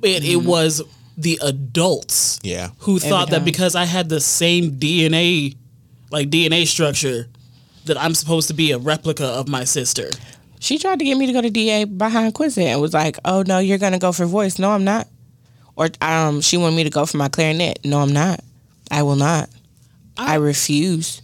It 0.02 0.24
it 0.24 0.36
was 0.44 0.82
the 1.16 1.38
adults 1.42 2.38
Yeah. 2.44 2.70
who 2.80 3.00
thought 3.00 3.30
that 3.30 3.44
because 3.44 3.74
I 3.74 3.84
had 3.86 4.08
the 4.08 4.20
same 4.20 4.72
DNA 4.78 5.56
like 6.10 6.30
DNA 6.30 6.66
structure 6.66 7.26
that 7.86 7.98
I'm 8.00 8.14
supposed 8.14 8.48
to 8.48 8.54
be 8.54 8.72
a 8.72 8.78
replica 8.78 9.24
of 9.24 9.48
my 9.48 9.64
sister. 9.64 10.10
She 10.60 10.78
tried 10.78 10.98
to 10.98 11.04
get 11.04 11.16
me 11.16 11.26
to 11.26 11.32
go 11.32 11.40
to 11.40 11.50
DA 11.50 11.84
behind 11.84 12.34
Quincy 12.34 12.64
and 12.66 12.80
was 12.80 12.92
like, 12.94 13.16
"Oh 13.24 13.42
no, 13.46 13.58
you're 13.58 13.78
gonna 13.78 13.98
go 13.98 14.12
for 14.12 14.26
voice." 14.26 14.58
No, 14.58 14.70
I'm 14.70 14.84
not. 14.84 15.06
Or 15.76 15.88
um, 16.00 16.40
she 16.40 16.56
wanted 16.56 16.76
me 16.76 16.84
to 16.84 16.90
go 16.90 17.06
for 17.06 17.16
my 17.18 17.28
clarinet. 17.28 17.78
No, 17.84 18.00
I'm 18.00 18.12
not. 18.12 18.40
I 18.90 19.02
will 19.02 19.14
not. 19.16 19.48
I, 20.16 20.34
refuse. 20.34 21.22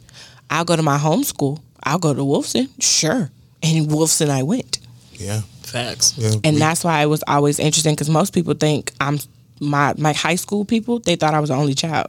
I'll 0.49 0.65
go 0.65 0.77
to 0.77 0.83
my 0.83 0.99
home 0.99 1.25
school. 1.25 1.59
I'll 1.83 1.99
go 1.99 2.15
to 2.15 2.21
Wolfson. 2.21 2.69
Sure. 2.81 3.31
And 3.61 3.89
Wolfson, 3.89 4.31
I 4.31 4.45
went. 4.45 4.79
Yeah. 5.15 5.41
Facts. 5.63 6.17
Yeah. 6.17 6.35
And 6.45 6.55
we- 6.55 6.61
that's 6.61 6.85
why 6.85 7.03
it 7.03 7.07
was 7.07 7.25
always 7.27 7.59
interesting 7.59 7.95
because 7.97 8.09
most 8.09 8.33
people 8.33 8.55
think 8.55 8.93
I'm 9.01 9.19
my 9.61 9.95
my 9.99 10.13
high 10.13 10.37
school 10.37 10.65
people. 10.65 11.01
They 11.01 11.17
thought 11.17 11.35
I 11.35 11.41
was 11.41 11.51
the 11.51 11.57
only 11.57 11.75
child 11.75 12.09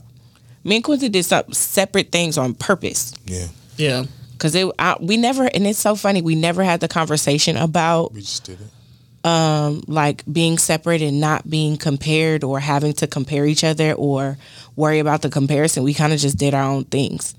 Me 0.65 0.75
and 0.75 0.83
Quincy 0.83 1.09
did 1.09 1.23
some 1.23 1.53
separate 1.53 2.11
things 2.11 2.37
on 2.37 2.55
purpose. 2.55 3.13
Yeah, 3.25 3.47
Yeah. 3.77 4.05
Cause 4.37 4.53
it, 4.53 4.69
I, 4.77 4.97
we 4.99 5.15
never, 5.15 5.45
and 5.45 5.65
it's 5.65 5.79
so 5.79 5.95
funny. 5.95 6.21
We 6.21 6.35
never 6.35 6.61
had 6.61 6.81
the 6.81 6.89
conversation 6.89 7.55
about 7.55 8.13
we 8.13 8.19
just 8.19 8.43
did 8.43 8.59
it. 8.59 8.67
Um, 9.25 9.81
like 9.87 10.23
being 10.31 10.57
separate 10.57 11.01
and 11.01 11.21
not 11.21 11.49
being 11.49 11.77
compared 11.77 12.43
or 12.43 12.59
having 12.59 12.93
to 12.93 13.07
compare 13.07 13.45
each 13.45 13.63
other 13.63 13.93
or 13.93 14.37
worry 14.75 14.99
about 14.99 15.21
the 15.21 15.29
comparison. 15.29 15.83
We 15.83 15.93
kind 15.93 16.11
of 16.11 16.19
just 16.19 16.37
did 16.37 16.53
our 16.53 16.63
own 16.63 16.83
things. 16.83 17.33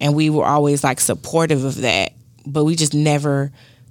And 0.00 0.14
we 0.14 0.28
were 0.28 0.44
always 0.44 0.84
like 0.84 1.00
supportive 1.00 1.64
of 1.64 1.80
that, 1.80 2.12
but 2.44 2.64
we 2.64 2.76
just 2.76 2.92
never 2.94 3.50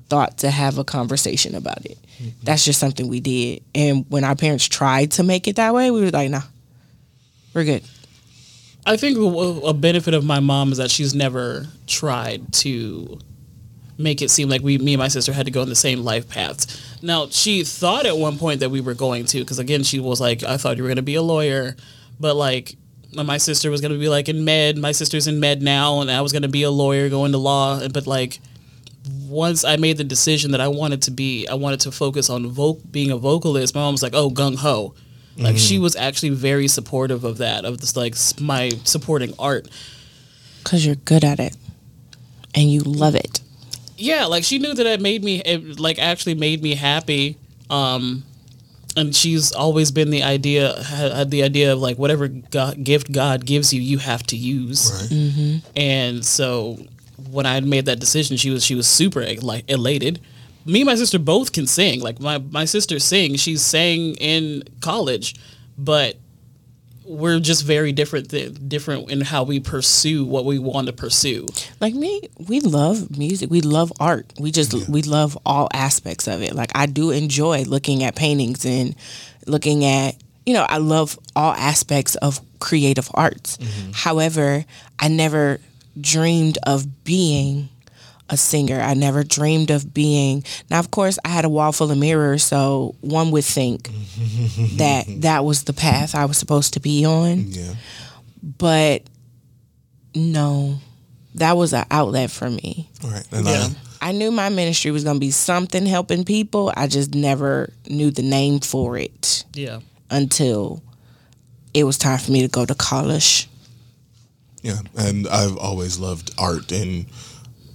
thought 0.10 0.38
to 0.40 0.52
have 0.52 0.78
a 0.78 0.84
conversation 0.84 1.56
about 1.56 1.86
it. 1.86 1.98
Mm-hmm. 2.22 2.30
That's 2.44 2.64
just 2.64 2.80
something 2.80 3.08
we 3.08 3.20
did. 3.20 3.64
And 3.74 4.06
when 4.10 4.24
our 4.24 4.36
parents 4.36 4.68
tried 4.68 5.12
to 5.14 5.24
make 5.24 5.48
it 5.48 5.56
that 5.56 5.74
way, 5.74 5.90
we 5.90 6.02
were 6.02 6.12
like, 6.12 6.30
nah, 6.30 6.42
we're 7.54 7.64
good. 7.64 7.84
I 8.86 8.98
think 8.98 9.18
a- 9.18 9.74
benefit 9.74 10.14
of 10.14 10.26
my 10.26 10.40
mom 10.40 10.72
is 10.72 10.78
that 10.78 10.92
she's 10.92 11.14
never 11.16 11.68
tried 11.88 12.52
to 12.54 13.20
make 13.98 14.22
it 14.22 14.30
seem 14.30 14.50
like 14.50 14.62
we, 14.62 14.78
me 14.78 14.94
and 14.94 15.00
my 15.00 15.08
sister, 15.08 15.32
had 15.32 15.46
to 15.46 15.52
go 15.52 15.62
in 15.62 15.70
the 15.70 15.76
same 15.76 16.04
life 16.04 16.28
paths. 16.28 16.82
Now, 17.02 17.28
she 17.28 17.64
thought 17.64 18.06
at 18.06 18.18
one 18.18 18.38
point 18.38 18.60
that 18.60 18.70
we 18.70 18.82
were 18.82 18.94
going 18.94 19.26
to, 19.26 19.40
because 19.40 19.60
again, 19.60 19.84
she 19.84 20.00
was 20.00 20.20
like, 20.20 20.44
"I 20.44 20.58
thought 20.58 20.78
you 20.78 20.84
were 20.84 20.90
going 20.90 20.98
to 20.98 21.02
be 21.02 21.16
a 21.16 21.22
lawyer," 21.22 21.76
but 22.20 22.36
like, 22.36 22.76
my 23.14 23.38
sister 23.38 23.70
was 23.70 23.80
going 23.82 23.94
to 23.94 24.00
be 24.00 24.10
like 24.10 24.28
in 24.28 24.44
med. 24.44 24.78
My 24.78 24.92
sister's 24.92 25.28
in 25.28 25.40
med 25.40 25.62
now, 25.62 26.02
and 26.02 26.10
I 26.12 26.22
was 26.22 26.32
going 26.32 26.42
to 26.42 26.48
be 26.50 26.64
a 26.64 26.72
lawyer, 26.72 27.10
going 27.10 27.32
to 27.32 27.38
law. 27.38 27.88
But 27.88 28.08
like, 28.08 28.40
once 29.28 29.64
I 29.64 29.78
made 29.78 29.98
the 29.98 30.04
decision 30.04 30.52
that 30.52 30.62
I 30.62 30.68
wanted 30.68 31.04
to 31.04 31.12
be, 31.12 31.48
I 31.48 31.54
wanted 31.54 31.82
to 31.82 31.92
focus 31.92 32.30
on 32.30 32.48
vo- 32.48 32.82
being 32.90 33.12
a 33.12 33.18
vocalist. 33.18 33.76
My 33.76 33.82
mom 33.82 33.94
was 33.94 34.04
like, 34.04 34.16
"Oh, 34.16 34.30
gung 34.30 34.56
ho." 34.58 34.96
Like 35.38 35.58
she 35.58 35.80
was 35.80 35.96
actually 35.96 36.30
very 36.30 36.68
supportive 36.68 37.24
of 37.24 37.40
that, 37.40 37.66
of 37.66 37.80
this 37.80 37.96
like 37.96 38.16
my 38.40 38.70
supporting 38.84 39.34
art. 39.40 39.68
Cause 40.64 40.86
you're 40.86 40.96
good 40.96 41.24
at 41.24 41.40
it 41.40 41.56
and 42.56 42.72
you 42.72 42.82
love 42.82 43.16
it. 43.16 43.42
Yeah, 43.98 44.26
like 44.26 44.44
she 44.44 44.60
knew 44.60 44.74
that 44.74 44.86
it 44.86 45.02
made 45.02 45.24
me, 45.24 45.42
it 45.42 45.80
like 45.80 46.00
actually 46.00 46.36
made 46.36 46.62
me 46.62 46.76
happy. 46.76 47.38
Um, 47.70 48.24
and 48.96 49.16
she's 49.16 49.52
always 49.52 49.92
been 49.92 50.12
the 50.12 50.24
idea, 50.24 50.82
had, 50.84 51.12
had 51.12 51.32
the 51.32 51.44
idea 51.44 51.74
of 51.74 51.80
like 51.80 51.98
whatever 51.98 52.28
God, 52.28 52.84
gift 52.84 53.12
God 53.12 53.46
gives 53.46 53.74
you, 53.74 53.82
you 53.82 53.98
have 53.98 54.24
to 54.28 54.38
use. 54.38 55.10
Right. 55.12 55.62
And 55.76 56.24
so 56.24 56.78
when 57.32 57.46
I 57.46 57.60
made 57.62 57.86
that 57.86 58.00
decision, 58.00 58.38
she 58.38 58.50
was 58.50 58.64
she 58.64 58.76
was 58.76 58.88
super 58.88 59.26
like 59.42 59.70
elated. 59.70 60.20
Me 60.66 60.82
and 60.82 60.88
my 60.88 60.96
sister 60.96 61.20
both 61.20 61.52
can 61.52 61.68
sing. 61.68 62.02
Like 62.02 62.20
my 62.20 62.38
my 62.38 62.66
sister 62.66 63.00
sings. 63.00 63.40
She 63.40 63.58
sang 63.58 64.16
in 64.16 64.64
college, 64.82 65.36
but 65.78 66.18
we're 67.06 67.40
just 67.40 67.66
very 67.66 67.92
different 67.92 68.30
th- 68.30 68.58
different 68.68 69.12
in 69.12 69.22
how 69.22 69.44
we 69.44 69.60
pursue 69.60 70.24
what 70.26 70.46
we 70.46 70.58
want 70.58 70.88
to 70.88 70.94
pursue. 70.94 71.46
Like 71.82 71.94
me, 71.94 72.30
we 72.48 72.62
love 72.62 73.18
music. 73.18 73.50
We 73.50 73.62
love 73.62 73.92
art. 74.00 74.32
We 74.40 74.52
just 74.52 74.90
we 74.90 75.02
love 75.02 75.38
all 75.46 75.68
aspects 75.74 76.28
of 76.28 76.42
it. 76.42 76.56
Like 76.56 76.72
I 76.76 76.86
do 76.86 77.12
enjoy 77.12 77.64
looking 77.64 78.04
at 78.04 78.16
paintings 78.16 78.66
and 78.66 78.96
looking 79.46 79.86
at 79.86 80.16
you 80.46 80.54
know, 80.54 80.66
I 80.68 80.78
love 80.78 81.18
all 81.36 81.54
aspects 81.54 82.16
of 82.16 82.42
creative 82.60 83.10
arts. 83.14 83.58
Mm-hmm. 83.58 83.92
However, 83.94 84.66
I 85.00 85.08
never 85.08 85.60
dreamed 86.00 86.58
of 86.64 87.04
being 87.04 87.70
a 88.34 88.38
singer. 88.38 88.80
I 88.82 88.94
never 88.96 89.24
dreamed 89.24 89.72
of 89.72 89.94
being. 89.94 90.44
Now, 90.70 90.80
of 90.80 90.92
course, 90.92 91.18
I 91.24 91.30
had 91.30 91.46
a 91.46 91.50
wall 91.50 91.72
full 91.72 91.92
of 91.92 91.98
mirrors, 91.98 92.44
so 92.44 92.96
one 93.02 93.32
would 93.32 93.46
think 93.46 93.84
that 94.78 95.06
that 95.22 95.46
was 95.46 95.64
the 95.64 95.74
path 95.74 96.16
I 96.16 96.26
was 96.26 96.38
supposed 96.38 96.74
to 96.74 96.80
be 96.80 97.06
on 97.06 97.46
Yeah. 97.48 97.76
but 98.42 99.04
no, 100.16 100.80
that 101.36 101.58
was 101.58 101.74
an 101.74 101.86
outlet 101.90 102.30
for 102.32 102.50
me. 102.50 102.90
All 103.04 103.10
right. 103.10 103.28
And 103.32 103.46
Yeah. 103.48 103.68
I, 104.02 104.10
I 104.10 104.12
knew 104.12 104.32
my 104.32 104.50
ministry 104.50 104.92
was 104.92 105.04
going 105.04 105.16
to 105.16 105.20
be 105.20 105.32
something 105.32 105.86
helping 105.86 106.24
people. 106.26 106.72
I 106.76 106.88
just 106.88 107.16
never 107.16 107.72
knew 107.90 108.12
the 108.12 108.22
name 108.22 108.60
for 108.60 108.98
it 108.98 109.46
Yeah. 109.54 109.80
until 110.10 110.84
it 111.74 111.86
was 111.86 111.98
time 111.98 112.20
for 112.20 112.32
me 112.32 112.42
to 112.42 112.48
go 112.48 112.66
to 112.66 112.76
college. 112.76 113.50
yeah. 114.62 114.80
And 114.96 115.28
I've 115.28 115.58
always 115.58 115.98
loved 115.98 116.32
art 116.38 116.72
in 116.72 117.08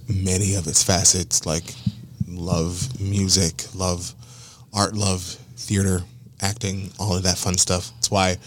many 0.09 0.55
of 0.55 0.67
its 0.67 0.83
facets. 0.83 1.45
Like 1.45 1.73
love 2.27 2.99
music, 2.99 3.63
love 3.75 4.13
art, 4.73 4.95
love 4.95 5.21
theater, 5.57 6.01
acting, 6.41 6.91
all 6.99 7.15
of 7.15 7.23
that 7.23 7.37
fun 7.37 7.57
stuff. 7.57 7.91
That's 7.95 8.11
why, 8.11 8.37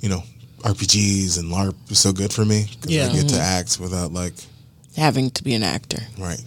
you 0.00 0.08
know, 0.08 0.22
RPGs 0.60 1.38
and 1.38 1.50
LARP 1.50 1.74
is 1.90 1.98
so 1.98 2.12
good 2.12 2.32
for 2.32 2.44
me. 2.44 2.64
'cause 2.80 2.90
Yeah. 2.90 3.08
I 3.08 3.12
get 3.12 3.28
to 3.28 3.38
act 3.40 3.78
without 3.78 4.12
like 4.12 4.34
Having 4.96 5.30
to 5.32 5.42
be 5.44 5.54
an 5.54 5.62
actor. 5.62 6.02
right. 6.18 6.40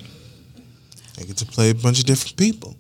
I 1.20 1.24
get 1.24 1.38
to 1.38 1.46
play 1.46 1.70
a 1.72 1.76
bunch 1.76 2.00
of 2.00 2.06
different 2.06 2.38
people. 2.38 2.76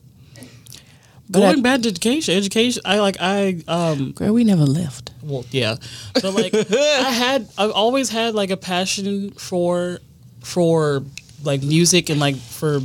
But 1.29 1.39
Going 1.41 1.59
I- 1.59 1.61
back 1.61 1.81
to 1.81 1.89
education, 1.89 2.37
education. 2.37 2.81
I 2.85 2.99
like 2.99 3.17
I 3.19 3.61
um 3.67 4.13
Girl, 4.13 4.31
we 4.33 4.43
never 4.45 4.65
left. 4.65 5.11
well 5.21 5.45
yeah, 5.51 5.75
but 6.13 6.33
like 6.33 6.53
I 6.71 7.11
had 7.11 7.49
I've 7.57 7.71
always 7.71 8.09
had 8.09 8.33
like 8.33 8.49
a 8.49 8.55
passion 8.57 9.31
for 9.31 9.99
for 10.41 11.03
like 11.47 11.63
music 11.63 12.09
and 12.11 12.19
like 12.19 12.35
for 12.35 12.81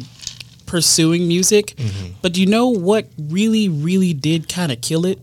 pursuing 0.64 1.28
music. 1.28 1.74
Mm-hmm. 1.76 2.12
But 2.22 2.32
do 2.32 2.40
you 2.40 2.46
know 2.46 2.68
what 2.68 3.06
really 3.18 3.68
really 3.68 4.14
did 4.14 4.48
kind 4.48 4.72
of 4.72 4.80
kill 4.80 5.04
it 5.04 5.18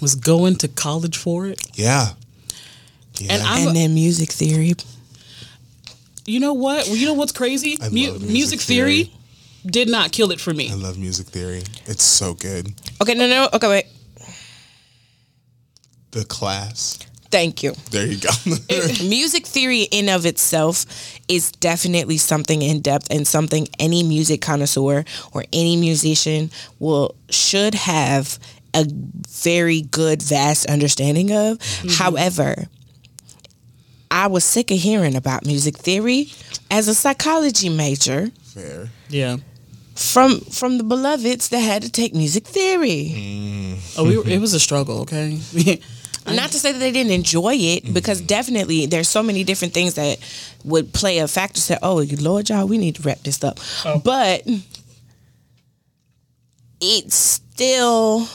was 0.00 0.14
going 0.14 0.56
to 0.56 0.68
college 0.68 1.16
for 1.16 1.46
it. 1.46 1.60
Yeah. 1.74 2.08
Yeah. 3.18 3.32
And 3.34 3.42
I'm 3.42 3.68
and 3.68 3.76
then 3.76 3.94
music 3.94 4.30
theory. 4.30 4.74
you 6.26 6.40
know 6.40 6.52
what? 6.52 6.86
Well, 6.86 6.96
you 6.96 7.06
know 7.06 7.14
what's 7.14 7.32
crazy? 7.32 7.78
I 7.80 7.88
Mu- 7.88 8.10
love 8.12 8.20
music, 8.20 8.30
music 8.30 8.60
theory, 8.60 9.04
theory. 9.04 9.18
did 9.66 9.88
not 9.88 10.12
kill 10.12 10.30
it 10.32 10.40
for 10.40 10.52
me. 10.52 10.70
I 10.70 10.74
love 10.74 10.98
music 10.98 11.28
theory. 11.28 11.62
It's 11.86 12.02
so 12.04 12.34
good. 12.34 12.72
Okay, 13.00 13.14
no, 13.14 13.26
no. 13.28 13.48
Okay, 13.54 13.68
wait. 13.68 13.86
The 16.10 16.24
class. 16.24 16.98
Thank 17.34 17.64
you. 17.64 17.72
There 17.90 18.06
you 18.06 18.20
go. 18.20 18.30
music 19.08 19.44
theory 19.44 19.88
in 19.90 20.08
of 20.08 20.24
itself 20.24 20.86
is 21.26 21.50
definitely 21.50 22.16
something 22.16 22.62
in 22.62 22.80
depth 22.80 23.08
and 23.10 23.26
something 23.26 23.66
any 23.80 24.04
music 24.04 24.40
connoisseur 24.40 25.04
or 25.32 25.44
any 25.52 25.74
musician 25.74 26.52
will 26.78 27.16
should 27.30 27.74
have 27.74 28.38
a 28.72 28.86
very 29.28 29.82
good 29.82 30.22
vast 30.22 30.66
understanding 30.66 31.32
of 31.32 31.58
mm-hmm. 31.58 31.88
however 31.88 32.68
i 34.10 34.26
was 34.26 34.44
sick 34.44 34.70
of 34.70 34.78
hearing 34.78 35.14
about 35.14 35.44
music 35.44 35.76
theory 35.76 36.28
as 36.70 36.88
a 36.88 36.94
psychology 36.94 37.68
major 37.68 38.30
Fair. 38.42 38.88
Yeah. 39.08 39.36
from 39.94 40.40
from 40.40 40.78
the 40.78 40.84
beloveds 40.84 41.48
that 41.50 41.60
had 41.60 41.82
to 41.82 41.90
take 41.90 42.14
music 42.14 42.46
theory 42.46 43.12
mm. 43.14 43.98
Oh, 43.98 44.04
we 44.04 44.16
were, 44.16 44.26
it 44.28 44.40
was 44.40 44.54
a 44.54 44.60
struggle. 44.60 45.00
Okay. 45.02 45.38
not 46.26 46.50
to 46.52 46.58
say 46.58 46.72
that 46.72 46.78
they 46.78 46.92
didn't 46.92 47.12
enjoy 47.12 47.54
it 47.54 47.84
mm-hmm. 47.84 47.92
because 47.92 48.20
definitely 48.20 48.86
there's 48.86 49.08
so 49.08 49.22
many 49.22 49.44
different 49.44 49.74
things 49.74 49.94
that 49.94 50.18
would 50.64 50.92
play 50.92 51.18
a 51.18 51.28
factor. 51.28 51.60
Say 51.60 51.78
oh 51.82 52.04
lord 52.20 52.48
y'all 52.48 52.66
we 52.66 52.78
need 52.78 52.96
to 52.96 53.02
wrap 53.02 53.20
this 53.20 53.42
up. 53.44 53.58
Oh. 53.84 54.00
But 54.02 54.46
it's 56.80 57.14
still 57.14 58.28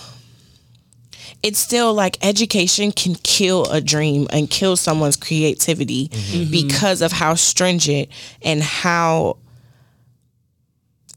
it's 1.41 1.59
still 1.59 1.93
like 1.93 2.17
education 2.21 2.91
can 2.91 3.15
kill 3.15 3.65
a 3.71 3.79
dream 3.79 4.27
and 4.31 4.49
kill 4.49 4.75
someone's 4.75 5.15
creativity 5.15 6.09
mm-hmm. 6.09 6.37
Mm-hmm. 6.41 6.51
because 6.51 7.01
of 7.01 7.11
how 7.11 7.35
stringent 7.35 8.09
and 8.41 8.61
how 8.61 9.37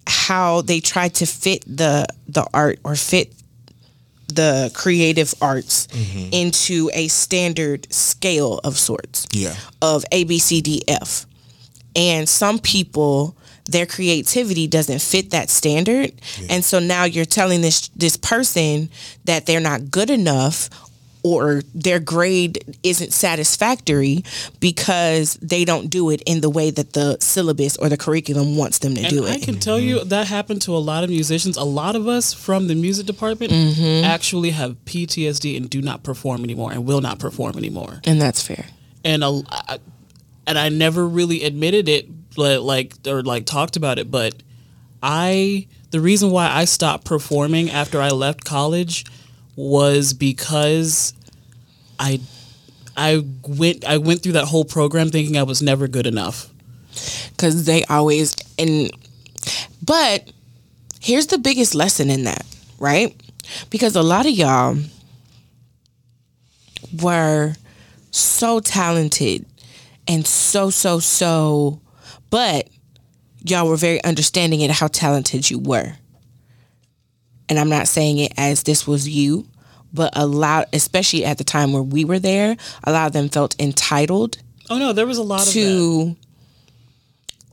how 0.06 0.62
they 0.62 0.80
try 0.80 1.08
to 1.08 1.26
fit 1.26 1.64
the 1.66 2.06
the 2.28 2.46
art 2.54 2.78
or 2.84 2.94
fit 2.96 3.32
the 4.35 4.70
creative 4.74 5.35
arts 5.41 5.87
mm-hmm. 5.89 6.28
into 6.33 6.91
a 6.95 7.09
standard 7.09 7.93
scale 7.93 8.61
of 8.64 8.78
sorts 8.78 9.26
Yeah. 9.33 9.55
of 9.80 10.05
A 10.12 10.24
B 10.24 10.39
C 10.39 10.61
D 10.61 10.83
F. 10.89 11.26
And 11.95 12.28
some 12.28 12.59
people 12.59 13.37
their 13.66 13.87
creativity 13.87 14.66
doesn't 14.66 15.01
fit 15.01 15.30
that 15.30 15.49
standard. 15.49 16.12
And 16.51 16.64
so 16.64 16.80
now 16.80 17.05
you're 17.05 17.24
telling 17.24 17.61
this 17.61 17.89
this 17.95 18.16
person 18.16 18.91
that 19.24 19.47
they're 19.47 19.61
not 19.61 19.91
good 19.91 20.11
enough 20.11 20.68
or 21.24 21.62
their 21.74 22.00
grade 22.00 22.76
isn't 22.82 23.12
satisfactory 23.12 24.24
because 24.60 25.34
they 25.42 25.64
don't 25.64 25.88
do 25.88 26.10
it 26.10 26.20
in 26.26 26.40
the 26.40 26.50
way 26.50 26.70
that 26.70 26.92
the 26.94 27.16
syllabus 27.20 27.76
or 27.76 27.88
the 27.88 27.96
curriculum 27.96 28.56
wants 28.56 28.78
them 28.78 28.94
to 28.94 29.00
And 29.02 29.10
do 29.10 29.26
I 29.26 29.30
it. 29.30 29.42
I 29.42 29.44
can 29.44 29.60
tell 29.60 29.78
you 29.78 30.02
that 30.04 30.26
happened 30.26 30.62
to 30.62 30.76
a 30.76 30.78
lot 30.78 31.04
of 31.04 31.10
musicians. 31.10 31.56
A 31.56 31.64
lot 31.64 31.94
of 31.96 32.08
us 32.08 32.32
from 32.32 32.66
the 32.68 32.74
music 32.74 33.06
department 33.06 33.52
Mm-hmm. 33.52 34.04
actually 34.04 34.50
have 34.50 34.76
PTSD 34.84 35.56
and 35.56 35.68
do 35.70 35.80
not 35.80 36.02
perform 36.02 36.42
anymore 36.44 36.72
and 36.72 36.84
will 36.84 37.00
not 37.00 37.18
perform 37.18 37.56
anymore. 37.56 38.00
and 38.04 38.20
that's 38.20 38.42
fair. 38.42 38.66
And 39.04 39.22
a, 39.22 39.42
I- 39.50 39.78
and 40.46 40.58
I 40.58 40.70
never 40.70 41.06
really 41.06 41.44
admitted 41.44 41.88
it, 41.88 42.08
but 42.34 42.62
like 42.62 42.94
or 43.06 43.22
like 43.22 43.46
talked 43.46 43.76
about 43.76 43.98
it. 44.00 44.10
But 44.10 44.34
I 45.02 45.66
the 45.90 46.00
reason 46.00 46.30
why 46.30 46.50
I 46.50 46.64
stopped 46.64 47.04
performing 47.04 47.70
after 47.70 48.00
I 48.00 48.08
left 48.08 48.44
college 48.44 49.04
was 49.57 50.12
because 50.14 51.12
I 51.98 52.20
I 52.96 53.24
went 53.46 53.84
I 53.84 53.98
went 53.98 54.22
through 54.22 54.32
that 54.32 54.46
whole 54.46 54.64
program 54.64 55.11
thinking 55.11 55.36
I 55.36 55.42
was 55.44 55.62
never 55.62 55.88
good 55.88 56.07
enough. 56.07 56.48
because 57.30 57.64
they 57.64 57.84
always 57.84 58.34
and 58.59 58.90
but 59.84 60.30
here's 61.00 61.26
the 61.28 61.38
biggest 61.38 61.74
lesson 61.74 62.11
in 62.11 62.24
that 62.24 62.44
right 62.78 63.14
because 63.70 63.96
a 63.96 64.03
lot 64.03 64.26
of 64.26 64.32
y'all 64.32 64.76
were 67.03 67.55
so 68.11 68.61
talented 68.61 69.46
and 70.07 70.26
so 70.26 70.70
so 70.70 70.98
so 70.98 71.80
but 72.30 72.68
y'all 73.44 73.68
were 73.68 73.76
very 73.76 74.03
understanding 74.05 74.62
at 74.62 74.70
how 74.70 74.86
talented 74.86 75.50
you 75.50 75.59
were 75.59 75.94
and 77.53 77.59
i'm 77.61 77.68
not 77.68 77.86
saying 77.86 78.18
it 78.18 78.32
as 78.36 78.62
this 78.62 78.86
was 78.86 79.09
you 79.09 79.46
but 79.92 80.11
a 80.16 80.26
lot 80.26 80.66
especially 80.72 81.24
at 81.24 81.36
the 81.36 81.44
time 81.44 81.72
where 81.72 81.82
we 81.82 82.05
were 82.05 82.18
there 82.18 82.57
a 82.84 82.92
lot 82.92 83.07
of 83.07 83.12
them 83.12 83.28
felt 83.28 83.55
entitled 83.61 84.38
Oh 84.72 84.78
no, 84.78 84.94
there 84.94 85.07
was 85.07 85.18
a 85.18 85.22
lot 85.22 85.40
of 85.40 85.46
that. 85.46 85.53
to 85.53 86.16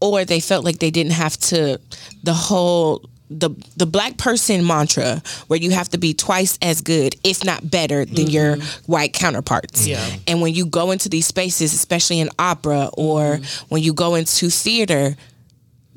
or 0.01 0.23
they 0.23 0.39
felt 0.39 0.63
like 0.63 0.79
they 0.79 0.91
didn't 0.91 1.11
have 1.11 1.35
to 1.37 1.79
the 2.23 2.33
whole 2.33 3.03
the 3.29 3.49
the 3.75 3.85
black 3.85 4.17
person 4.17 4.65
mantra 4.65 5.21
where 5.47 5.59
you 5.59 5.71
have 5.71 5.89
to 5.89 5.97
be 5.97 6.13
twice 6.13 6.57
as 6.61 6.79
good 6.79 7.15
if 7.25 7.43
not 7.43 7.69
better 7.69 8.05
than 8.05 8.27
your 8.27 8.55
mm-hmm. 8.55 8.91
white 8.91 9.11
counterparts. 9.13 9.85
Yeah. 9.85 10.03
and 10.27 10.41
when 10.41 10.53
you 10.53 10.65
go 10.65 10.91
into 10.91 11.09
these 11.09 11.27
spaces 11.27 11.73
especially 11.73 12.21
in 12.21 12.29
opera 12.39 12.89
or 12.93 13.37
mm-hmm. 13.37 13.65
when 13.67 13.83
you 13.83 13.93
go 13.93 14.15
into 14.15 14.49
theater 14.49 15.15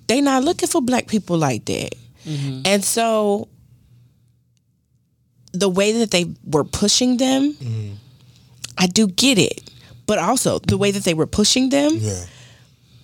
they're 0.08 0.20
not 0.20 0.42
looking 0.42 0.68
for 0.68 0.82
black 0.82 1.06
people 1.06 1.38
like 1.38 1.64
that. 1.66 1.94
Mm-hmm. 2.26 2.62
And 2.64 2.84
so 2.84 3.48
the 5.52 5.68
way 5.68 5.92
that 5.92 6.10
they 6.10 6.26
were 6.44 6.64
pushing 6.64 7.16
them 7.18 7.56
i 8.78 8.86
do 8.86 9.06
get 9.06 9.38
it 9.38 9.70
but 10.06 10.18
also 10.18 10.58
the 10.60 10.76
way 10.76 10.90
that 10.90 11.04
they 11.04 11.14
were 11.14 11.26
pushing 11.26 11.68
them 11.70 11.92
Yeah. 11.96 12.24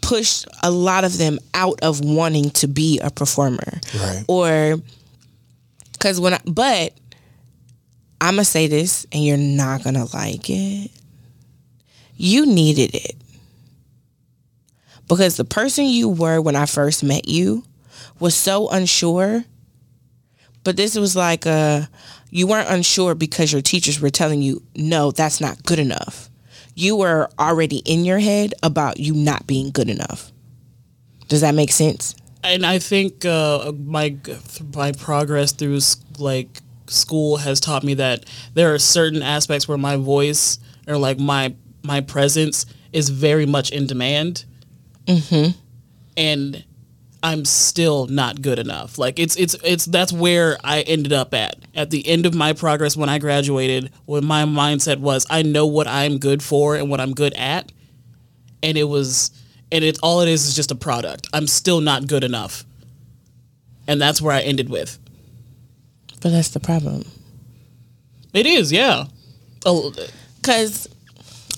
pushed 0.01 0.47
a 0.63 0.71
lot 0.71 1.05
of 1.05 1.19
them 1.19 1.39
out 1.55 1.81
of 1.83 2.01
wanting 2.05 2.51
to 2.51 2.67
be 2.69 2.99
a 3.01 3.11
performer 3.11 3.81
Right. 3.95 4.25
or 4.29 4.77
because 5.93 6.21
when 6.21 6.35
I, 6.35 6.41
but 6.47 6.95
i'm 8.21 8.35
gonna 8.35 8.45
say 8.45 8.67
this 8.67 9.07
and 9.13 9.23
you're 9.25 9.37
not 9.37 9.83
gonna 9.85 10.07
like 10.15 10.49
it 10.49 10.91
you 12.17 12.47
needed 12.47 12.95
it 12.95 13.15
because 15.09 15.37
the 15.37 15.45
person 15.45 15.85
you 15.87 16.09
were 16.09 16.41
when 16.41 16.57
i 16.57 16.67
first 16.67 17.03
met 17.05 17.29
you 17.29 17.63
was 18.21 18.35
so 18.35 18.69
unsure 18.71 19.45
but 20.65 20.77
this 20.77 20.97
was 20.97 21.15
like 21.17 21.47
a 21.47 21.89
you 22.31 22.47
weren't 22.47 22.69
unsure 22.69 23.15
because 23.15 23.53
your 23.53 23.63
teachers 23.63 24.01
were 24.01 24.11
telling 24.11 24.43
you 24.43 24.63
no 24.75 25.11
that's 25.11 25.41
not 25.41 25.63
good 25.65 25.79
enough. 25.79 26.29
You 26.75 26.97
were 26.97 27.29
already 27.39 27.79
in 27.79 28.05
your 28.05 28.19
head 28.19 28.55
about 28.63 29.01
you 29.01 29.15
not 29.15 29.47
being 29.47 29.71
good 29.71 29.91
enough. 29.91 30.31
Does 31.27 31.41
that 31.41 31.55
make 31.55 31.73
sense? 31.73 32.15
And 32.45 32.65
I 32.65 32.79
think 32.79 33.25
uh, 33.25 33.73
my 33.73 34.17
my 34.75 34.93
progress 34.93 35.53
through 35.53 35.81
like 36.19 36.61
school 36.87 37.37
has 37.39 37.61
taught 37.61 37.85
me 37.85 37.95
that 37.95 38.25
there 38.55 38.73
are 38.73 38.79
certain 38.79 39.23
aspects 39.23 39.69
where 39.69 39.79
my 39.79 39.97
voice 39.97 40.59
or 40.87 40.97
like 40.97 41.19
my 41.19 41.55
my 41.83 42.01
presence 42.01 42.67
is 42.93 43.09
very 43.09 43.47
much 43.47 43.71
in 43.71 43.87
demand, 43.87 44.45
mm-hmm. 45.07 45.59
and 46.17 46.65
I'm 47.23 47.45
still 47.45 48.07
not 48.07 48.41
good 48.41 48.59
enough. 48.59 48.99
Like 48.99 49.19
it's 49.19 49.37
it's 49.37 49.55
it's 49.65 49.85
that's 49.85 50.13
where 50.13 50.59
I 50.63 50.83
ended 50.83 51.13
up 51.13 51.35
at 51.35 51.58
at 51.75 51.91
the 51.91 52.07
end 52.07 52.27
of 52.27 52.35
my 52.35 52.53
progress 52.53 52.97
when 52.97 53.09
I 53.09 53.19
graduated. 53.19 53.93
When 54.07 54.25
my 54.25 54.45
mindset 54.45 54.99
was, 54.99 55.27
I 55.31 55.43
know 55.43 55.67
what 55.67 55.87
I'm 55.87 56.19
good 56.19 56.43
for 56.43 56.77
and 56.77 56.91
what 56.91 57.01
I'm 57.01 57.15
good 57.15 57.35
at, 57.35 57.71
and 58.63 58.77
it 58.77 58.85
was 58.85 59.31
and 59.71 59.85
it's 59.85 59.99
all 60.01 60.21
it 60.21 60.29
is 60.29 60.47
is 60.47 60.57
just 60.57 60.71
a 60.71 60.75
product. 60.75 61.29
I'm 61.33 61.47
still 61.47 61.81
not 61.81 62.07
good 62.07 62.25
enough. 62.25 62.65
And 63.87 64.01
that's 64.01 64.21
where 64.21 64.35
I 64.35 64.41
ended 64.41 64.69
with. 64.69 64.99
but 66.21 66.31
that's 66.31 66.49
the 66.49 66.61
problem 66.61 67.05
It 68.35 68.47
is, 68.47 68.73
yeah. 68.73 69.07
Oh, 69.65 69.93
Cause, 70.43 70.89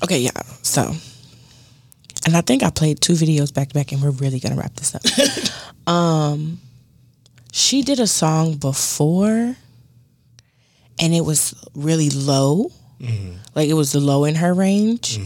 okay, 0.02 0.18
yeah. 0.18 0.30
So, 0.62 0.94
and 2.24 2.36
I 2.36 2.40
think 2.40 2.62
I 2.62 2.70
played 2.70 3.00
two 3.00 3.12
videos 3.12 3.52
back 3.52 3.68
to 3.68 3.74
back, 3.74 3.92
and 3.92 4.02
we're 4.02 4.10
really 4.10 4.40
gonna 4.40 4.56
wrap 4.56 4.74
this 4.74 4.94
up. 4.94 5.02
um, 5.92 6.60
she 7.52 7.82
did 7.82 8.00
a 8.00 8.06
song 8.06 8.54
before, 8.54 9.56
and 11.00 11.14
it 11.14 11.22
was 11.24 11.54
really 11.74 12.10
low, 12.10 12.70
like 13.54 13.68
it 13.68 13.74
was 13.74 13.94
low 13.94 14.24
in 14.24 14.34
her 14.36 14.52
range, 14.54 15.18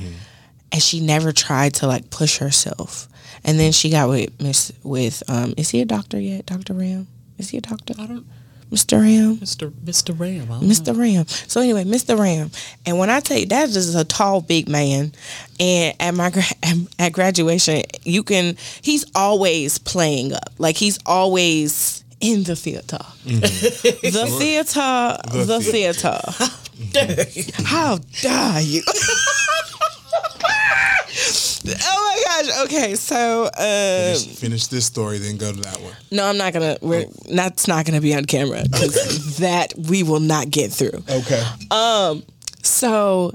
and 0.72 0.82
she 0.82 1.00
never 1.00 1.32
tried 1.32 1.74
to 1.74 1.86
like 1.86 2.10
push 2.10 2.38
herself. 2.38 3.08
And 3.44 3.58
then 3.60 3.72
she 3.72 3.90
got 3.90 4.08
with 4.08 4.40
Miss 4.40 4.72
with 4.82 5.22
um, 5.28 5.52
is 5.56 5.70
he 5.70 5.80
a 5.82 5.84
doctor 5.84 6.18
yet? 6.18 6.46
Doctor 6.46 6.72
Ram? 6.72 7.06
Is 7.36 7.50
he 7.50 7.58
a 7.58 7.60
doctor? 7.60 7.92
I 7.98 8.06
don't, 8.06 8.26
Mr. 8.70 9.00
Ram? 9.02 9.36
Mr. 9.36 9.70
Mr. 9.70 10.18
Ram. 10.18 10.50
I 10.50 10.60
know. 10.60 10.66
Mr. 10.66 10.98
Ram. 10.98 11.26
So 11.26 11.60
anyway, 11.60 11.84
Mr. 11.84 12.18
Ram, 12.18 12.50
and 12.86 12.98
when 12.98 13.10
I 13.10 13.20
tell 13.20 13.36
you 13.36 13.46
that 13.46 13.68
is 13.68 13.94
a 13.94 14.04
tall, 14.04 14.40
big 14.40 14.68
man, 14.68 15.12
and 15.60 15.94
at 16.00 16.12
my 16.14 16.30
gra- 16.30 16.42
at 16.98 17.12
graduation, 17.12 17.82
you 18.04 18.22
can 18.22 18.56
he's 18.80 19.04
always 19.14 19.76
playing 19.78 20.32
up, 20.32 20.54
like 20.58 20.76
he's 20.76 20.98
always 21.04 21.93
in 22.24 22.42
the 22.44 22.56
theater, 22.56 22.98
the 23.24 24.26
theater, 24.38 25.18
the, 25.46 25.60
theater. 25.60 26.20
How 27.64 27.98
dare 28.22 28.60
you? 28.60 28.82
oh 31.68 32.14
my 32.26 32.42
gosh. 32.42 32.64
Okay, 32.66 32.94
so 32.96 33.44
uh, 33.56 34.14
Finish, 34.14 34.26
finish 34.38 34.66
this 34.66 34.86
story, 34.86 35.18
then 35.18 35.36
go 35.36 35.52
to 35.52 35.60
that 35.60 35.80
one. 35.80 35.92
no, 36.10 36.26
I'm 36.26 36.36
not 36.36 36.52
gonna. 36.52 36.76
We're 36.80 37.06
that's 37.30 37.68
not 37.68 37.84
gonna 37.86 38.00
be 38.00 38.14
on 38.14 38.24
camera 38.24 38.62
because 38.64 39.38
that 39.38 39.72
we 39.76 40.02
will 40.02 40.20
not 40.20 40.50
get 40.50 40.72
through. 40.72 41.02
Okay. 41.08 41.42
Um. 41.70 42.24
So 42.62 43.34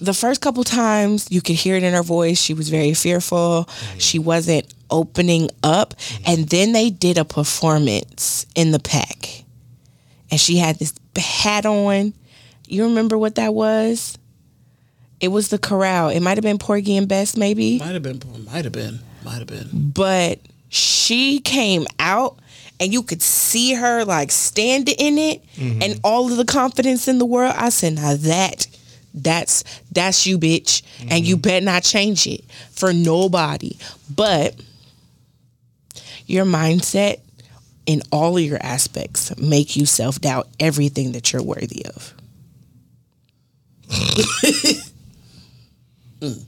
the 0.00 0.14
first 0.14 0.40
couple 0.40 0.64
times 0.64 1.26
you 1.30 1.40
could 1.40 1.56
hear 1.56 1.76
it 1.76 1.82
in 1.82 1.94
her 1.94 2.02
voice. 2.02 2.38
She 2.40 2.54
was 2.54 2.68
very 2.68 2.94
fearful. 2.94 3.66
Mm-hmm. 3.68 3.98
She 3.98 4.18
wasn't 4.18 4.72
opening 4.90 5.50
up. 5.62 5.94
Mm-hmm. 5.94 6.24
And 6.26 6.48
then 6.48 6.72
they 6.72 6.90
did 6.90 7.18
a 7.18 7.24
performance 7.24 8.46
in 8.54 8.70
the 8.70 8.78
pack. 8.78 9.44
And 10.30 10.40
she 10.40 10.56
had 10.58 10.78
this 10.78 10.94
hat 11.16 11.66
on. 11.66 12.14
You 12.66 12.84
remember 12.84 13.16
what 13.16 13.36
that 13.36 13.54
was? 13.54 14.18
It 15.20 15.28
was 15.28 15.48
the 15.48 15.58
corral. 15.58 16.10
It 16.10 16.20
might 16.20 16.36
have 16.36 16.44
been 16.44 16.58
Porgy 16.58 16.96
and 16.96 17.08
Bess, 17.08 17.36
maybe. 17.36 17.78
Might 17.78 17.94
have 17.94 18.02
been, 18.02 18.20
might 18.44 18.64
have 18.64 18.72
been, 18.72 19.00
might 19.24 19.38
have 19.38 19.46
been. 19.46 19.68
But 19.72 20.38
she 20.68 21.40
came 21.40 21.86
out 21.98 22.38
and 22.78 22.92
you 22.92 23.02
could 23.02 23.22
see 23.22 23.74
her 23.74 24.04
like 24.04 24.30
standing 24.30 24.94
in 24.98 25.18
it 25.18 25.44
mm-hmm. 25.56 25.82
and 25.82 26.00
all 26.04 26.30
of 26.30 26.36
the 26.36 26.44
confidence 26.44 27.08
in 27.08 27.18
the 27.18 27.26
world. 27.26 27.54
I 27.56 27.70
said, 27.70 27.94
now 27.94 28.14
that 28.14 28.66
that's 29.14 29.64
that's 29.92 30.26
you, 30.26 30.38
bitch. 30.38 30.82
And 31.10 31.26
you 31.26 31.36
mm-hmm. 31.36 31.42
bet 31.42 31.62
not 31.62 31.82
change 31.82 32.26
it 32.26 32.44
for 32.72 32.92
nobody. 32.92 33.76
But 34.14 34.60
your 36.26 36.44
mindset 36.44 37.20
in 37.86 38.02
all 38.12 38.36
of 38.36 38.42
your 38.42 38.58
aspects 38.62 39.36
make 39.38 39.76
you 39.76 39.86
self 39.86 40.20
doubt 40.20 40.48
everything 40.60 41.12
that 41.12 41.32
you're 41.32 41.42
worthy 41.42 41.86
of. 41.86 42.14
Mm. 46.20 46.44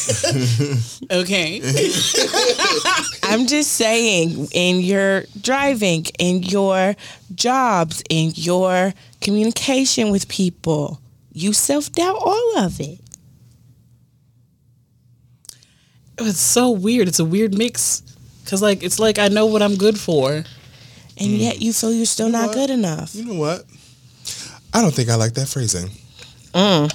Okay. 1.10 1.60
I'm 3.24 3.46
just 3.46 3.72
saying, 3.72 4.48
in 4.52 4.80
your 4.80 5.24
driving, 5.40 6.06
in 6.18 6.42
your 6.44 6.94
jobs, 7.34 8.02
in 8.08 8.32
your 8.36 8.94
communication 9.20 10.10
with 10.10 10.28
people, 10.28 11.00
you 11.32 11.52
self 11.52 11.90
doubt 11.92 12.16
all 12.20 12.58
of 12.58 12.80
it. 12.80 13.00
it's 16.18 16.38
so 16.38 16.70
weird. 16.70 17.08
It's 17.08 17.18
a 17.18 17.24
weird 17.24 17.56
mix. 17.56 18.02
Cause 18.46 18.62
like 18.62 18.82
it's 18.82 18.98
like 18.98 19.18
I 19.18 19.28
know 19.28 19.46
what 19.46 19.62
I'm 19.62 19.76
good 19.76 19.98
for. 19.98 20.30
And 20.32 21.28
yet 21.28 21.60
you 21.60 21.72
feel 21.72 21.92
you're 21.92 22.06
still 22.06 22.28
not 22.28 22.48
what? 22.48 22.54
good 22.54 22.70
enough. 22.70 23.14
You 23.14 23.24
know 23.26 23.34
what? 23.38 23.64
I 24.72 24.80
don't 24.80 24.94
think 24.94 25.08
I 25.08 25.16
like 25.16 25.34
that 25.34 25.48
phrasing. 25.48 25.90
Mm. 26.54 26.94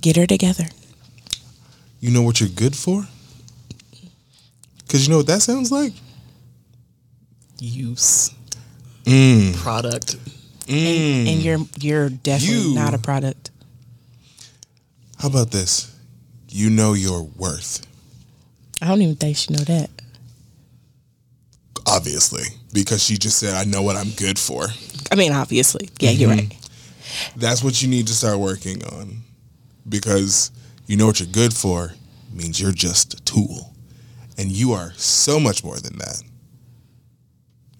Get 0.00 0.16
her 0.16 0.26
together. 0.26 0.66
You 2.02 2.10
know 2.10 2.22
what 2.22 2.40
you're 2.40 2.48
good 2.48 2.74
for? 2.74 3.06
Because 4.80 5.06
you 5.06 5.10
know 5.12 5.18
what 5.18 5.28
that 5.28 5.40
sounds 5.40 5.70
like? 5.70 5.92
Use. 7.60 8.34
Mm. 9.04 9.54
Product. 9.54 10.16
And 10.68 11.40
you're 11.40 11.58
you're 11.78 12.08
definitely 12.10 12.70
You- 12.70 12.74
not 12.74 12.92
a 12.92 12.98
product. 12.98 13.50
How 15.18 15.28
about 15.28 15.52
this? 15.52 15.94
You 16.48 16.70
know 16.70 16.92
your 16.94 17.22
worth. 17.22 17.86
I 18.82 18.88
don't 18.88 19.00
even 19.00 19.14
think 19.14 19.36
she 19.36 19.52
know 19.54 19.62
that. 19.62 19.90
Obviously. 21.86 22.42
because 22.72 23.02
she 23.04 23.16
just 23.18 23.38
said, 23.38 23.52
"I 23.54 23.64
know 23.64 23.82
what 23.82 23.96
I'm 23.96 24.10
good 24.12 24.38
for." 24.38 24.66
I 25.10 25.14
mean, 25.14 25.30
obviously, 25.32 25.90
yeah, 26.00 26.10
you're 26.10 26.30
Mm-hmm. 26.30 26.48
right. 26.48 26.56
That's 27.36 27.62
what 27.62 27.80
you 27.82 27.86
need 27.88 28.06
to 28.08 28.14
start 28.14 28.38
working 28.38 28.82
on 28.84 29.22
because 29.88 30.50
you 30.92 30.98
know 30.98 31.06
what 31.06 31.18
you're 31.20 31.26
good 31.26 31.54
for 31.54 31.94
means 32.34 32.60
you're 32.60 32.70
just 32.70 33.14
a 33.14 33.22
tool, 33.22 33.72
and 34.36 34.52
you 34.52 34.72
are 34.74 34.92
so 34.98 35.40
much 35.40 35.64
more 35.64 35.78
than 35.78 35.96
that. 35.96 36.22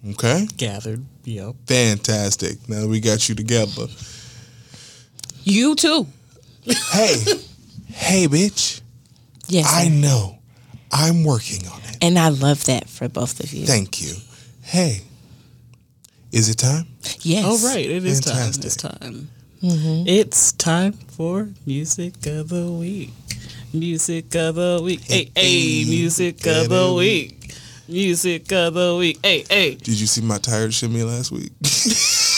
Okay, 0.09 0.47
Gathered. 0.57 1.05
Yep. 1.23 1.53
fantastic. 1.67 2.67
Now 2.67 2.87
we 2.87 2.99
got 2.99 3.29
you 3.29 3.35
together. 3.35 3.85
You 5.43 5.75
too. 5.75 6.07
Hey, 6.63 7.21
hey, 7.89 8.27
bitch. 8.27 8.81
Yes, 9.47 9.71
I 9.71 9.83
sir. 9.83 9.89
know. 9.91 10.39
I'm 10.91 11.23
working 11.23 11.67
on 11.67 11.81
it. 11.81 11.97
and 12.01 12.17
I 12.17 12.29
love 12.29 12.65
that 12.65 12.89
for 12.89 13.07
both 13.09 13.39
of 13.41 13.53
you. 13.53 13.67
Thank 13.67 14.01
you. 14.01 14.15
Hey, 14.63 15.01
is 16.31 16.49
it 16.49 16.55
time? 16.57 16.87
yes. 17.21 17.45
All 17.45 17.59
right, 17.71 17.85
it 17.87 18.03
is 18.05 18.21
Fantastic. 18.21 18.61
time. 18.61 18.65
It's 18.65 18.75
time. 18.75 19.29
Mm-hmm. 19.63 20.03
It's 20.07 20.51
time 20.51 20.91
for 20.91 21.47
music 21.65 22.25
of 22.25 22.49
the 22.49 22.69
week. 22.69 23.11
Music 23.73 24.35
of 24.35 24.55
the 24.55 24.81
week. 24.83 24.99
Hey, 25.05 25.31
hey, 25.33 25.85
music 25.87 26.45
of 26.45 26.67
the 26.67 26.93
week. 26.93 27.55
Music 27.87 28.51
of 28.51 28.73
the 28.73 28.97
week. 28.99 29.19
Hey, 29.23 29.45
hey. 29.49 29.75
Did 29.75 30.01
you 30.01 30.05
see 30.05 30.19
my 30.21 30.37
tired 30.37 30.73
shimmy 30.73 31.03
last 31.03 31.31
week? 31.31 31.53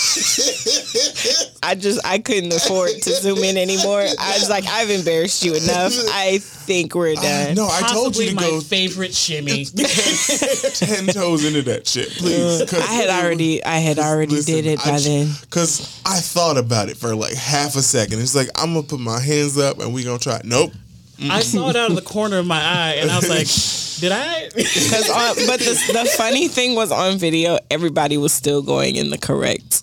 I 1.64 1.76
just 1.76 2.00
I 2.06 2.20
couldn't 2.20 2.54
afford 2.54 2.90
to 3.02 3.10
zoom 3.16 3.40
in 3.40 3.58
anymore. 3.58 4.00
I 4.02 4.34
was 4.38 4.50
like, 4.50 4.66
I've 4.68 4.90
embarrassed 4.90 5.44
you 5.44 5.54
enough. 5.56 5.94
I 6.12 6.38
think 6.40 6.96
we're 6.96 7.16
done. 7.16 7.56
no, 7.56 7.68
I 7.70 7.82
told 7.92 8.16
you 8.16 8.30
to 8.30 8.36
my 8.36 8.42
go 8.42 8.60
favorite 8.62 9.14
shimmy. 9.14 9.66
ten 9.66 11.08
toes 11.08 11.44
into 11.46 11.62
that 11.64 11.88
shit, 11.88 12.10
please. 12.12 12.64
'cause 12.70 12.82
I 12.82 12.94
had 12.94 13.10
already 13.10 13.64
I 13.64 13.78
had 13.80 14.00
already 14.00 14.42
did 14.42 14.66
it 14.66 14.80
by 14.84 15.00
then. 15.00 15.30
Because 15.42 16.02
I 16.06 16.20
thought 16.20 16.58
about 16.58 16.90
it 16.90 16.98
for 16.98 17.16
like 17.16 17.34
half 17.34 17.76
a 17.76 17.82
second. 17.82 18.20
It's 18.22 18.36
like 18.36 18.50
I'm 18.56 18.74
gonna 18.74 18.86
put 18.88 19.00
my 19.00 19.20
hands 19.20 19.58
up 19.58 19.80
and 19.80 19.94
we 19.94 20.04
gonna 20.04 20.20
try. 20.20 20.38
it. 20.38 20.46
Nope. 20.46 20.72
I 21.30 21.40
saw 21.42 21.70
it 21.70 21.78
out 21.78 21.90
of 21.92 21.96
the 21.96 22.02
corner 22.02 22.40
of 22.40 22.46
my 22.46 22.62
eye, 22.62 22.96
and 23.00 23.10
I 23.10 23.16
was 23.16 23.30
like, 23.30 23.48
"Did 24.02 24.12
I?" 24.12 24.50
Cause 24.54 25.10
on, 25.10 25.48
but 25.48 25.60
the 25.62 25.74
the 25.94 26.14
funny 26.18 26.50
thing 26.50 26.76
was 26.76 26.92
on 26.92 27.18
video, 27.18 27.58
everybody 27.72 28.18
was 28.18 28.34
still 28.34 28.62
going 28.62 28.98
in 28.98 29.10
the 29.12 29.18
correct 29.18 29.75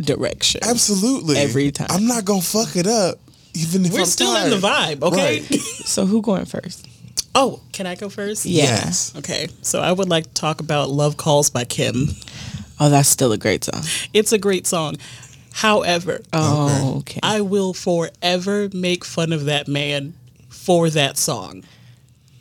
direction. 0.00 0.60
Absolutely. 0.64 1.36
Every 1.38 1.70
time. 1.70 1.88
I'm 1.90 2.06
not 2.06 2.24
gonna 2.24 2.42
fuck 2.42 2.76
it 2.76 2.86
up, 2.86 3.18
even 3.54 3.84
if 3.84 3.92
We're 3.92 4.00
I'm 4.00 4.06
still 4.06 4.34
in 4.36 4.50
the 4.50 4.56
vibe, 4.56 5.02
okay? 5.02 5.40
Right. 5.40 5.60
So 5.88 6.04
who 6.04 6.20
going 6.20 6.44
first? 6.44 6.86
Oh, 7.34 7.60
can 7.72 7.86
I 7.86 7.94
go 7.94 8.08
first? 8.10 8.44
Yeah. 8.44 8.64
Yes. 8.64 9.14
Okay, 9.16 9.48
so 9.62 9.80
I 9.80 9.90
would 9.92 10.08
like 10.08 10.24
to 10.24 10.34
talk 10.34 10.60
about 10.60 10.90
"Love 10.90 11.16
Calls" 11.16 11.48
by 11.50 11.64
Kem. 11.64 12.08
Oh, 12.80 12.90
that's 12.90 13.08
still 13.08 13.32
a 13.32 13.38
great 13.38 13.64
song. 13.64 13.82
It's 14.12 14.32
a 14.32 14.38
great 14.38 14.66
song. 14.66 14.96
However, 15.52 16.20
Oh, 16.32 16.98
okay. 16.98 17.18
I 17.22 17.40
will 17.40 17.72
forever 17.74 18.68
make 18.72 19.04
fun 19.04 19.32
of 19.32 19.46
that 19.46 19.66
man 19.66 20.14
for 20.48 20.88
that 20.90 21.16
song. 21.18 21.64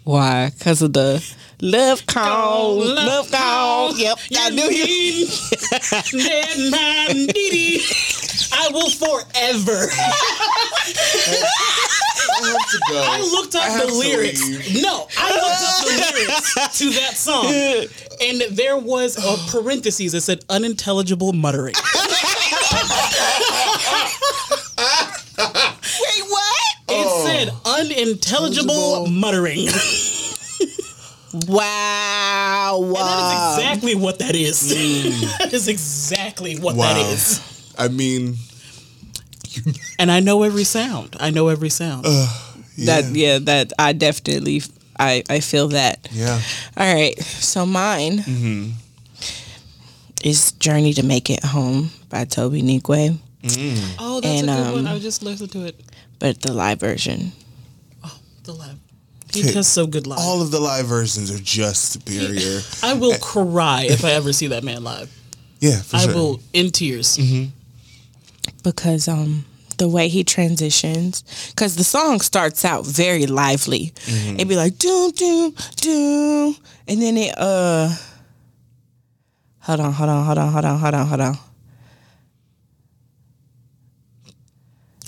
Why? 0.08 0.52
Because 0.58 0.82
of 0.82 0.94
the 0.94 1.22
love 1.62 2.08
call, 2.08 2.78
Love 2.78 3.06
love 3.06 3.30
call. 3.32 3.98
Yep, 3.98 4.18
you 4.30 4.38
I 4.40 4.50
knew 4.52 4.70
you. 4.72 4.86
you. 4.86 5.28
I 8.54 8.70
will 8.72 8.90
forever. 8.90 9.90
I 12.32 12.34
have 12.46 12.70
to. 12.70 12.80
I 12.96 13.20
looked 13.34 13.56
up 13.56 13.64
have 13.64 13.88
the 13.88 13.94
lyrics. 13.94 14.42
leave. 14.48 14.82
No, 14.82 15.10
I 15.18 15.32
looked 15.36 15.62
up 15.62 15.84
the 15.84 15.90
lyrics 16.16 16.54
to 16.80 16.90
that 16.92 17.18
song, 17.18 17.46
and 18.22 18.42
there 18.56 18.78
was 18.78 19.18
a 19.18 19.36
parentheses 19.52 20.14
that 20.14 20.22
said 20.22 20.46
unintelligible 20.50 21.34
muttering. 21.34 21.74
Wait, 27.08 27.24
what? 27.24 27.34
It 27.34 27.50
said 27.50 27.54
unintelligible 27.66 29.08
muttering. 29.08 29.68
Wow. 31.48 32.78
And 32.80 32.96
that 32.96 33.02
wow. 33.02 33.58
is 33.58 33.58
exactly 33.60 33.96
what 33.96 34.20
that 34.20 34.36
is. 34.36 34.70
that 35.40 35.54
is 35.54 35.68
exactly 35.68 36.56
what 36.58 36.76
Wow. 36.76 36.94
that 36.94 37.14
is. 37.14 37.74
I 37.78 37.90
mean, 37.90 38.36
And 40.00 40.12
I 40.12 40.20
know 40.20 40.44
every 40.44 40.64
sound. 40.64 41.16
I 41.20 41.30
know 41.32 41.48
every 41.50 41.70
sound. 41.70 42.06
yeah. 42.06 42.28
That 42.86 43.16
yeah, 43.16 43.40
that 43.40 43.74
I 43.80 43.94
definitely 43.94 44.62
I 45.00 45.24
I 45.30 45.40
feel 45.42 45.68
that. 45.70 46.08
yeah. 46.12 46.40
All 46.78 46.94
right, 46.94 47.18
so 47.20 47.66
mine 47.66 48.20
Mm-hmm. 48.20 48.70
is 50.24 50.52
"Journey 50.54 50.94
to 50.94 51.04
Make 51.04 51.30
It 51.30 51.44
Home" 51.44 51.90
by 52.10 52.26
Tobe 52.26 52.54
Nwigwe, 52.62 53.18
oh, 54.00 54.22
that's 54.22 54.42
and, 54.42 54.50
a 54.50 54.54
good 54.54 54.68
um, 54.68 54.74
one. 54.74 54.88
I 54.88 55.00
just 55.00 55.24
listened 55.24 55.52
to 55.54 55.66
it. 55.66 55.76
But 56.20 56.42
the 56.42 56.54
live 56.54 56.80
version. 56.80 57.32
Oh, 58.04 58.20
the 58.44 58.54
live. 58.54 58.78
He 59.34 59.44
does 59.44 59.68
so 59.68 59.86
good 59.86 60.08
live. 60.08 60.20
All 60.20 60.42
of 60.42 60.52
the 60.52 60.60
live 60.60 60.86
versions 60.88 61.30
are 61.32 61.44
just 61.44 61.92
superior. 61.92 62.62
I 62.82 62.94
will 62.94 63.18
cry 63.22 63.86
if 63.90 64.04
I 64.06 64.12
ever 64.12 64.34
see 64.34 64.48
that 64.48 64.64
man 64.64 64.84
live. 64.84 65.12
Yeah, 65.60 65.82
for 65.82 65.98
I 65.98 66.00
sure. 66.06 66.14
will 66.14 66.40
in 66.54 66.72
tears. 66.72 67.18
because 68.64 69.08
um 69.08 69.46
the 69.78 69.88
way 69.88 70.08
he 70.08 70.24
transitions 70.24 71.24
because 71.52 71.76
the 71.76 71.84
song 71.84 72.20
starts 72.20 72.66
out 72.66 72.84
very 72.84 73.28
lively 73.28 73.94
it'd 74.34 74.48
be 74.48 74.56
like 74.56 74.76
doom 74.80 75.12
doom 75.12 75.54
doom 75.76 76.56
and 76.88 77.00
then 77.00 77.16
it 77.16 77.34
uh 77.38 77.88
hold 79.60 79.80
on 79.80 79.94
hold 79.94 80.10
on 80.10 80.26
hold 80.26 80.38
on 80.40 80.52
hold 80.52 80.66
on 80.66 80.80
hold 80.80 80.94
on 80.96 81.08
hold 81.08 81.22
on 81.22 81.38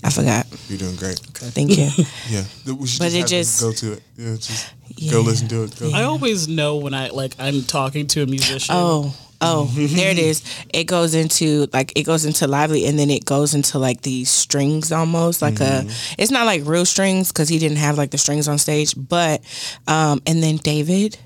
i 0.03 0.09
forgot 0.09 0.45
You're 0.69 0.77
doing 0.79 0.95
great. 0.95 1.19
thank 1.19 1.71
you 1.77 1.89
Yeah, 2.29 2.43
But 2.65 2.79
just 2.83 3.01
it 3.01 3.27
just- 3.27 3.61
go 3.61 3.71
to 3.71 3.93
it. 3.93 4.03
Yeah, 4.17 4.35
just 4.35 4.73
Yeah. 4.95 5.11
go 5.11 5.21
listen 5.21 5.47
to 5.49 5.63
it. 5.63 5.79
Go. 5.79 5.91
I 5.93 6.03
always 6.03 6.47
know 6.47 6.77
when 6.77 6.93
I 6.93 7.09
like 7.09 7.35
I'm 7.39 7.61
talking 7.63 8.07
to 8.07 8.23
a 8.23 8.25
musician. 8.25 8.75
oh 8.77 9.13
oh 9.41 9.65
there 9.75 10.11
it 10.11 10.19
is 10.19 10.43
it 10.73 10.83
goes 10.85 11.13
into 11.15 11.67
like 11.73 11.93
it 11.95 12.03
goes 12.03 12.25
into 12.25 12.47
lively 12.47 12.85
and 12.87 12.97
then 12.99 13.09
it 13.09 13.23
goes 13.23 13.53
into 13.53 13.79
like 13.79 14.01
these 14.01 14.29
strings 14.29 14.91
almost 14.91 15.41
like 15.41 15.59
a 15.61 15.85
it's 16.17 16.31
not 16.31 16.45
like 16.45 16.61
real 16.65 16.85
strings 16.85 17.31
because 17.31 17.47
he 17.47 17.57
didn't 17.59 17.77
have 17.77 17.97
like 17.97 18.11
the 18.11 18.17
strings 18.17 18.47
on 18.49 18.57
stage 18.57 18.93
but 18.97 19.41
um 19.87 20.21
and 20.27 20.43
then 20.43 20.57
david 20.57 21.17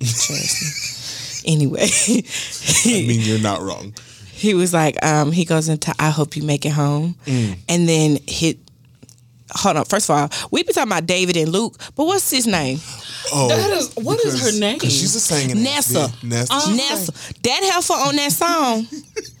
anyway 1.44 1.86
I 1.86 3.04
mean, 3.06 3.20
you're 3.20 3.38
not 3.40 3.60
wrong. 3.60 3.94
He 4.44 4.54
was 4.54 4.72
like 4.72 4.94
um 5.04 5.32
he 5.32 5.44
goes 5.44 5.68
into 5.68 5.92
i 5.98 6.10
hope 6.10 6.36
you 6.36 6.42
make 6.42 6.64
it 6.66 6.72
home 6.72 7.16
and 7.26 7.88
then 7.88 8.18
hit 8.28 8.58
hold 9.52 9.76
on 9.76 9.84
first 9.84 10.08
of 10.10 10.16
all 10.16 10.28
we 10.50 10.62
be 10.62 10.72
talking 10.72 10.90
about 10.90 11.06
david 11.06 11.36
and 11.36 11.50
luke 11.50 11.74
but 11.96 12.04
what's 12.06 12.30
his 12.30 12.46
name 12.46 12.78
Oh, 13.32 13.48
That 13.48 13.70
is- 13.70 13.90
what 13.96 14.22
is 14.22 14.38
her 14.42 14.52
name? 14.60 14.78
She's 14.80 15.14
a 15.14 15.18
singing. 15.20 15.62
Nessa. 15.62 15.98
ass 16.00 16.10
bitch. 16.16 16.28
Nessa. 16.28 16.60
She's 16.60 16.74
a 16.74 16.76
nessa 16.76 17.12
that 17.42 17.70
heifer 17.72 17.92
on 17.94 18.16
that 18.16 18.32
song 18.32 18.84
sing- 18.84 19.02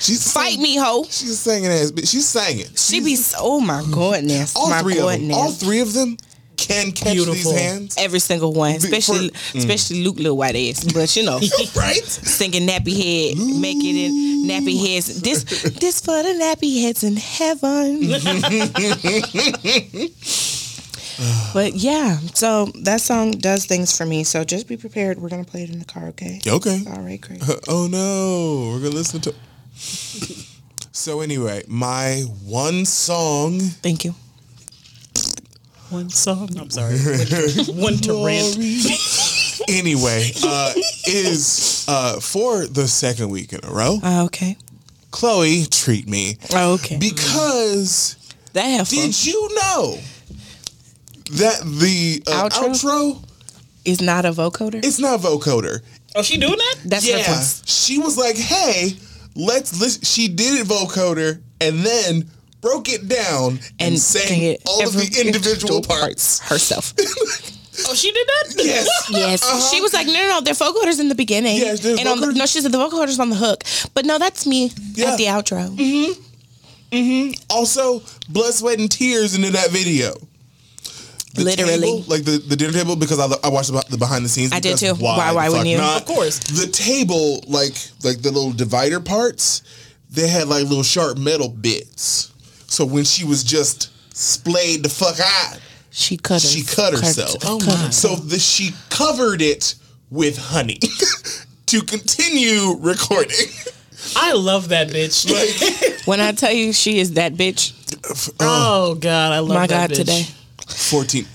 She's 0.00 0.32
fight 0.32 0.52
sing- 0.52 0.62
me 0.62 0.76
ho 0.76 1.02
She's 1.10 1.30
a 1.30 1.36
singing 1.36 1.70
ass 1.72 1.90
bitch. 1.90 2.08
She's 2.12 2.28
singing. 2.28 2.66
she 2.76 3.00
be 3.00 3.16
so, 3.16 3.36
oh 3.40 3.60
my 3.60 3.82
goodness 3.90 4.54
all 4.54 4.70
my 4.70 4.80
three 4.80 4.98
of 5.00 5.08
them. 5.10 5.32
All 5.32 5.50
three 5.50 5.80
of 5.80 5.92
them 5.92 6.16
can 6.56 6.92
catch 6.92 7.12
Beautiful. 7.14 7.52
these 7.52 7.60
hands. 7.60 7.96
Every 7.98 8.18
single 8.18 8.52
one, 8.52 8.78
for- 8.80 8.86
especially 8.86 9.30
especially 9.54 10.02
Luke 10.04 10.16
little 10.16 10.36
white 10.36 10.56
ass. 10.56 10.84
But 10.92 11.14
you 11.16 11.24
know, 11.24 11.38
Right? 11.76 12.02
singing 12.04 12.66
nappy 12.68 12.94
head, 12.96 13.38
make 13.60 13.76
it 13.78 13.96
in 13.96 14.46
nappy 14.48 14.78
heads. 14.86 15.20
This 15.20 15.44
this 15.80 16.00
for 16.00 16.22
the 16.22 16.30
nappy 16.30 16.82
heads 16.82 17.02
in 17.04 17.16
heaven. 17.16 18.00
but 21.54 21.74
yeah, 21.74 22.18
so 22.34 22.66
that 22.82 23.00
song 23.00 23.30
does 23.32 23.64
things 23.66 23.96
for 23.96 24.04
me. 24.06 24.24
So 24.24 24.44
just 24.44 24.68
be 24.68 24.76
prepared. 24.76 25.18
We're 25.18 25.28
gonna 25.30 25.44
play 25.44 25.62
it 25.64 25.70
in 25.70 25.78
the 25.78 25.84
car, 25.84 26.08
okay? 26.08 26.40
Okay. 26.46 26.82
All 26.88 27.02
right, 27.02 27.20
great. 27.20 27.42
Oh 27.68 27.88
no, 27.90 28.70
we're 28.72 28.80
gonna 28.82 28.94
listen 28.94 29.20
to. 29.22 29.34
so 30.92 31.20
anyway, 31.20 31.62
my 31.68 32.24
one 32.44 32.84
song. 32.84 33.60
Thank 33.60 34.04
you. 34.04 34.14
One 35.90 36.10
song. 36.10 36.48
I'm 36.58 36.70
sorry. 36.70 36.96
One, 37.68 37.80
one 37.80 37.96
to 37.98 38.26
rant. 38.26 38.56
Anyway, 39.68 40.30
uh, 40.44 40.72
is 41.06 41.84
uh, 41.88 42.20
for 42.20 42.66
the 42.66 42.86
second 42.88 43.30
week 43.30 43.52
in 43.52 43.60
a 43.64 43.70
row. 43.72 43.98
Uh, 44.02 44.24
okay. 44.24 44.56
Chloe, 45.10 45.64
treat 45.66 46.08
me 46.08 46.36
Oh, 46.52 46.74
okay. 46.74 46.98
because 46.98 48.16
that 48.52 48.64
have 48.64 48.88
fun. 48.88 48.98
did 48.98 49.24
you 49.26 49.48
know 49.54 49.98
that 51.32 51.60
the 51.64 52.22
uh, 52.26 52.48
Outro? 52.48 52.68
outro? 52.70 53.22
Is 53.84 54.00
not 54.00 54.24
a 54.24 54.30
vocoder. 54.32 54.84
It's 54.84 54.98
not 54.98 55.20
vocoder. 55.20 55.80
Oh, 56.16 56.22
she 56.22 56.36
doing 56.38 56.56
that? 56.56 56.76
That's 56.84 57.08
her 57.08 57.18
yeah, 57.18 57.22
voice. 57.34 57.62
she 57.66 57.98
was 57.98 58.18
like, 58.18 58.36
"Hey, 58.36 58.96
let's 59.36 59.80
listen." 59.80 60.02
She 60.02 60.28
did 60.28 60.60
it 60.60 60.66
vocoder 60.66 61.40
and 61.60 61.78
then 61.80 62.28
broke 62.60 62.88
it 62.88 63.08
down 63.08 63.58
and, 63.78 63.98
sang 63.98 64.26
sang 64.26 64.42
it 64.42 64.62
all 64.66 64.86
of 64.86 64.92
the 64.92 65.22
individual 65.24 65.82
parts. 65.82 66.40
herself. 66.40 66.94
Oh, 67.88 67.94
she 67.94 68.10
did 68.10 68.26
that. 68.26 68.54
Yes. 68.64 69.10
Yes, 69.10 69.70
she 69.70 69.82
was 69.82 69.92
like, 69.92 70.06
no, 70.06 70.14
no, 70.14 70.28
no, 70.28 70.40
they're 70.40 70.54
vocal 70.54 70.80
vocoders 70.80 70.98
in 70.98 71.10
the 71.10 71.14
beginning, 71.14 71.58
Yes, 71.58 71.80
there's 71.80 71.98
and 72.00 72.08
on 72.08 72.20
the, 72.20 72.32
no, 72.32 72.46
she 72.46 72.62
said 72.62 72.72
the 72.72 72.78
vocoders 72.78 73.18
on 73.20 73.28
the 73.28 73.36
hook, 73.36 73.64
but 73.92 74.06
no, 74.06 74.18
that's 74.18 74.46
me 74.46 74.70
Yeah. 74.94 75.10
at 75.10 75.18
the 75.18 75.24
outro. 75.24 75.68
Mm-hmm. 75.76 76.22
Mm-hmm. 76.96 77.32
Also, 77.50 78.00
blood, 78.30 78.54
sweat, 78.54 78.78
and 78.78 78.90
tears 78.90 79.34
into 79.34 79.50
that 79.50 79.68
video. 79.70 80.14
The 81.34 81.44
Literally. 81.44 81.72
table, 81.80 82.04
like 82.08 82.24
the, 82.24 82.38
the 82.38 82.56
dinner 82.56 82.72
table, 82.72 82.96
because 82.96 83.18
I, 83.20 83.26
I 83.46 83.50
watched 83.50 83.70
the, 83.70 83.84
the 83.90 83.98
behind 83.98 84.24
the 84.24 84.30
scenes. 84.30 84.52
I 84.52 84.60
did 84.60 84.78
too. 84.78 84.94
Why- 84.94 85.32
why 85.32 85.44
the 85.46 85.50
wouldn't 85.50 85.68
you? 85.68 85.76
not? 85.76 86.00
Of 86.00 86.06
course. 86.06 86.38
The 86.38 86.66
table, 86.68 87.44
like 87.46 87.74
like 88.02 88.22
the 88.22 88.30
little 88.32 88.52
divider 88.52 89.00
parts, 89.00 89.60
they 90.10 90.28
had 90.28 90.48
like 90.48 90.62
little 90.62 90.82
sharp 90.82 91.18
metal 91.18 91.50
bits. 91.50 92.32
So 92.68 92.84
when 92.84 93.04
she 93.04 93.24
was 93.24 93.42
just 93.44 93.90
splayed 94.16 94.82
the 94.82 94.88
fuck 94.88 95.18
out, 95.20 95.60
She 95.90 96.16
cut. 96.16 96.40
she 96.42 96.62
cut 96.64 96.92
herself. 96.92 97.36
Oh 97.44 97.58
cut 97.62 97.78
my. 97.78 97.90
So 97.90 98.16
the, 98.16 98.38
she 98.38 98.70
covered 98.90 99.40
it 99.42 99.74
with 100.10 100.36
honey 100.38 100.78
to 101.66 101.80
continue 101.82 102.76
recording. 102.78 103.48
I 104.14 104.32
love 104.34 104.68
that 104.68 104.88
bitch. 104.88 105.26
Like 105.92 106.06
When 106.06 106.20
I 106.20 106.32
tell 106.32 106.52
you 106.52 106.72
she 106.72 106.98
is 106.98 107.14
that 107.14 107.34
bitch, 107.34 107.72
uh, 108.40 108.44
uh, 108.44 108.90
oh 108.90 108.94
God, 108.94 109.32
I 109.32 109.40
love 109.40 109.54
my 109.54 109.66
that 109.66 109.88
God, 109.88 109.90
bitch. 109.90 109.96
today 109.96 110.22
14 110.68 111.26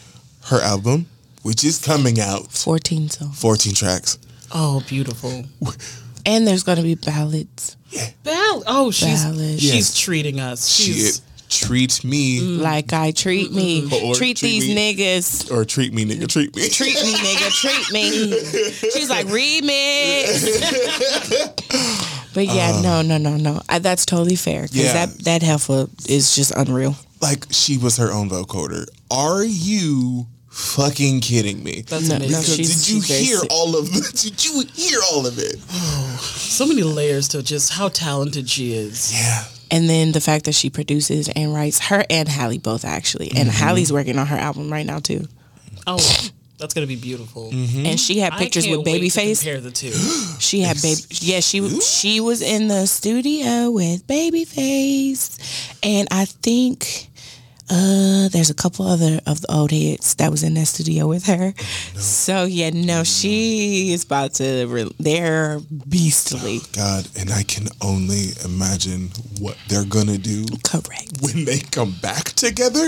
her 0.46 0.62
album, 0.62 1.06
which 1.44 1.64
is 1.64 1.78
coming 1.84 2.20
out, 2.20 2.52
fourteen 2.52 3.10
songs, 3.10 3.40
14 3.40 3.74
tracks. 3.74 4.18
Oh, 4.54 4.84
beautiful. 4.88 5.46
And 6.26 6.45
there's 6.47 6.63
gonna 6.63 6.84
be 6.84 6.95
ballads 6.95 7.78
Ball- 8.24 8.63
oh, 8.67 8.91
she's 8.91 9.24
Ballads. 9.24 9.59
she's 9.61 9.74
Yes. 9.74 9.99
treating 9.99 10.39
us. 10.39 10.67
She 10.69 10.93
She's 10.93 11.22
treat 11.49 12.01
me 12.05 12.39
mm-hmm. 12.39 12.61
like 12.61 12.93
I 12.93 13.11
treat 13.11 13.51
me, 13.51 13.84
Or 13.91 14.15
treat, 14.15 14.38
treat 14.38 14.49
these 14.61 14.67
me. 14.74 14.95
niggas. 14.95 15.51
or 15.51 15.65
treat 15.65 15.91
me, 15.93 16.05
nigga, 16.05 16.30
treat 16.30 16.55
me. 16.55 16.69
Treat 16.69 16.95
me, 16.95 17.13
nigga, 17.13 17.51
treat 17.51 17.91
me. 17.91 18.32
She's 18.93 19.09
like 19.09 19.28
remix. 19.28 20.32
but 22.34 22.45
yeah, 22.45 22.72
um, 22.78 22.82
no, 22.84 23.01
no, 23.01 23.17
no, 23.17 23.36
no. 23.38 23.61
I, 23.67 23.80
that's 23.80 24.05
totally 24.05 24.36
fair 24.38 24.61
because 24.63 24.78
Yeah. 24.78 24.93
that 25.05 25.19
that 25.26 25.43
heifer 25.43 25.88
is 26.07 26.34
just 26.36 26.51
unreal. 26.55 26.95
like 27.22 27.45
she 27.51 27.78
was 27.78 27.97
her 27.97 28.11
own 28.11 28.30
vocoder. 28.30 28.86
Are 29.11 29.43
you 29.43 30.28
fucking 30.52 31.22
kidding 31.22 31.64
me? 31.64 31.82
that's 31.88 32.08
No, 32.10 32.18
no, 32.18 32.26
amazing. 32.26 32.30
Because 32.41 32.56
she's- 32.56 32.86
did 32.86 32.93
you 32.93 33.02
hear 33.02 33.38
sick. 33.39 33.52
all 33.52 33.76
of 33.76 33.91
the, 33.91 34.02
Did 34.22 34.45
you 34.45 34.64
hear 34.74 34.99
all 35.12 35.26
of 35.26 35.39
it? 35.39 35.58
so 36.22 36.66
many 36.68 36.84
layers 36.84 37.28
to 37.30 37.41
just 37.41 37.72
how 37.74 37.88
talented 37.89 38.49
she 38.49 38.74
is. 38.74 39.14
Yeah. 39.14 39.45
And 39.72 39.89
then 39.89 40.12
the 40.12 40.20
fact 40.22 40.45
that 40.45 40.54
she 40.54 40.70
produces 40.70 41.30
and 41.30 41.54
writes 41.54 41.80
her 41.88 42.04
and 42.10 42.28
Halle 42.28 42.58
both 42.58 42.84
actually, 42.84 43.30
and 43.30 43.49
Mm-hmm. 43.49 43.64
Halle's 43.66 43.91
working 43.93 44.20
on 44.20 44.28
her 44.28 44.36
album 44.38 44.72
right 44.72 44.86
now 44.86 44.99
too. 44.99 45.26
Oh, 45.88 45.97
that's 46.58 46.74
gonna 46.76 46.86
be 46.88 46.97
beautiful. 46.97 47.49
Mm-hmm. 47.52 47.86
And 47.86 47.99
she 47.99 48.20
had 48.20 48.34
I 48.34 48.38
pictures 48.38 48.66
can't 48.66 48.80
with 48.80 48.86
wait 48.86 48.99
to 48.99 49.06
Babyface. 49.20 49.39
Compare 49.41 49.62
the 49.62 49.72
two. 49.72 49.91
She 50.41 50.60
had 50.62 50.82
baby. 50.82 50.99
Yeah, 51.10 51.39
she 51.39 51.68
she 51.80 52.20
was 52.20 52.41
in 52.41 52.68
the 52.68 52.86
studio 52.86 53.72
with 53.72 54.06
Babyface, 54.08 55.78
and 55.84 56.08
I 56.12 56.26
think 56.26 57.10
uh 57.72 58.28
there's 58.30 58.49
a 58.49 58.53
couple 58.53 58.86
other 58.86 59.22
of 59.26 59.41
the 59.41 59.51
old 59.51 59.72
heads 59.72 60.15
that 60.15 60.30
was 60.30 60.43
in 60.43 60.53
that 60.55 60.67
studio 60.67 61.07
with 61.07 61.26
her. 61.26 61.53
So 61.95 62.43
yeah, 62.43 62.69
no, 62.72 63.03
she 63.03 63.93
is 63.93 64.03
about 64.03 64.34
to. 64.36 64.65
Re- 64.67 64.91
they're 64.99 65.59
beastly. 65.88 66.59
God, 66.74 67.07
and 67.17 67.32
I 67.32 67.43
can 67.43 67.67
only 67.82 68.30
imagine 68.43 69.09
what 69.39 69.57
they're 69.69 69.86
gonna 69.86 70.17
do 70.17 70.45
Correct. 70.63 71.22
when 71.22 71.45
they 71.45 71.59
come 71.59 71.95
back 72.01 72.26
together. 72.34 72.88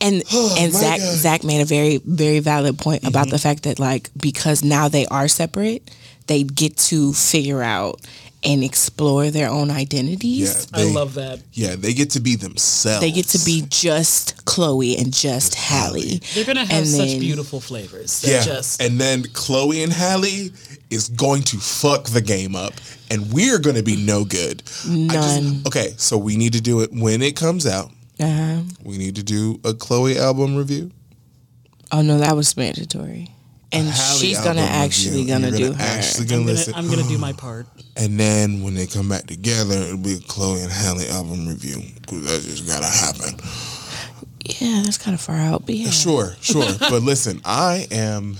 And 0.00 0.22
and 0.58 0.72
Zach 0.72 0.98
God. 0.98 1.16
Zach 1.16 1.44
made 1.44 1.62
a 1.62 1.64
very 1.64 1.96
very 2.04 2.40
valid 2.40 2.78
point 2.78 3.04
about 3.04 3.30
the 3.30 3.38
fact 3.38 3.62
that 3.62 3.78
like 3.78 4.10
because 4.20 4.62
now 4.62 4.88
they 4.88 5.06
are 5.06 5.28
separate, 5.28 5.90
they 6.26 6.42
get 6.42 6.76
to 6.76 7.14
figure 7.14 7.62
out 7.62 8.00
and 8.44 8.62
explore 8.62 9.30
their 9.30 9.48
own 9.50 9.70
identities. 9.70 10.68
Yeah, 10.72 10.78
I 10.80 10.84
love 10.92 11.14
that. 11.14 11.40
Yeah, 11.52 11.74
they 11.76 11.92
get 11.92 12.10
to 12.10 12.20
be 12.20 12.36
themselves. 12.36 13.00
They 13.00 13.10
get 13.10 13.26
to 13.28 13.44
be 13.44 13.64
just 13.68 14.44
Chloe 14.44 14.96
and 14.96 15.12
just 15.12 15.54
Halle. 15.56 16.20
They're 16.34 16.44
gonna 16.44 16.64
have 16.64 16.70
And 16.78 16.86
such 16.86 17.08
then- 17.08 17.20
beautiful 17.20 17.60
flavors. 17.60 18.20
That 18.20 18.30
Yeah, 18.30 18.44
just 18.44 18.80
and 18.80 19.00
then 19.00 19.24
Chloe 19.32 19.82
and 19.82 19.92
Halle 19.92 20.50
is 20.90 21.08
going 21.08 21.42
to 21.42 21.58
fuck 21.58 22.04
the 22.04 22.20
game 22.22 22.54
up, 22.56 22.72
and 23.10 23.30
we're 23.32 23.58
going 23.58 23.76
to 23.76 23.82
be 23.82 23.96
no 23.96 24.24
good. 24.24 24.62
None. 24.88 25.08
just, 25.10 25.66
okay, 25.66 25.94
so 25.98 26.16
we 26.16 26.36
need 26.36 26.54
to 26.54 26.60
do 26.62 26.80
it 26.80 26.90
when 26.92 27.20
it 27.20 27.36
comes 27.36 27.66
out. 27.66 27.90
Uh-huh. 28.20 28.60
We 28.82 28.96
need 28.98 29.16
to 29.16 29.22
do 29.22 29.60
a 29.64 29.74
Chloe 29.74 30.16
album 30.18 30.56
review. 30.56 30.90
Oh 31.92 32.02
no, 32.02 32.18
that 32.18 32.34
was 32.36 32.56
mandatory. 32.56 33.30
And 33.70 33.86
Halle 33.88 34.18
she's 34.18 34.40
gonna 34.40 34.62
actually 34.62 35.26
gonna 35.26 35.48
You're 35.50 35.70
do 35.70 35.72
her. 35.74 35.82
Actually 35.82 36.22
I'm 36.24 36.28
gonna 36.28 36.40
gonna, 36.42 36.52
listen. 36.52 36.74
I'm 36.74 36.88
gonna 36.88 37.02
do 37.02 37.18
my 37.18 37.32
part. 37.34 37.66
And 37.96 38.18
then 38.18 38.62
when 38.62 38.74
they 38.74 38.86
come 38.86 39.08
back 39.10 39.26
together, 39.26 39.74
it'll 39.74 39.98
be 39.98 40.14
a 40.14 40.20
Chloe 40.20 40.62
and 40.62 40.72
Halle 40.72 41.06
album 41.10 41.46
review. 41.46 41.82
'Cause 42.06 42.22
that 42.24 42.42
just 42.42 42.66
gotta 42.66 42.86
happen. 42.86 43.38
yeah, 44.60 44.82
that's 44.84 44.96
kind 44.96 45.14
of 45.14 45.20
far 45.20 45.36
out, 45.36 45.66
but 45.66 45.74
yeah. 45.74 45.90
Sure, 45.90 46.34
sure. 46.40 46.64
but 46.80 47.02
listen, 47.02 47.42
I 47.44 47.86
am 47.90 48.38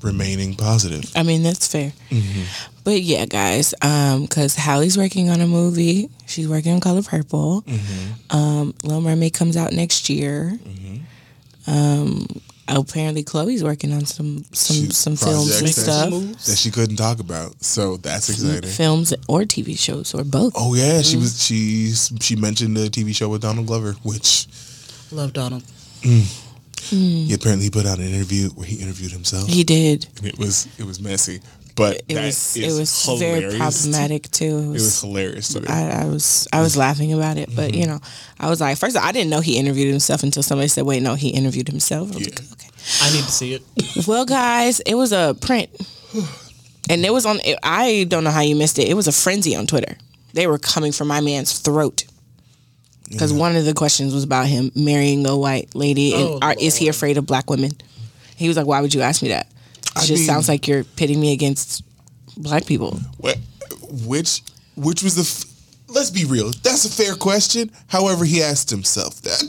remaining 0.00 0.54
positive. 0.54 1.10
I 1.16 1.24
mean, 1.24 1.42
that's 1.42 1.66
fair. 1.66 1.92
Mm-hmm. 2.10 2.42
But 2.84 3.02
yeah, 3.02 3.26
guys, 3.26 3.74
um, 3.82 4.22
because 4.22 4.54
Halle's 4.54 4.96
working 4.96 5.28
on 5.28 5.40
a 5.40 5.46
movie. 5.48 6.08
She's 6.26 6.46
working 6.46 6.72
on 6.72 6.80
Color 6.80 7.02
Purple. 7.02 7.62
Mm-hmm. 7.62 8.36
Um, 8.36 8.74
Little 8.84 9.00
Mermaid 9.00 9.34
comes 9.34 9.56
out 9.56 9.72
next 9.72 10.08
year. 10.08 10.58
Um, 11.66 12.26
apparently 12.76 13.22
Chloe's 13.22 13.64
working 13.64 13.92
on 13.92 14.04
some 14.04 14.44
some 14.52 14.76
Shoot 14.76 14.92
some 14.92 15.16
films 15.16 15.50
and 15.50 15.58
projects 15.60 15.84
that 15.86 16.08
stuff. 16.10 16.44
that 16.46 16.58
she 16.58 16.70
couldn't 16.70 16.96
talk 16.96 17.18
about. 17.20 17.62
So 17.64 17.96
that's 17.96 18.28
exciting. 18.28 18.68
Films 18.70 19.14
or 19.26 19.42
TV 19.42 19.78
shows 19.78 20.14
or 20.14 20.24
both. 20.24 20.52
Oh 20.56 20.74
yeah, 20.74 21.00
she 21.02 21.16
Mm-hmm. 21.16 21.22
was 21.22 21.42
she 21.42 21.92
she 22.20 22.36
mentioned 22.36 22.76
the 22.76 22.88
TV 22.90 23.14
show 23.14 23.28
with 23.28 23.42
Donald 23.42 23.66
Glover, 23.66 23.92
which 24.02 24.46
Love 25.10 25.32
Donald. 25.32 25.62
he 26.02 27.32
apparently 27.34 27.70
put 27.70 27.86
out 27.86 27.98
an 27.98 28.04
interview 28.06 28.48
where 28.50 28.66
he 28.66 28.76
interviewed 28.76 29.12
himself, 29.12 29.48
Mm. 29.48 29.52
He 29.52 29.64
did. 29.64 30.06
and 30.18 30.26
it 30.26 30.38
was 30.38 30.66
it 30.78 30.84
was 30.84 31.00
messy, 31.00 31.40
but 31.78 32.02
It 32.08 32.14
that 32.14 32.24
was 32.26 32.56
it 32.56 32.64
is 32.64 32.78
was 32.78 33.18
very 33.18 33.56
problematic 33.56 34.30
too. 34.30 34.58
It 34.58 34.64
It 34.64 34.68
was, 34.68 34.82
was 34.82 35.00
hilarious 35.00 35.48
to. 35.54 35.64
I, 35.66 36.02
I 36.02 36.04
was 36.06 36.46
I 36.52 36.60
was 36.60 36.76
laughing 36.76 37.12
about 37.14 37.38
it, 37.38 37.48
but 37.56 37.70
Mm-hmm. 37.70 37.80
you 37.80 37.86
know, 37.86 38.00
I 38.38 38.50
was 38.50 38.60
like, 38.60 38.76
first 38.76 38.96
all, 38.96 39.02
I 39.02 39.12
didn't 39.12 39.30
know 39.30 39.40
he 39.40 39.56
interviewed 39.56 39.88
himself 39.90 40.22
until 40.22 40.42
somebody 40.42 40.68
said, 40.68 40.84
"Wait, 40.84 41.02
no, 41.02 41.14
he 41.14 41.30
interviewed 41.30 41.68
himself." 41.68 42.12
I 42.12 42.16
was 42.18 42.26
like, 42.28 42.40
okay. 42.52 42.68
I 43.02 43.10
need 43.14 43.24
to 43.24 43.30
see 43.32 43.54
it. 43.54 43.62
Well, 44.06 44.24
guys, 44.26 44.80
it 44.80 44.94
was 44.94 45.12
a 45.12 45.34
print, 45.40 45.70
and 46.90 47.04
it 47.04 47.12
was 47.12 47.26
on. 47.26 47.38
I 47.62 48.04
don't 48.08 48.24
know 48.24 48.30
how 48.30 48.40
you 48.42 48.56
missed 48.56 48.78
it. 48.78 48.88
It 48.88 48.94
was 48.94 49.08
a 49.08 49.12
frenzy 49.12 49.54
on 49.56 49.66
Twitter. 49.66 49.96
They 50.34 50.46
were 50.46 50.58
coming 50.58 50.92
for 50.92 51.04
my 51.04 51.20
man's 51.20 51.58
throat 51.58 52.04
because 53.10 53.32
one 53.32 53.56
of 53.56 53.64
the 53.64 53.72
questions 53.74 54.12
was 54.14 54.24
about 54.24 54.46
him 54.46 54.70
marrying 54.74 55.26
a 55.26 55.36
white 55.36 55.74
lady, 55.74 56.12
and 56.14 56.22
Oh, 56.22 56.38
are, 56.42 56.54
is 56.58 56.76
he 56.76 56.88
afraid 56.88 57.16
of 57.18 57.26
black 57.26 57.48
women? 57.50 57.72
He 58.36 58.46
was 58.48 58.56
like, 58.56 58.66
"Why 58.66 58.80
would 58.80 58.94
you 58.94 59.00
ask 59.00 59.22
me 59.22 59.28
that? 59.30 59.46
It 59.98 60.04
I 60.04 60.06
just 60.06 60.20
mean- 60.20 60.26
sounds 60.26 60.48
like 60.48 60.66
you're 60.68 60.84
pitting 60.84 61.20
me 61.20 61.32
against 61.32 61.82
black 62.36 62.66
people." 62.66 63.00
Which 64.06 64.42
which 64.76 65.02
was 65.02 65.14
the 65.16 65.22
f- 65.22 65.44
let's 65.88 66.10
be 66.10 66.24
real, 66.24 66.52
that's 66.62 66.84
a 66.84 66.90
fair 66.90 67.14
question. 67.14 67.70
However, 67.88 68.24
he 68.24 68.42
asked 68.42 68.70
himself 68.70 69.20
that. 69.22 69.42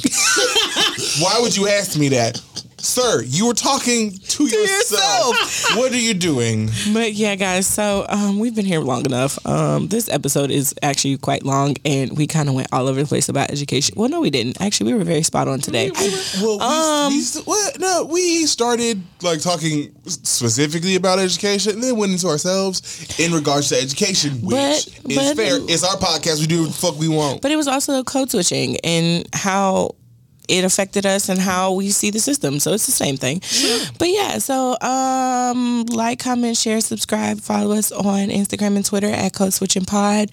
Why 1.21 1.39
would 1.41 1.55
you 1.55 1.67
ask 1.67 1.97
me 1.97 2.09
that? 2.09 2.41
Sir, 2.81 3.23
you 3.23 3.45
were 3.47 3.53
talking 3.53 4.11
to, 4.11 4.43
yourself. 4.45 5.35
what 5.77 5.91
are 5.91 5.97
you 5.97 6.13
doing? 6.13 6.69
But 6.93 7.13
yeah, 7.13 7.35
guys, 7.35 7.67
so 7.67 8.05
um, 8.09 8.39
we've 8.39 8.55
been 8.55 8.65
here 8.65 8.79
long 8.79 9.05
enough. 9.05 9.37
Um, 9.45 9.87
this 9.87 10.07
episode 10.09 10.49
is 10.49 10.73
actually 10.81 11.17
quite 11.17 11.43
long, 11.43 11.75
and 11.85 12.17
we 12.17 12.25
kind 12.27 12.47
of 12.47 12.55
went 12.55 12.67
all 12.71 12.87
over 12.87 13.01
the 13.01 13.07
place 13.07 13.27
about 13.29 13.51
education. 13.51 13.95
Well, 13.97 14.09
no, 14.09 14.21
we 14.21 14.29
didn't. 14.29 14.61
Actually, 14.61 14.93
we 14.93 14.99
were 14.99 15.03
very 15.03 15.23
spot 15.23 15.47
on 15.47 15.59
today. 15.59 15.91
Well, 15.91 16.57
we, 16.57 16.63
Um, 16.63 17.13
we, 17.13 17.21
st- 17.21 17.45
what? 17.45 17.79
no, 17.79 18.05
we 18.09 18.45
started 18.45 19.01
like 19.21 19.41
talking 19.41 19.93
specifically 20.05 20.95
about 20.95 21.19
education, 21.19 21.73
and 21.73 21.83
then 21.83 21.97
went 21.97 22.13
into 22.13 22.27
ourselves 22.27 23.19
in 23.19 23.33
regards 23.33 23.69
to 23.69 23.75
education, 23.75 24.41
which 24.41 24.53
But- 24.53 25.11
is 25.11 25.17
but- 25.17 25.35
fair. 25.37 25.57
It's 25.61 25.83
our 25.83 25.97
podcast. 25.97 26.39
We 26.39 26.47
do 26.47 26.61
what 26.61 26.67
the 26.71 26.77
fuck 26.77 26.97
we 26.97 27.07
want. 27.09 27.41
But 27.41 27.51
it 27.51 27.55
was 27.57 27.67
also 27.67 28.03
code 28.03 28.31
switching 28.31 28.77
and 28.85 29.27
how 29.33 29.95
it 30.49 30.63
affected 30.65 31.05
us 31.05 31.29
and 31.29 31.39
how 31.39 31.73
we 31.73 31.89
see 31.91 32.09
the 32.11 32.19
system. 32.19 32.59
So 32.59 32.73
it's 32.73 32.85
the 32.85 32.91
same 32.91 33.15
thing. 33.17 33.39
But 33.99 34.09
yeah, 34.09 34.39
so 34.39 34.77
um, 34.81 35.85
like, 35.85 36.19
comment, 36.19 36.57
share, 36.57 36.81
subscribe, 36.81 37.39
follow 37.39 37.75
us 37.75 37.91
on 37.91 38.29
Instagram 38.29 38.75
and 38.75 38.85
Twitter 38.85 39.07
at 39.09 39.33
Code 39.33 39.53
Switching 39.53 39.85
Pod. 39.85 40.31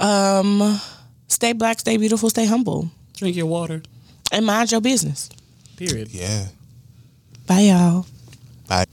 Um, 0.00 0.80
stay 1.26 1.52
black, 1.52 1.80
stay 1.80 1.96
beautiful, 1.96 2.30
stay 2.30 2.46
humble, 2.46 2.90
Drink 3.16 3.36
your 3.36 3.46
water. 3.46 3.82
and 4.32 4.46
mind 4.46 4.70
your 4.72 4.80
business. 4.80 5.28
Period. 5.76 6.08
yeah. 6.10 6.46
Bye, 7.46 7.60
y'all. 7.70 8.06
Bye. 8.68 8.84